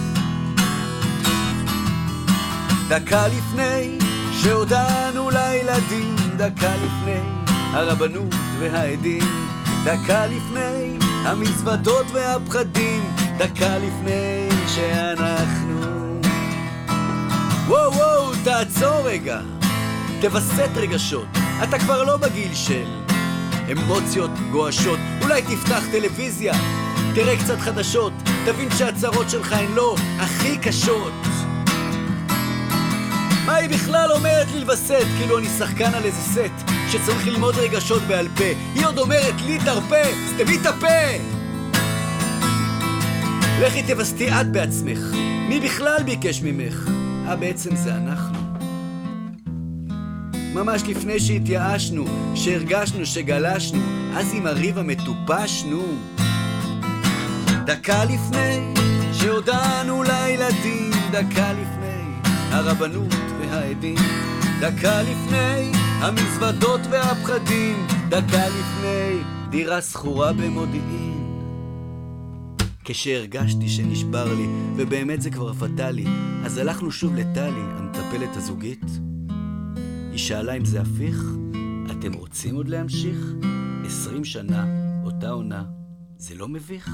דקה 2.90 3.28
לפני 3.28 3.98
שהודענו 4.32 5.30
לילדים, 5.30 6.16
דקה 6.38 6.76
לפני 6.76 7.43
הרבנות 7.74 8.36
והעדים, 8.60 9.24
דקה 9.84 10.28
לפני 10.28 10.98
המזוודות 11.26 12.06
והפחדים, 12.12 13.04
דקה 13.38 13.78
לפני 13.78 14.50
שאנחנו... 14.68 15.82
וואו 17.68 17.94
וואו, 17.94 18.32
תעצור 18.44 19.02
רגע, 19.04 19.42
תווסת 20.22 20.70
רגשות, 20.76 21.28
אתה 21.64 21.80
כבר 21.80 22.04
לא 22.04 22.18
בגיל 22.18 22.54
של 22.54 22.86
אמוציות 23.72 24.32
גועשות, 24.52 25.00
אולי 25.22 25.42
תפתח 25.42 25.84
טלוויזיה, 25.92 26.54
תראה 27.16 27.38
קצת 27.38 27.60
חדשות, 27.60 28.14
תבין 28.46 28.70
שהצרות 28.78 29.30
שלך 29.30 29.54
הן 29.54 29.72
לא 29.76 29.96
הכי 30.20 30.58
קשות. 30.58 31.33
מה 33.54 33.60
היא 33.60 33.70
בכלל 33.70 34.12
אומרת 34.12 34.48
לי 34.52 34.60
לווסת? 34.60 35.06
כאילו 35.18 35.38
אני 35.40 35.48
שחקן 35.48 35.94
על 35.94 36.04
איזה 36.04 36.22
סט 36.22 36.72
שצריך 36.92 37.28
ללמוד 37.28 37.56
רגשות 37.56 38.02
בעל 38.02 38.28
פה. 38.38 38.44
היא 38.76 38.86
עוד 38.86 38.98
אומרת 38.98 39.42
לי 39.46 39.58
תרפה, 39.66 40.04
סתמי 40.28 40.58
את 40.62 40.66
הפה! 40.66 41.24
לכי 43.62 43.84
תווסתי 43.84 44.32
את 44.32 44.52
בעצמך. 44.52 45.00
מי 45.50 45.60
בכלל 45.60 46.04
ביקש 46.06 46.42
ממך? 46.42 46.90
אה, 47.28 47.36
בעצם 47.36 47.76
זה 47.76 47.96
אנחנו. 47.96 48.38
ממש 50.54 50.84
לפני 50.88 51.20
שהתייאשנו, 51.20 52.06
שהרגשנו 52.36 53.06
שגלשנו, 53.06 53.82
אז 54.16 54.34
עם 54.34 54.48
הריב 54.48 54.78
המטופש, 54.78 55.64
נו. 55.66 55.84
דקה 57.66 58.06
לפני 58.06 58.74
שהודענו 59.14 60.04
לילדים, 60.04 60.92
דקה 61.12 61.54
לפני 61.54 62.04
הרבנות 62.52 63.23
והעדים, 63.74 63.96
דקה 64.62 65.02
לפני 65.02 65.72
המזוודות 66.02 66.82
והפחדים, 66.92 67.88
דקה 68.10 68.48
לפני 68.48 69.24
דירה 69.50 69.82
שכורה 69.82 70.34
במודיעין. 70.34 71.14
כשהרגשתי 72.84 73.70
שנשבר 73.70 74.34
לי, 74.34 74.48
ובאמת 74.76 75.22
זה 75.22 75.30
כבר 75.30 75.54
פטאלי, 75.54 76.06
אז 76.46 76.58
הלכנו 76.58 76.92
שוב 76.92 77.16
לטלי, 77.16 77.62
המטפלת 77.78 78.38
הזוגית. 78.38 78.86
היא 80.12 80.20
שאלה 80.20 80.54
אם 80.54 80.66
זה 80.66 80.82
הפיך, 80.82 81.24
אתם 81.92 82.14
רוצים 82.14 82.56
עוד 82.56 82.68
להמשיך? 82.68 83.18
עשרים 83.86 84.26
שנה, 84.26 84.66
אותה 85.06 85.30
עונה, 85.30 85.64
זה 86.18 86.36
לא 86.36 86.48
מביך? 86.48 86.90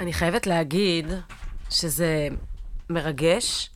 אני 0.00 0.12
חייבת 0.12 0.46
להגיד 0.46 1.06
שזה 1.70 2.28
מרגש, 2.90 3.70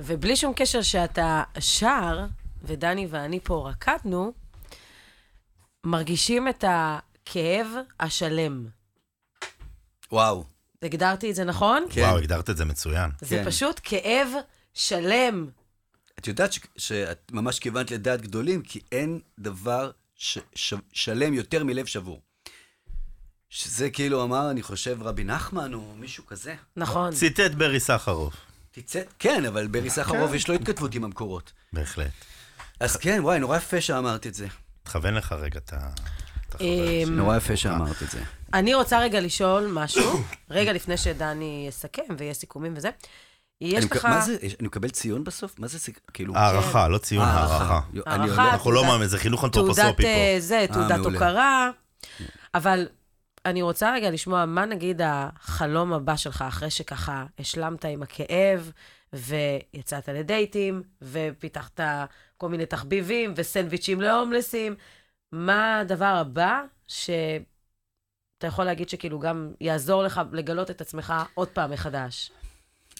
ובלי 0.00 0.36
שום 0.36 0.52
קשר 0.56 0.82
שאתה 0.82 1.42
שר, 1.60 2.26
ודני 2.62 3.06
ואני 3.10 3.40
פה 3.42 3.68
רקדנו, 3.70 4.32
מרגישים 5.86 6.48
את 6.48 6.64
הכאב 6.68 7.66
השלם. 8.00 8.66
וואו. 10.12 10.44
הגדרתי 10.82 11.30
את 11.30 11.34
זה 11.34 11.44
נכון? 11.44 11.86
כן. 11.90 12.00
וואו, 12.00 12.18
הגדרת 12.18 12.50
את 12.50 12.56
זה 12.56 12.64
מצוין. 12.64 13.10
זה 13.20 13.36
כן. 13.36 13.44
פשוט 13.44 13.80
כאב 13.82 14.28
שלם. 14.74 15.48
את 16.18 16.26
יודעת 16.26 16.52
ש- 16.52 16.60
שאת 16.76 17.30
ממש 17.32 17.58
כיוונת 17.58 17.90
לדעת 17.90 18.20
גדולים, 18.22 18.62
כי 18.62 18.80
אין 18.92 19.20
דבר 19.38 19.90
ש- 20.14 20.38
ש- 20.54 20.74
שלם 20.92 21.34
יותר 21.34 21.64
מלב 21.64 21.86
שבור. 21.86 22.20
שזה 23.50 23.90
כאילו 23.90 24.24
אמר, 24.24 24.50
אני 24.50 24.62
חושב, 24.62 24.98
רבי 25.02 25.24
נחמן 25.24 25.74
או 25.74 25.94
מישהו 25.96 26.26
כזה. 26.26 26.54
נכון. 26.76 27.12
ציטט 27.14 27.50
ברי 27.50 27.80
סחרוף, 27.80 28.34
תצא, 28.70 29.00
כן, 29.18 29.44
אבל 29.44 29.66
ברי 29.66 29.90
סחרוף 29.90 30.34
יש 30.34 30.48
לו 30.48 30.54
התכתבות 30.54 30.94
עם 30.94 31.04
המקורות. 31.04 31.52
בהחלט. 31.72 32.10
אז 32.80 32.96
כן, 32.96 33.18
וואי, 33.22 33.38
נורא 33.38 33.56
יפה 33.56 33.80
שאמרת 33.80 34.26
את 34.26 34.34
זה. 34.34 34.46
תכוון 34.82 35.14
לך 35.14 35.32
רגע 35.32 35.58
את 35.58 35.72
ה... 35.72 35.88
אמ. 36.60 36.66
נורא 37.16 37.36
יפה 37.36 37.56
שאמרת 37.56 38.02
את 38.02 38.10
זה. 38.10 38.20
אני 38.54 38.74
רוצה 38.74 39.00
רגע 39.00 39.20
לשאול 39.20 39.70
משהו, 39.72 40.22
רגע 40.50 40.72
לפני 40.72 40.96
שדני 40.96 41.64
יסכם 41.68 42.02
ויהיה 42.18 42.34
סיכומים 42.34 42.74
וזה. 42.76 42.90
יש 43.60 43.84
לך... 43.92 44.04
מה 44.04 44.20
זה, 44.20 44.36
אני 44.60 44.68
מקבל 44.68 44.88
ציון 44.88 45.24
בסוף? 45.24 45.58
מה 45.58 45.66
זה, 45.66 45.78
סיק- 45.78 46.00
כאילו... 46.14 46.36
הערכה, 46.36 46.88
לא 46.88 46.98
ציון, 46.98 47.24
הערכה. 47.28 47.80
יו, 47.92 48.02
הערכה, 48.06 48.24
הולך- 48.24 48.38
אנחנו 48.38 48.72
לא 48.72 48.80
תעודת- 48.80 48.92
מאמין, 48.92 49.08
זה 49.08 49.18
חינוך 49.18 49.40
תעודת 49.40 49.56
אנתרופוסופי 49.78 50.06
אה, 50.06 50.34
פה. 50.34 50.40
זה, 50.40 50.66
תעודת. 50.72 50.98
הוקרה. 50.98 51.70
אבל 52.54 52.86
אני 53.48 53.62
רוצה 53.62 53.92
רגע 53.94 54.10
לשמוע 54.10 54.46
מה 54.46 54.64
נגיד 54.64 55.00
החלום 55.04 55.92
הבא 55.92 56.16
שלך, 56.16 56.44
אחרי 56.48 56.70
שככה 56.70 57.26
השלמת 57.38 57.84
עם 57.84 58.02
הכאב, 58.02 58.72
ויצאת 59.12 60.08
לדייטים, 60.08 60.82
ופיתחת 61.02 61.80
כל 62.36 62.48
מיני 62.48 62.66
תחביבים, 62.66 63.32
וסנדוויצ'ים 63.36 64.00
להומלסים. 64.00 64.74
מה 65.32 65.78
הדבר 65.78 66.04
הבא 66.04 66.62
שאתה 66.88 68.46
יכול 68.46 68.64
להגיד 68.64 68.88
שכאילו 68.88 69.18
גם 69.18 69.52
יעזור 69.60 70.02
לך 70.02 70.20
לגלות 70.32 70.70
את 70.70 70.80
עצמך 70.80 71.14
עוד 71.34 71.48
פעם 71.48 71.70
מחדש? 71.70 72.30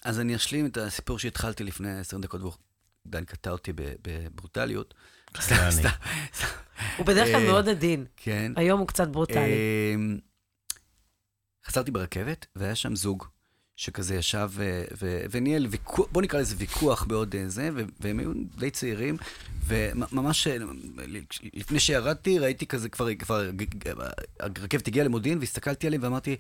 אז 0.04 0.20
אני 0.20 0.36
אשלים 0.36 0.66
את 0.66 0.76
הסיפור 0.76 1.18
שהתחלתי 1.18 1.64
לפני 1.64 1.98
עשר 1.98 2.18
דקות, 2.18 2.40
ודן 3.06 3.24
קטע 3.24 3.50
אותי 3.50 3.72
בברוטליות. 3.76 4.94
סתם. 5.40 5.54
סתם. 5.70 5.88
הוא 6.96 7.06
בדרך 7.06 7.28
כלל 7.28 7.40
אה, 7.40 7.46
מאוד 7.46 7.68
עדין. 7.68 8.04
כן. 8.16 8.52
היום 8.56 8.80
הוא 8.80 8.88
קצת 8.88 9.08
ברוטלי. 9.08 9.96
חזרתי 11.68 11.90
ברכבת, 11.90 12.46
והיה 12.56 12.74
שם 12.74 12.96
זוג 12.96 13.24
שכזה 13.76 14.14
ישב 14.14 14.48
ו- 14.52 14.84
ו- 15.02 15.24
וניהל 15.30 15.66
ויכוח, 15.66 16.08
בוא 16.12 16.22
נקרא 16.22 16.40
לזה 16.40 16.54
ויכוח 16.58 17.04
בעוד 17.04 17.34
אה, 17.36 17.48
זה, 17.48 17.70
ו- 17.74 17.82
והם 18.00 18.18
היו 18.18 18.32
די 18.58 18.70
צעירים, 18.70 19.16
וממש 19.66 20.46
אה, 20.46 20.56
לפני 21.54 21.80
שירדתי, 21.80 22.38
ראיתי 22.38 22.66
כזה 22.66 22.88
כבר, 22.88 23.14
כבר 23.14 23.48
הרכבת 24.40 24.86
הגיעה 24.86 25.06
למודיעין, 25.06 25.38
והסתכלתי 25.38 25.86
עליהם 25.86 26.02
ואמרתי, 26.02 26.36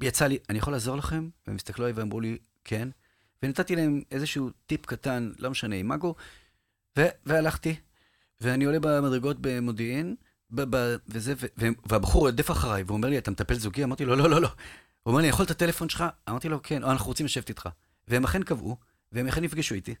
יצא 0.00 0.26
לי, 0.26 0.38
אני 0.48 0.58
יכול 0.58 0.72
לעזור 0.72 0.96
לכם? 0.96 1.28
והם 1.46 1.56
הסתכלו 1.56 1.84
עליי 1.84 1.98
ואמרו 1.98 2.20
לי, 2.20 2.38
כן. 2.64 2.88
ונתתי 3.42 3.76
להם 3.76 4.02
איזשהו 4.10 4.50
טיפ 4.66 4.86
קטן, 4.86 5.30
לא 5.38 5.50
משנה, 5.50 5.76
עם 5.76 5.88
מגו, 5.88 6.14
ו- 6.98 7.08
והלכתי, 7.26 7.74
ואני 8.40 8.64
עולה 8.64 8.78
במדרגות 8.80 9.36
במודיעין, 9.40 10.16
וזה, 11.08 11.34
והבחור 11.86 12.28
רדף 12.28 12.50
אחריי, 12.50 12.82
והוא 12.82 12.96
אומר 12.96 13.08
לי, 13.08 13.18
אתה 13.18 13.30
מטפל 13.30 13.54
זוגי? 13.54 13.84
אמרתי 13.84 14.04
לו, 14.04 14.16
לא, 14.16 14.30
לא, 14.30 14.40
לא. 14.40 14.48
הוא 15.02 15.12
אומר 15.12 15.22
לי, 15.22 15.28
יכול 15.28 15.44
את 15.44 15.50
הטלפון 15.50 15.88
שלך? 15.88 16.04
אמרתי 16.28 16.48
לו, 16.48 16.62
כן, 16.62 16.82
או 16.82 16.90
אנחנו 16.90 17.06
רוצים 17.06 17.26
לשבת 17.26 17.48
איתך. 17.48 17.68
והם 18.08 18.24
אכן 18.24 18.42
קבעו, 18.42 18.76
והם 19.12 19.26
אכן 19.26 19.44
נפגשו 19.44 19.74
איתי. 19.74 19.94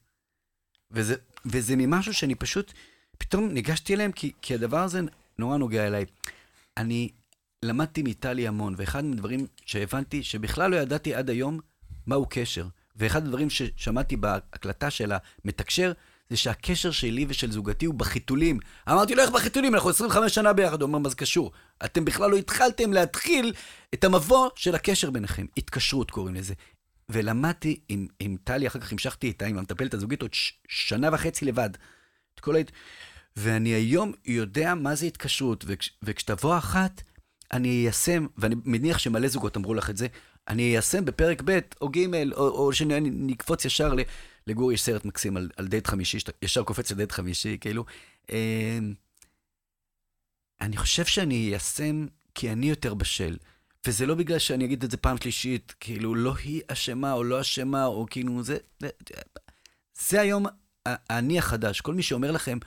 וזה, 0.90 1.14
וזה 1.46 1.76
ממשהו 1.76 2.14
שאני 2.14 2.34
פשוט, 2.34 2.72
פתאום 3.18 3.48
ניגשתי 3.48 3.94
אליהם, 3.94 4.12
כי, 4.12 4.32
כי 4.42 4.54
הדבר 4.54 4.78
הזה 4.78 5.00
נורא 5.38 5.56
נוגע 5.56 5.86
אליי. 5.86 6.04
אני 6.76 7.08
למדתי 7.62 8.02
מאיטליה 8.02 8.48
המון, 8.48 8.74
ואחד 8.76 9.04
מהדברים 9.04 9.46
שהבנתי, 9.66 10.22
שבכלל 10.22 10.70
לא 10.70 10.76
ידעתי 10.76 11.14
עד 11.14 11.30
היום, 11.30 11.60
מהו 12.06 12.26
קשר. 12.30 12.66
ואחד 12.96 13.26
הדברים 13.26 13.50
ששמעתי 13.50 14.16
בהקלטה 14.16 14.90
של 14.90 15.12
המתקשר, 15.44 15.92
זה 16.30 16.36
שהקשר 16.36 16.90
שלי 16.90 17.26
ושל 17.28 17.52
זוגתי 17.52 17.86
הוא 17.86 17.94
בחיתולים. 17.94 18.58
אמרתי 18.90 19.14
לו, 19.14 19.22
איך 19.22 19.30
בחיתולים? 19.30 19.74
אנחנו 19.74 19.90
25 19.90 20.34
שנה 20.34 20.52
ביחד. 20.52 20.82
הוא 20.82 20.88
אומר, 20.88 20.98
מה 20.98 21.08
זה 21.08 21.16
קשור? 21.16 21.52
אתם 21.84 22.04
בכלל 22.04 22.30
לא 22.30 22.36
התחלתם 22.36 22.92
להתחיל 22.92 23.52
את 23.94 24.04
המבוא 24.04 24.48
של 24.56 24.74
הקשר 24.74 25.10
ביניכם. 25.10 25.46
התקשרות 25.56 26.10
קוראים 26.10 26.34
לזה. 26.34 26.54
ולמדתי 27.08 27.80
עם, 27.88 28.06
עם 28.20 28.36
טלי, 28.44 28.66
אחר 28.66 28.80
כך 28.80 28.92
המשכתי 28.92 29.26
איתה, 29.26 29.46
עם 29.46 29.58
המטפלת 29.58 29.94
הזוגית, 29.94 30.22
עוד 30.22 30.34
ש- 30.34 30.52
שנה 30.68 31.08
וחצי 31.12 31.44
לבד. 31.44 31.70
את 32.34 32.40
כל 32.40 32.56
ההת... 32.56 32.72
ואני 33.36 33.68
היום 33.68 34.12
יודע 34.26 34.74
מה 34.74 34.94
זה 34.94 35.06
התקשרות, 35.06 35.64
וכש, 35.66 35.90
וכשתבוא 36.02 36.58
אחת, 36.58 37.02
אני 37.52 37.68
איישם, 37.68 38.26
ואני 38.36 38.54
מניח 38.64 38.98
שמלא 38.98 39.28
זוגות 39.28 39.56
אמרו 39.56 39.74
לך 39.74 39.90
את 39.90 39.96
זה, 39.96 40.06
אני 40.48 40.62
איישם 40.62 41.04
בפרק 41.04 41.42
ב' 41.44 41.58
או 41.80 41.88
ג', 41.88 42.32
או, 42.32 42.48
או 42.48 42.72
שנקפוץ 42.72 43.64
ישר 43.64 43.94
ל... 43.94 44.00
לגור 44.48 44.72
יש 44.72 44.82
סרט 44.82 45.04
מקסים 45.04 45.36
על, 45.36 45.50
על 45.56 45.66
דייט 45.66 45.86
חמישי, 45.86 46.20
שאתה 46.20 46.32
ישר 46.42 46.62
קופץ 46.62 46.92
לדייט 46.92 47.12
חמישי, 47.12 47.58
כאילו. 47.60 47.84
אה, 48.30 48.78
אני 50.60 50.76
חושב 50.76 51.04
שאני 51.04 51.34
איישם 51.34 52.06
כי 52.34 52.52
אני 52.52 52.68
יותר 52.68 52.94
בשל. 52.94 53.36
וזה 53.86 54.06
לא 54.06 54.14
בגלל 54.14 54.38
שאני 54.38 54.64
אגיד 54.64 54.84
את 54.84 54.90
זה 54.90 54.96
פעם 54.96 55.16
שלישית, 55.16 55.74
כאילו, 55.80 56.14
לא 56.14 56.34
היא 56.44 56.62
אשמה 56.68 57.12
או 57.12 57.24
לא 57.24 57.40
אשמה, 57.40 57.86
או 57.86 58.06
כאילו, 58.10 58.42
זה... 58.42 58.56
זה, 60.08 60.20
היום 60.20 60.46
האני 60.86 61.38
החדש. 61.38 61.80
כל 61.80 61.94
מי 61.94 62.02
שאומר 62.02 62.30
לכם, 62.30 62.58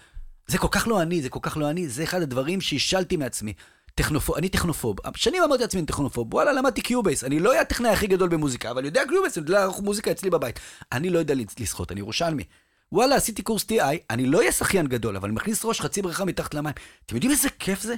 זה 0.48 0.58
כל 0.58 0.68
כך 0.72 0.88
לא 0.88 1.02
אני, 1.02 1.22
זה 1.22 1.30
כל 1.30 1.40
כך 1.42 1.58
לא 1.58 1.70
אני, 1.70 1.88
זה 1.88 2.04
אחד 2.04 2.22
הדברים 2.22 2.62
שהשלתי 2.62 3.18
מעצמי. 3.18 3.54
טכנופוב, 3.96 4.36
אני 4.36 4.50
טכנופוב. 4.50 4.98
שנים 5.16 5.44
אמרתי 5.44 5.62
לעצמי 5.62 5.80
אני 5.80 5.88
טכנופוב. 5.88 6.34
וואלה, 6.34 6.54
למדתי 6.54 6.82
Cubase. 6.82 7.24
אני 7.24 7.40
לא 7.40 7.50
אהיה 7.50 7.62
הטכנאי 7.62 7.92
הכי 7.92 8.08
גדול 8.08 8.30
במוזיקה, 8.30 8.72
אבל 8.72 8.86
יודע 8.86 9.04
Cubase, 9.08 9.38
אני 9.38 9.46
יודע 9.46 9.60
לערוך 9.60 9.80
מוזיקה 9.80 10.12
אצלי 10.12 10.30
בבית. 10.30 10.60
אני 10.92 11.10
לא 11.10 11.20
יודע 11.20 11.34
לשחות, 11.60 11.92
אני 11.92 12.00
ירושלמי. 12.00 12.44
וואלה, 12.92 13.16
עשיתי 13.16 13.42
קורס 13.42 13.64
TI, 13.64 13.98
אני 14.10 14.26
לא 14.26 14.38
אהיה 14.38 14.52
שחיין 14.52 14.88
גדול, 14.88 15.16
אבל 15.16 15.28
אני 15.28 15.36
מכניס 15.36 15.66
ראש 15.66 15.82
חצי 15.82 16.02
בריכה 16.02 16.26
מתחת 16.26 16.54
למים. 16.54 16.74
אתם 17.06 17.16
יודעים 17.16 17.32
איזה 17.32 17.50
כיף 17.60 17.82
זה? 17.82 17.96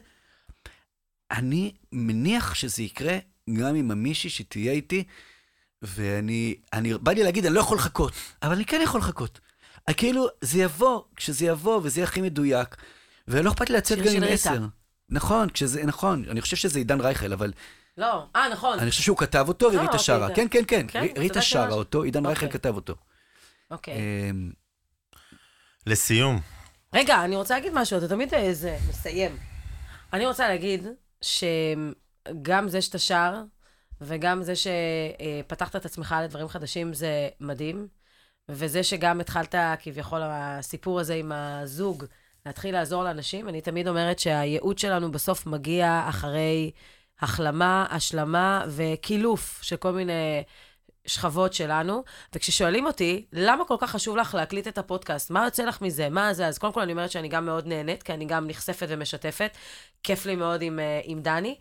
אני 1.32 1.74
מניח 1.92 2.54
שזה 2.54 2.84
יקרה 2.84 3.18
גם 3.54 3.76
עם 3.76 3.92
המישהי 3.92 4.30
שתהיה 4.30 4.72
איתי, 4.72 5.04
ואני, 5.82 6.56
אני, 6.74 6.94
בא 6.94 7.12
לי 7.12 7.24
להגיד, 7.24 7.46
אני 7.46 7.56
לא 7.56 7.60
יכול 7.60 7.78
לחכות, 7.78 8.14
אבל 8.44 8.54
אני 8.54 8.66
כן 8.66 8.82
יכול 8.84 9.00
לחכות. 9.00 9.40
כאילו, 9.98 10.28
זה 10.42 10.60
יבוא, 10.60 11.02
כשזה 11.16 11.46
יבוא, 11.46 11.82
וזה 11.84 12.00
יהיה 12.00 12.08
הכי 12.08 12.22
מדויק, 12.22 12.76
ולא 13.28 13.52
אכפת 13.52 13.70
לי 13.70 13.78
לצאת 13.78 14.00
גם 14.00 14.14
עם. 14.16 14.24
עשר. 14.24 14.66
נכון, 15.10 15.50
כשזה, 15.50 15.84
נכון, 15.86 16.26
אני 16.30 16.42
חושב 16.42 16.58
שזה 16.58 16.80
עידן 16.80 17.02
רייכל, 17.02 17.34
אבל 17.34 17.54
לא, 17.98 18.26
אה, 18.36 18.50
נכון. 18.50 18.80
אני 18.80 18.90
חושב 18.90 19.04
שהוא 19.04 19.18
כתב 19.18 19.46
אותו 19.48 19.66
אה, 19.66 19.70
וריטה 19.70 19.84
אוקיי, 19.86 20.00
שרה. 20.00 20.28
זה- 20.28 20.34
כן, 20.36 20.48
כן, 20.52 20.64
כן, 20.68 20.86
כן? 20.90 21.06
ריטה 21.18 21.42
שרה. 21.42 21.70
אותו, 21.74 22.04
עידן 22.04 22.26
רייכל 22.26 22.46
אוקיי. 22.46 22.60
כתב 22.60 22.76
אותו. 22.76 22.96
אוקיי. 23.72 23.98
אמ, 24.30 24.52
לסיום, 25.88 26.40
רגע, 26.94 27.24
אני 27.24 27.36
רוצה 27.36 27.54
להגיד 27.54 27.72
משהו, 27.76 27.98
אתה 27.98 28.08
תמיד 28.08 28.34
איזה 28.34 28.78
מסיים. 28.90 29.38
אני 30.14 30.26
רוצה 30.26 30.48
להגיד 30.48 30.88
שגם 31.22 32.70
זה 32.70 32.82
שאתה 32.82 33.00
שר, 33.00 33.44
וגם 34.02 34.44
זה 34.44 34.54
שפתחת 34.56 35.76
את 35.76 35.86
עצמך 35.86 36.16
לדברים 36.24 36.48
חדשים, 36.48 36.94
זה 36.94 37.30
מדהים. 37.40 37.88
וזה 38.50 38.84
שגם 38.84 39.20
התחלת, 39.20 39.56
כביכול, 39.80 40.22
הסיפור 40.24 41.00
הזה 41.00 41.14
עם 41.14 41.32
הזוג, 41.32 42.06
להתחיל 42.46 42.76
לעזור 42.76 43.04
לאנשים, 43.04 43.50
אני 43.50 43.62
תמיד 43.62 43.88
אומרת 43.88 44.20
שהייעוד 44.20 44.80
שלנו 44.80 45.12
בסוף 45.12 45.46
מגיע 45.46 46.06
אחרי 46.10 46.72
החלמה, 47.22 47.86
השלמה 47.90 48.66
וקילוף 48.68 49.60
של 49.64 49.76
כל 49.76 49.92
מיני 49.92 50.44
שכבות 51.06 51.54
שלנו. 51.54 52.04
וכששואלים 52.36 52.86
אותי, 52.86 53.26
למה 53.34 53.66
כל 53.66 53.76
כך 53.80 53.92
חשוב 53.92 54.18
לך 54.18 54.36
להקליט 54.36 54.68
את 54.68 54.78
הפודקאסט? 54.78 55.32
מה 55.32 55.46
יוצא 55.46 55.66
לך 55.66 55.82
מזה? 55.82 56.10
מה 56.10 56.34
זה? 56.34 56.48
אז 56.48 56.58
קודם 56.58 56.74
כל 56.74 56.82
אני 56.82 56.92
אומרת 56.92 57.12
שאני 57.12 57.28
גם 57.28 57.46
מאוד 57.46 57.68
נהנית, 57.68 58.04
כי 58.04 58.14
אני 58.14 58.26
גם 58.26 58.48
נחשפת 58.48 58.88
ומשתפת. 58.90 59.58
כיף 60.04 60.26
לי 60.26 60.36
מאוד 60.36 60.62
עם, 60.62 60.80
אה, 60.80 61.02
עם 61.04 61.22
דני. 61.22 61.56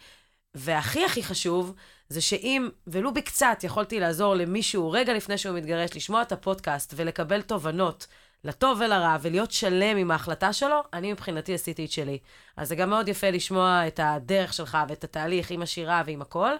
והכי 0.54 1.04
הכי 1.04 1.22
חשוב, 1.22 1.74
זה 2.08 2.20
שאם, 2.20 2.68
ולו 2.86 3.14
בקצת, 3.14 3.58
יכולתי 3.62 4.00
לעזור 4.00 4.34
למישהו 4.34 4.90
רגע 4.90 5.14
לפני 5.14 5.38
שהוא 5.38 5.56
מתגרש, 5.56 5.90
לשמוע 5.96 6.22
את 6.22 6.32
הפודקאסט 6.32 6.94
ולקבל 6.96 7.42
תובנות, 7.42 8.06
לטוב 8.44 8.80
ולרע, 8.80 9.16
ולהיות 9.22 9.52
שלם 9.52 9.96
עם 9.96 10.10
ההחלטה 10.10 10.52
שלו, 10.52 10.82
אני 10.92 11.12
מבחינתי 11.12 11.54
עשיתי 11.54 11.84
את 11.84 11.90
שלי. 11.92 12.18
אז 12.56 12.68
זה 12.68 12.74
גם 12.74 12.90
מאוד 12.90 13.08
יפה 13.08 13.30
לשמוע 13.30 13.86
את 13.86 14.00
הדרך 14.02 14.52
שלך 14.52 14.78
ואת 14.88 15.04
התהליך 15.04 15.50
עם 15.50 15.62
השירה 15.62 16.02
ועם 16.06 16.22
הכל, 16.22 16.52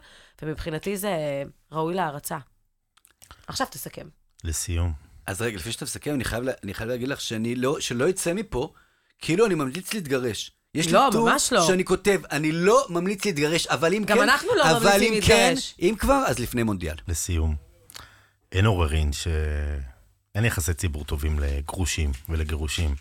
ומבחינתי 0.43 0.97
זה 0.97 1.11
ראוי 1.72 1.95
להערצה. 1.95 2.39
עכשיו 3.47 3.66
תסכם. 3.70 4.07
לסיום. 4.45 4.93
אז 5.26 5.43
רגע, 5.43 5.57
לפני 5.57 5.72
שאתה 5.72 5.85
מסכם, 5.85 6.14
אני 6.14 6.24
חייב, 6.24 6.43
לה- 6.45 6.53
אני 6.64 6.74
חייב 6.74 6.91
להגיד 6.91 7.09
לך 7.09 7.20
שאני 7.20 7.55
לא, 7.55 7.80
שלא 7.80 8.09
יצא 8.09 8.33
מפה, 8.33 8.72
כאילו 9.18 9.47
אני 9.47 9.55
ממליץ 9.55 9.95
להתגרש. 9.95 10.51
יש 10.74 10.87
לי 10.87 10.93
לא, 10.93 11.09
טור 11.12 11.30
ממש 11.30 11.53
לא. 11.53 11.66
שאני 11.66 11.85
כותב, 11.85 12.20
אני 12.30 12.53
לא 12.53 12.87
ממליץ 12.89 13.24
להתגרש, 13.24 13.66
אבל 13.66 13.95
אם 13.95 14.05
גם 14.05 14.16
כן... 14.16 14.22
אנחנו 14.22 14.49
לא 14.55 14.70
אבל 14.70 14.78
ממליצים 14.89 15.12
אם 15.12 15.20
כן, 15.20 15.45
להתגרש. 15.49 15.74
אם 15.80 15.95
כבר, 15.99 16.24
אז 16.26 16.39
לפני 16.39 16.62
מונדיאל. 16.62 16.97
לסיום. 17.09 17.55
אין 18.53 18.66
עוררין 18.66 19.11
שאין 20.33 20.45
יחסי 20.45 20.74
ציבור 20.74 21.05
טובים 21.05 21.39
לגרושים 21.39 22.11
ולגירושים. 22.28 22.95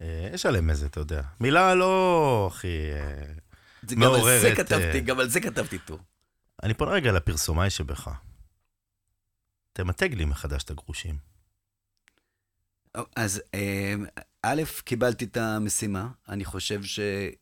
אה, 0.00 0.30
יש 0.32 0.46
עליהם 0.46 0.70
איזה, 0.70 0.86
אתה 0.86 1.00
יודע, 1.00 1.22
מילה 1.40 1.74
לא 1.74 2.50
הכי... 2.52 2.92
אה, 2.92 3.24
זה 3.82 3.94
גם 3.94 4.02
על 4.02 4.10
זה 4.12 4.16
מעוררת, 4.16 4.56
כתבתי, 4.56 4.98
אה, 4.98 5.00
גם 5.00 5.18
על 5.18 5.28
זה 5.28 5.40
כתבתי 5.40 5.78
טור. 5.78 5.98
אני 6.62 6.74
פונה 6.74 6.92
רגע 6.92 7.12
לפרסומאי 7.12 7.70
שבך. 7.70 8.10
תמתג 9.72 10.14
לי 10.14 10.24
מחדש 10.24 10.62
את 10.62 10.70
הגרושים. 10.70 11.16
אז 13.16 13.42
אה, 13.54 13.94
א', 14.42 14.62
קיבלתי 14.84 15.24
את 15.24 15.36
המשימה, 15.36 16.08
אני 16.28 16.44
חושב 16.44 16.82
שהיא 16.82 17.36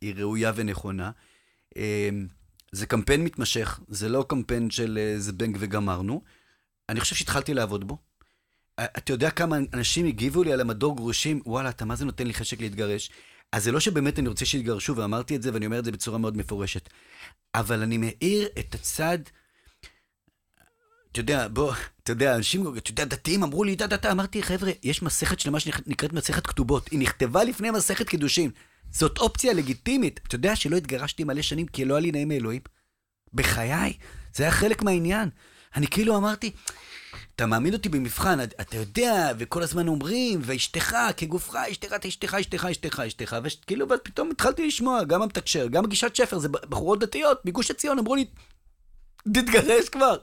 היא 0.00 0.14
ראויה 0.16 0.52
ונכונה. 0.54 1.10
אה, 1.76 2.08
זה 2.72 2.86
קמפיין 2.86 3.24
מתמשך, 3.24 3.80
זה 3.88 4.08
לא 4.08 4.24
קמפיין 4.28 4.70
של 4.70 4.98
אה, 5.00 5.18
זבנג 5.18 5.56
וגמרנו. 5.60 6.22
אני 6.88 7.00
חושב 7.00 7.16
שהתחלתי 7.16 7.54
לעבוד 7.54 7.88
בו. 7.88 7.98
אתה 8.80 9.12
יודע 9.12 9.30
כמה 9.30 9.56
אנשים 9.74 10.06
הגיבו 10.06 10.42
לי 10.42 10.52
על 10.52 10.60
המדור 10.60 10.96
גרושים, 10.96 11.40
וואלה, 11.46 11.68
אתה 11.68 11.84
מה 11.84 11.96
זה 11.96 12.04
נותן 12.04 12.26
לי 12.26 12.34
חשק 12.34 12.60
להתגרש? 12.60 13.10
אז 13.52 13.64
זה 13.64 13.72
לא 13.72 13.80
שבאמת 13.80 14.18
אני 14.18 14.28
רוצה 14.28 14.44
שיתגרשו, 14.44 14.96
ואמרתי 14.96 15.36
את 15.36 15.42
זה, 15.42 15.50
ואני 15.54 15.66
אומר 15.66 15.78
את 15.78 15.84
זה 15.84 15.92
בצורה 15.92 16.18
מאוד 16.18 16.36
מפורשת. 16.36 16.88
אבל 17.54 17.82
אני 17.82 17.98
מאיר 17.98 18.48
את 18.58 18.74
הצד... 18.74 19.18
אתה 21.12 21.20
יודע, 21.20 21.48
בוא, 21.48 21.72
אתה 22.02 22.12
יודע, 22.12 22.36
אנשים, 22.36 22.78
אתה 22.78 22.90
יודע, 22.90 23.04
דתיים 23.04 23.42
אמרו 23.42 23.64
לי, 23.64 23.76
דה, 23.76 23.86
דה, 23.86 23.96
דה, 23.96 24.12
אמרתי, 24.12 24.42
חבר'ה, 24.42 24.70
יש 24.82 25.02
מסכת 25.02 25.40
שלמה 25.40 25.60
שנקראת 25.60 26.12
מסכת 26.12 26.46
כתובות. 26.46 26.88
היא 26.88 26.98
נכתבה 26.98 27.44
לפני 27.44 27.70
מסכת 27.70 28.08
קידושין. 28.08 28.50
זאת 28.90 29.18
אופציה 29.18 29.52
לגיטימית. 29.52 30.20
אתה 30.26 30.34
יודע 30.34 30.56
שלא 30.56 30.76
התגרשתי 30.76 31.24
מלא 31.24 31.42
שנים 31.42 31.66
כי 31.66 31.84
לא 31.84 31.94
היה 31.94 32.00
לי 32.00 32.12
נעים 32.12 32.28
מאלוהים? 32.28 32.60
בחיי, 33.34 33.92
זה 34.34 34.42
היה 34.42 34.52
חלק 34.52 34.82
מהעניין. 34.82 35.28
אני 35.76 35.86
כאילו 35.86 36.16
אמרתי, 36.16 36.50
אתה 37.38 37.46
מעמיד 37.46 37.74
אותי 37.74 37.88
במבחן, 37.88 38.38
אתה 38.42 38.76
יודע, 38.76 39.32
וכל 39.38 39.62
הזמן 39.62 39.88
אומרים, 39.88 40.40
ואשתך, 40.42 40.96
כגופך, 41.16 41.54
אשתך, 41.54 41.92
אשתך, 41.92 42.34
אשתך, 42.34 42.64
אשתך, 42.64 43.00
אשתך, 43.06 43.36
וכאילו, 43.44 43.86
ופתאום 43.88 44.30
התחלתי 44.30 44.66
לשמוע, 44.66 45.04
גם 45.04 45.22
המתקשר, 45.22 45.66
גם 45.68 45.84
הגישת 45.84 46.16
שפר, 46.16 46.38
זה 46.38 46.48
בחורות 46.48 46.98
דתיות, 46.98 47.44
מגוש 47.44 47.70
עציון, 47.70 47.98
אמרו 47.98 48.14
לי, 48.16 48.24
תתגרש 49.34 49.88
כבר. 49.88 50.16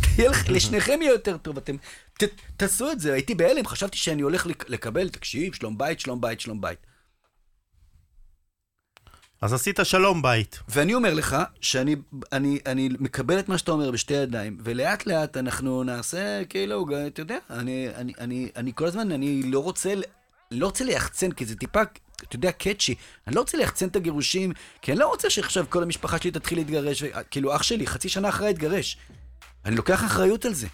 תהיה 0.00 0.30
לך, 0.30 0.48
לשניכם 0.54 1.02
יהיה 1.02 1.12
יותר 1.12 1.36
טוב, 1.36 1.56
אתם, 1.56 1.76
ת, 2.18 2.22
תעשו 2.56 2.90
את 2.92 3.00
זה. 3.00 3.12
הייתי 3.12 3.34
בהלם, 3.34 3.66
חשבתי 3.66 3.98
שאני 3.98 4.22
הולך 4.22 4.46
לק- 4.46 4.70
לקבל, 4.70 5.08
תקשיב, 5.08 5.54
שלום 5.54 5.78
בית, 5.78 6.00
שלום 6.00 6.20
בית, 6.20 6.40
שלום 6.40 6.60
בית. 6.60 6.78
אז 9.40 9.52
עשית 9.52 9.80
שלום 9.82 10.22
בית. 10.22 10.60
ואני 10.68 10.94
אומר 10.94 11.14
לך 11.14 11.36
שאני 11.60 11.96
אני, 12.32 12.58
אני 12.66 12.88
מקבל 12.98 13.38
את 13.38 13.48
מה 13.48 13.58
שאתה 13.58 13.72
אומר 13.72 13.90
בשתי 13.90 14.14
ידיים, 14.14 14.58
ולאט 14.64 15.06
לאט 15.06 15.36
אנחנו 15.36 15.84
נעשה, 15.84 16.44
כאילו, 16.44 16.86
אתה 17.06 17.20
יודע, 17.20 17.38
אני, 17.50 17.88
אני, 17.94 18.12
אני, 18.18 18.48
אני 18.56 18.72
כל 18.74 18.86
הזמן, 18.86 19.12
אני 19.12 19.42
לא 19.42 19.58
רוצה, 19.58 19.94
לא 20.50 20.66
רוצה 20.66 20.84
ליחצן, 20.84 21.32
כי 21.32 21.46
זה 21.46 21.56
טיפה, 21.56 21.82
אתה 22.16 22.36
יודע, 22.36 22.52
קאצ'י. 22.52 22.94
אני 23.26 23.34
לא 23.34 23.40
רוצה 23.40 23.58
ליחצן 23.58 23.88
את 23.88 23.96
הגירושים, 23.96 24.52
כי 24.82 24.92
אני 24.92 25.00
לא 25.00 25.08
רוצה 25.08 25.30
שעכשיו 25.30 25.66
כל 25.68 25.82
המשפחה 25.82 26.18
שלי 26.18 26.30
תתחיל 26.30 26.58
להתגרש, 26.58 27.02
כאילו, 27.30 27.56
אח 27.56 27.62
שלי, 27.62 27.86
חצי 27.86 28.08
שנה 28.08 28.28
אחרי 28.28 28.50
התגרש. 28.50 28.98
אני 29.64 29.76
לוקח 29.76 30.04
אחריות 30.04 30.44
על 30.44 30.54
זה. 30.54 30.66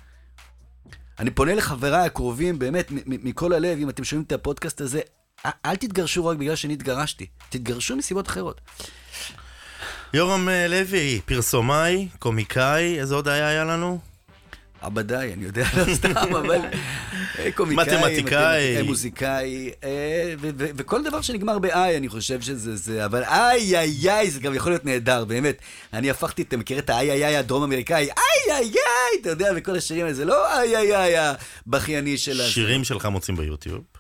אני 1.19 1.31
פונה 1.31 1.55
לחבריי 1.55 2.07
הקרובים, 2.07 2.59
באמת, 2.59 2.87
מכל 3.07 3.53
הלב, 3.53 3.79
אם 3.79 3.89
אתם 3.89 4.05
שומעים 4.05 4.25
את 4.27 4.33
הפודקאסט 4.33 4.81
הזה, 4.81 5.01
אל 5.45 5.77
תתגרשו 5.77 6.27
רק 6.27 6.37
בגלל 6.37 6.57
שאני 6.57 6.73
התגרשתי. 6.73 7.27
תתגרשו 7.49 7.97
מסיבות 7.97 8.29
אחרות. 8.29 8.61
יורם 10.15 10.49
אה, 10.49 10.69
לוי, 10.69 11.21
פרסומאי, 11.25 12.09
קומיקאי, 12.19 13.01
איזה 13.01 13.15
עוד 13.15 13.29
היה 13.29 13.49
היה 13.49 13.65
לנו? 13.65 13.99
עבדיי, 14.81 15.33
אני 15.33 15.45
יודע, 15.45 15.67
לא 15.77 15.95
סתם, 15.95 16.13
אבל 16.41 16.61
אה, 17.39 17.53
קומיקאי, 17.55 17.97
מתמטיקאי. 17.97 18.83
מוזיקאי, 18.83 19.71
אה, 19.85 20.35
וכל 20.59 21.03
דבר 21.05 21.21
שנגמר 21.21 21.59
ב-איי, 21.59 21.97
אני 21.97 22.09
חושב 22.09 22.41
שזה 22.41 22.77
זה, 22.77 23.05
אבל 23.05 23.25
איי, 23.25 23.79
איי, 23.79 24.11
איי, 24.11 24.31
זה 24.31 24.41
גם 24.41 24.55
יכול 24.55 24.73
להיות 24.73 24.85
נהדר, 24.85 25.25
באמת. 25.25 25.57
אני 25.93 26.11
הפכתי, 26.11 26.43
אתה 26.43 26.57
מכיר 26.57 26.79
את 26.79 26.91
האיי, 26.91 27.11
איי, 27.11 27.25
איי, 27.27 27.37
הדרום 27.37 27.63
אמריקאי, 27.63 27.97
איי, 28.05 28.55
איי, 28.55 28.65
איי, 28.65 29.21
אתה 29.21 29.31
יודע, 29.31 29.53
וכל 29.57 29.77
השירים 29.77 30.03
האלה, 30.05 30.15
זה 30.15 30.25
לא 30.25 30.59
איי, 30.59 30.77
איי, 30.77 30.97
איי, 30.97 31.35
הבכייני 31.67 32.19
של. 32.19 32.43
שירים 32.49 32.85
שלך 32.85 33.07
מוצאים 33.07 33.37
ביוטיוב. 33.37 33.96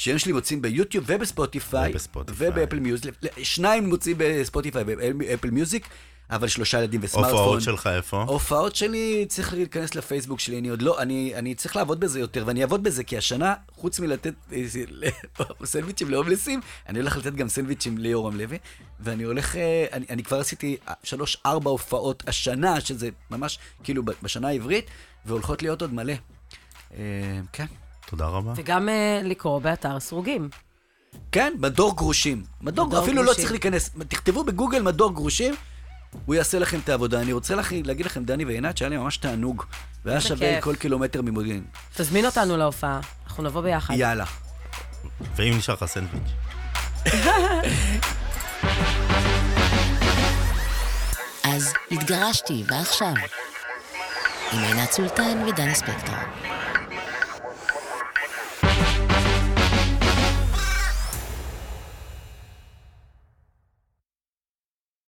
שירים 0.00 0.18
שלי 0.18 0.32
מוצאים 0.32 0.62
ביוטיוב 0.62 1.04
ובספוטיפיי, 1.08 1.90
ובספוטיפיי. 1.90 2.48
ובאפל 2.48 2.78
מיוזיק, 2.78 3.14
שניים 3.42 3.88
מוצאים 3.88 4.16
בספוטיפיי 4.18 4.84
ובאפל 4.86 5.50
מיוזיק, 5.50 5.88
אבל 6.30 6.48
שלושה 6.48 6.78
ילדים 6.78 7.00
וסמארטפון. 7.02 7.38
הופעות 7.38 7.62
שלך 7.62 7.86
איפה? 7.86 8.20
ההופעות 8.20 8.76
שלי, 8.76 9.26
צריך 9.28 9.54
להיכנס 9.54 9.94
לפייסבוק 9.94 10.40
שלי, 10.40 10.58
אני 10.58 10.68
עוד 10.68 10.82
לא, 10.82 11.02
אני, 11.02 11.32
אני 11.34 11.54
צריך 11.54 11.76
לעבוד 11.76 12.00
בזה 12.00 12.20
יותר, 12.20 12.44
ואני 12.46 12.62
אעבוד 12.62 12.82
בזה, 12.82 13.04
כי 13.04 13.18
השנה, 13.18 13.54
חוץ 13.72 14.00
מלתת 14.00 14.34
סנדוויצ'ים 15.64 16.10
להומלסים, 16.10 16.60
אני 16.88 16.98
הולך 16.98 17.16
לתת 17.16 17.34
גם 17.34 17.48
סנדוויצ'ים 17.48 17.98
ליורם 17.98 18.36
לוי, 18.36 18.58
ואני 19.00 19.22
הולך, 19.22 19.56
אה, 19.56 19.86
אני, 19.92 20.06
אני 20.10 20.22
כבר 20.22 20.40
עשיתי 20.40 20.76
אה, 20.88 20.94
שלוש-ארבע 21.04 21.70
הופעות 21.70 22.22
השנה, 22.26 22.80
שזה 22.80 23.08
ממש 23.30 23.58
כאילו 23.82 24.02
בשנה 24.22 24.48
העברית, 24.48 24.84
והולכות 25.26 25.62
להיות 25.62 25.82
עוד 25.82 25.94
מלא. 25.94 26.14
אה, 26.94 27.40
כן. 27.52 27.66
תודה 28.10 28.26
רבה. 28.26 28.52
וגם 28.56 28.88
אה, 28.88 29.20
לקרוא 29.24 29.60
באתר 29.60 30.00
סרוגים. 30.00 30.48
כן, 31.32 31.52
מדור 31.58 31.96
גרושים. 31.96 32.44
מדור, 32.60 32.86
מדור 32.86 33.02
אפילו 33.02 33.16
לא 33.16 33.22
גרושים. 33.22 33.40
צריך 33.40 33.50
להיכנס. 33.50 33.90
תכתבו 34.08 34.44
בגוגל 34.44 34.82
מדור 34.82 35.14
גרושים, 35.14 35.54
הוא 36.26 36.34
יעשה 36.34 36.58
לכם 36.58 36.78
את 36.84 36.88
העבודה. 36.88 37.20
אני 37.20 37.32
רוצה 37.32 37.54
לך, 37.54 37.72
להגיד 37.84 38.06
לכם, 38.06 38.24
דני 38.24 38.44
ועינת, 38.44 38.76
שהיה 38.76 38.88
לי 38.88 38.96
ממש 38.96 39.16
תענוג. 39.16 39.64
והיה 40.04 40.20
שווה 40.20 40.54
כיף. 40.54 40.64
כל 40.64 40.76
קילומטר 40.76 41.22
ממודיעין. 41.22 41.64
תזמין 41.94 42.26
אותנו 42.26 42.56
להופעה, 42.56 43.00
אנחנו 43.26 43.42
נבוא 43.42 43.60
ביחד. 43.60 43.94
יאללה. 43.96 44.24
ואם 45.36 45.54
נשאר 45.58 45.74
לך 45.74 45.84
סנדוויץ'. 45.84 46.22
אז 51.54 51.72
התגרשתי, 51.90 52.64
ועכשיו? 52.68 53.14
עם 54.52 54.58
עינת 54.62 54.92
סולטן 54.92 55.44
ודני 55.48 55.74
ספקטור. 55.74 56.14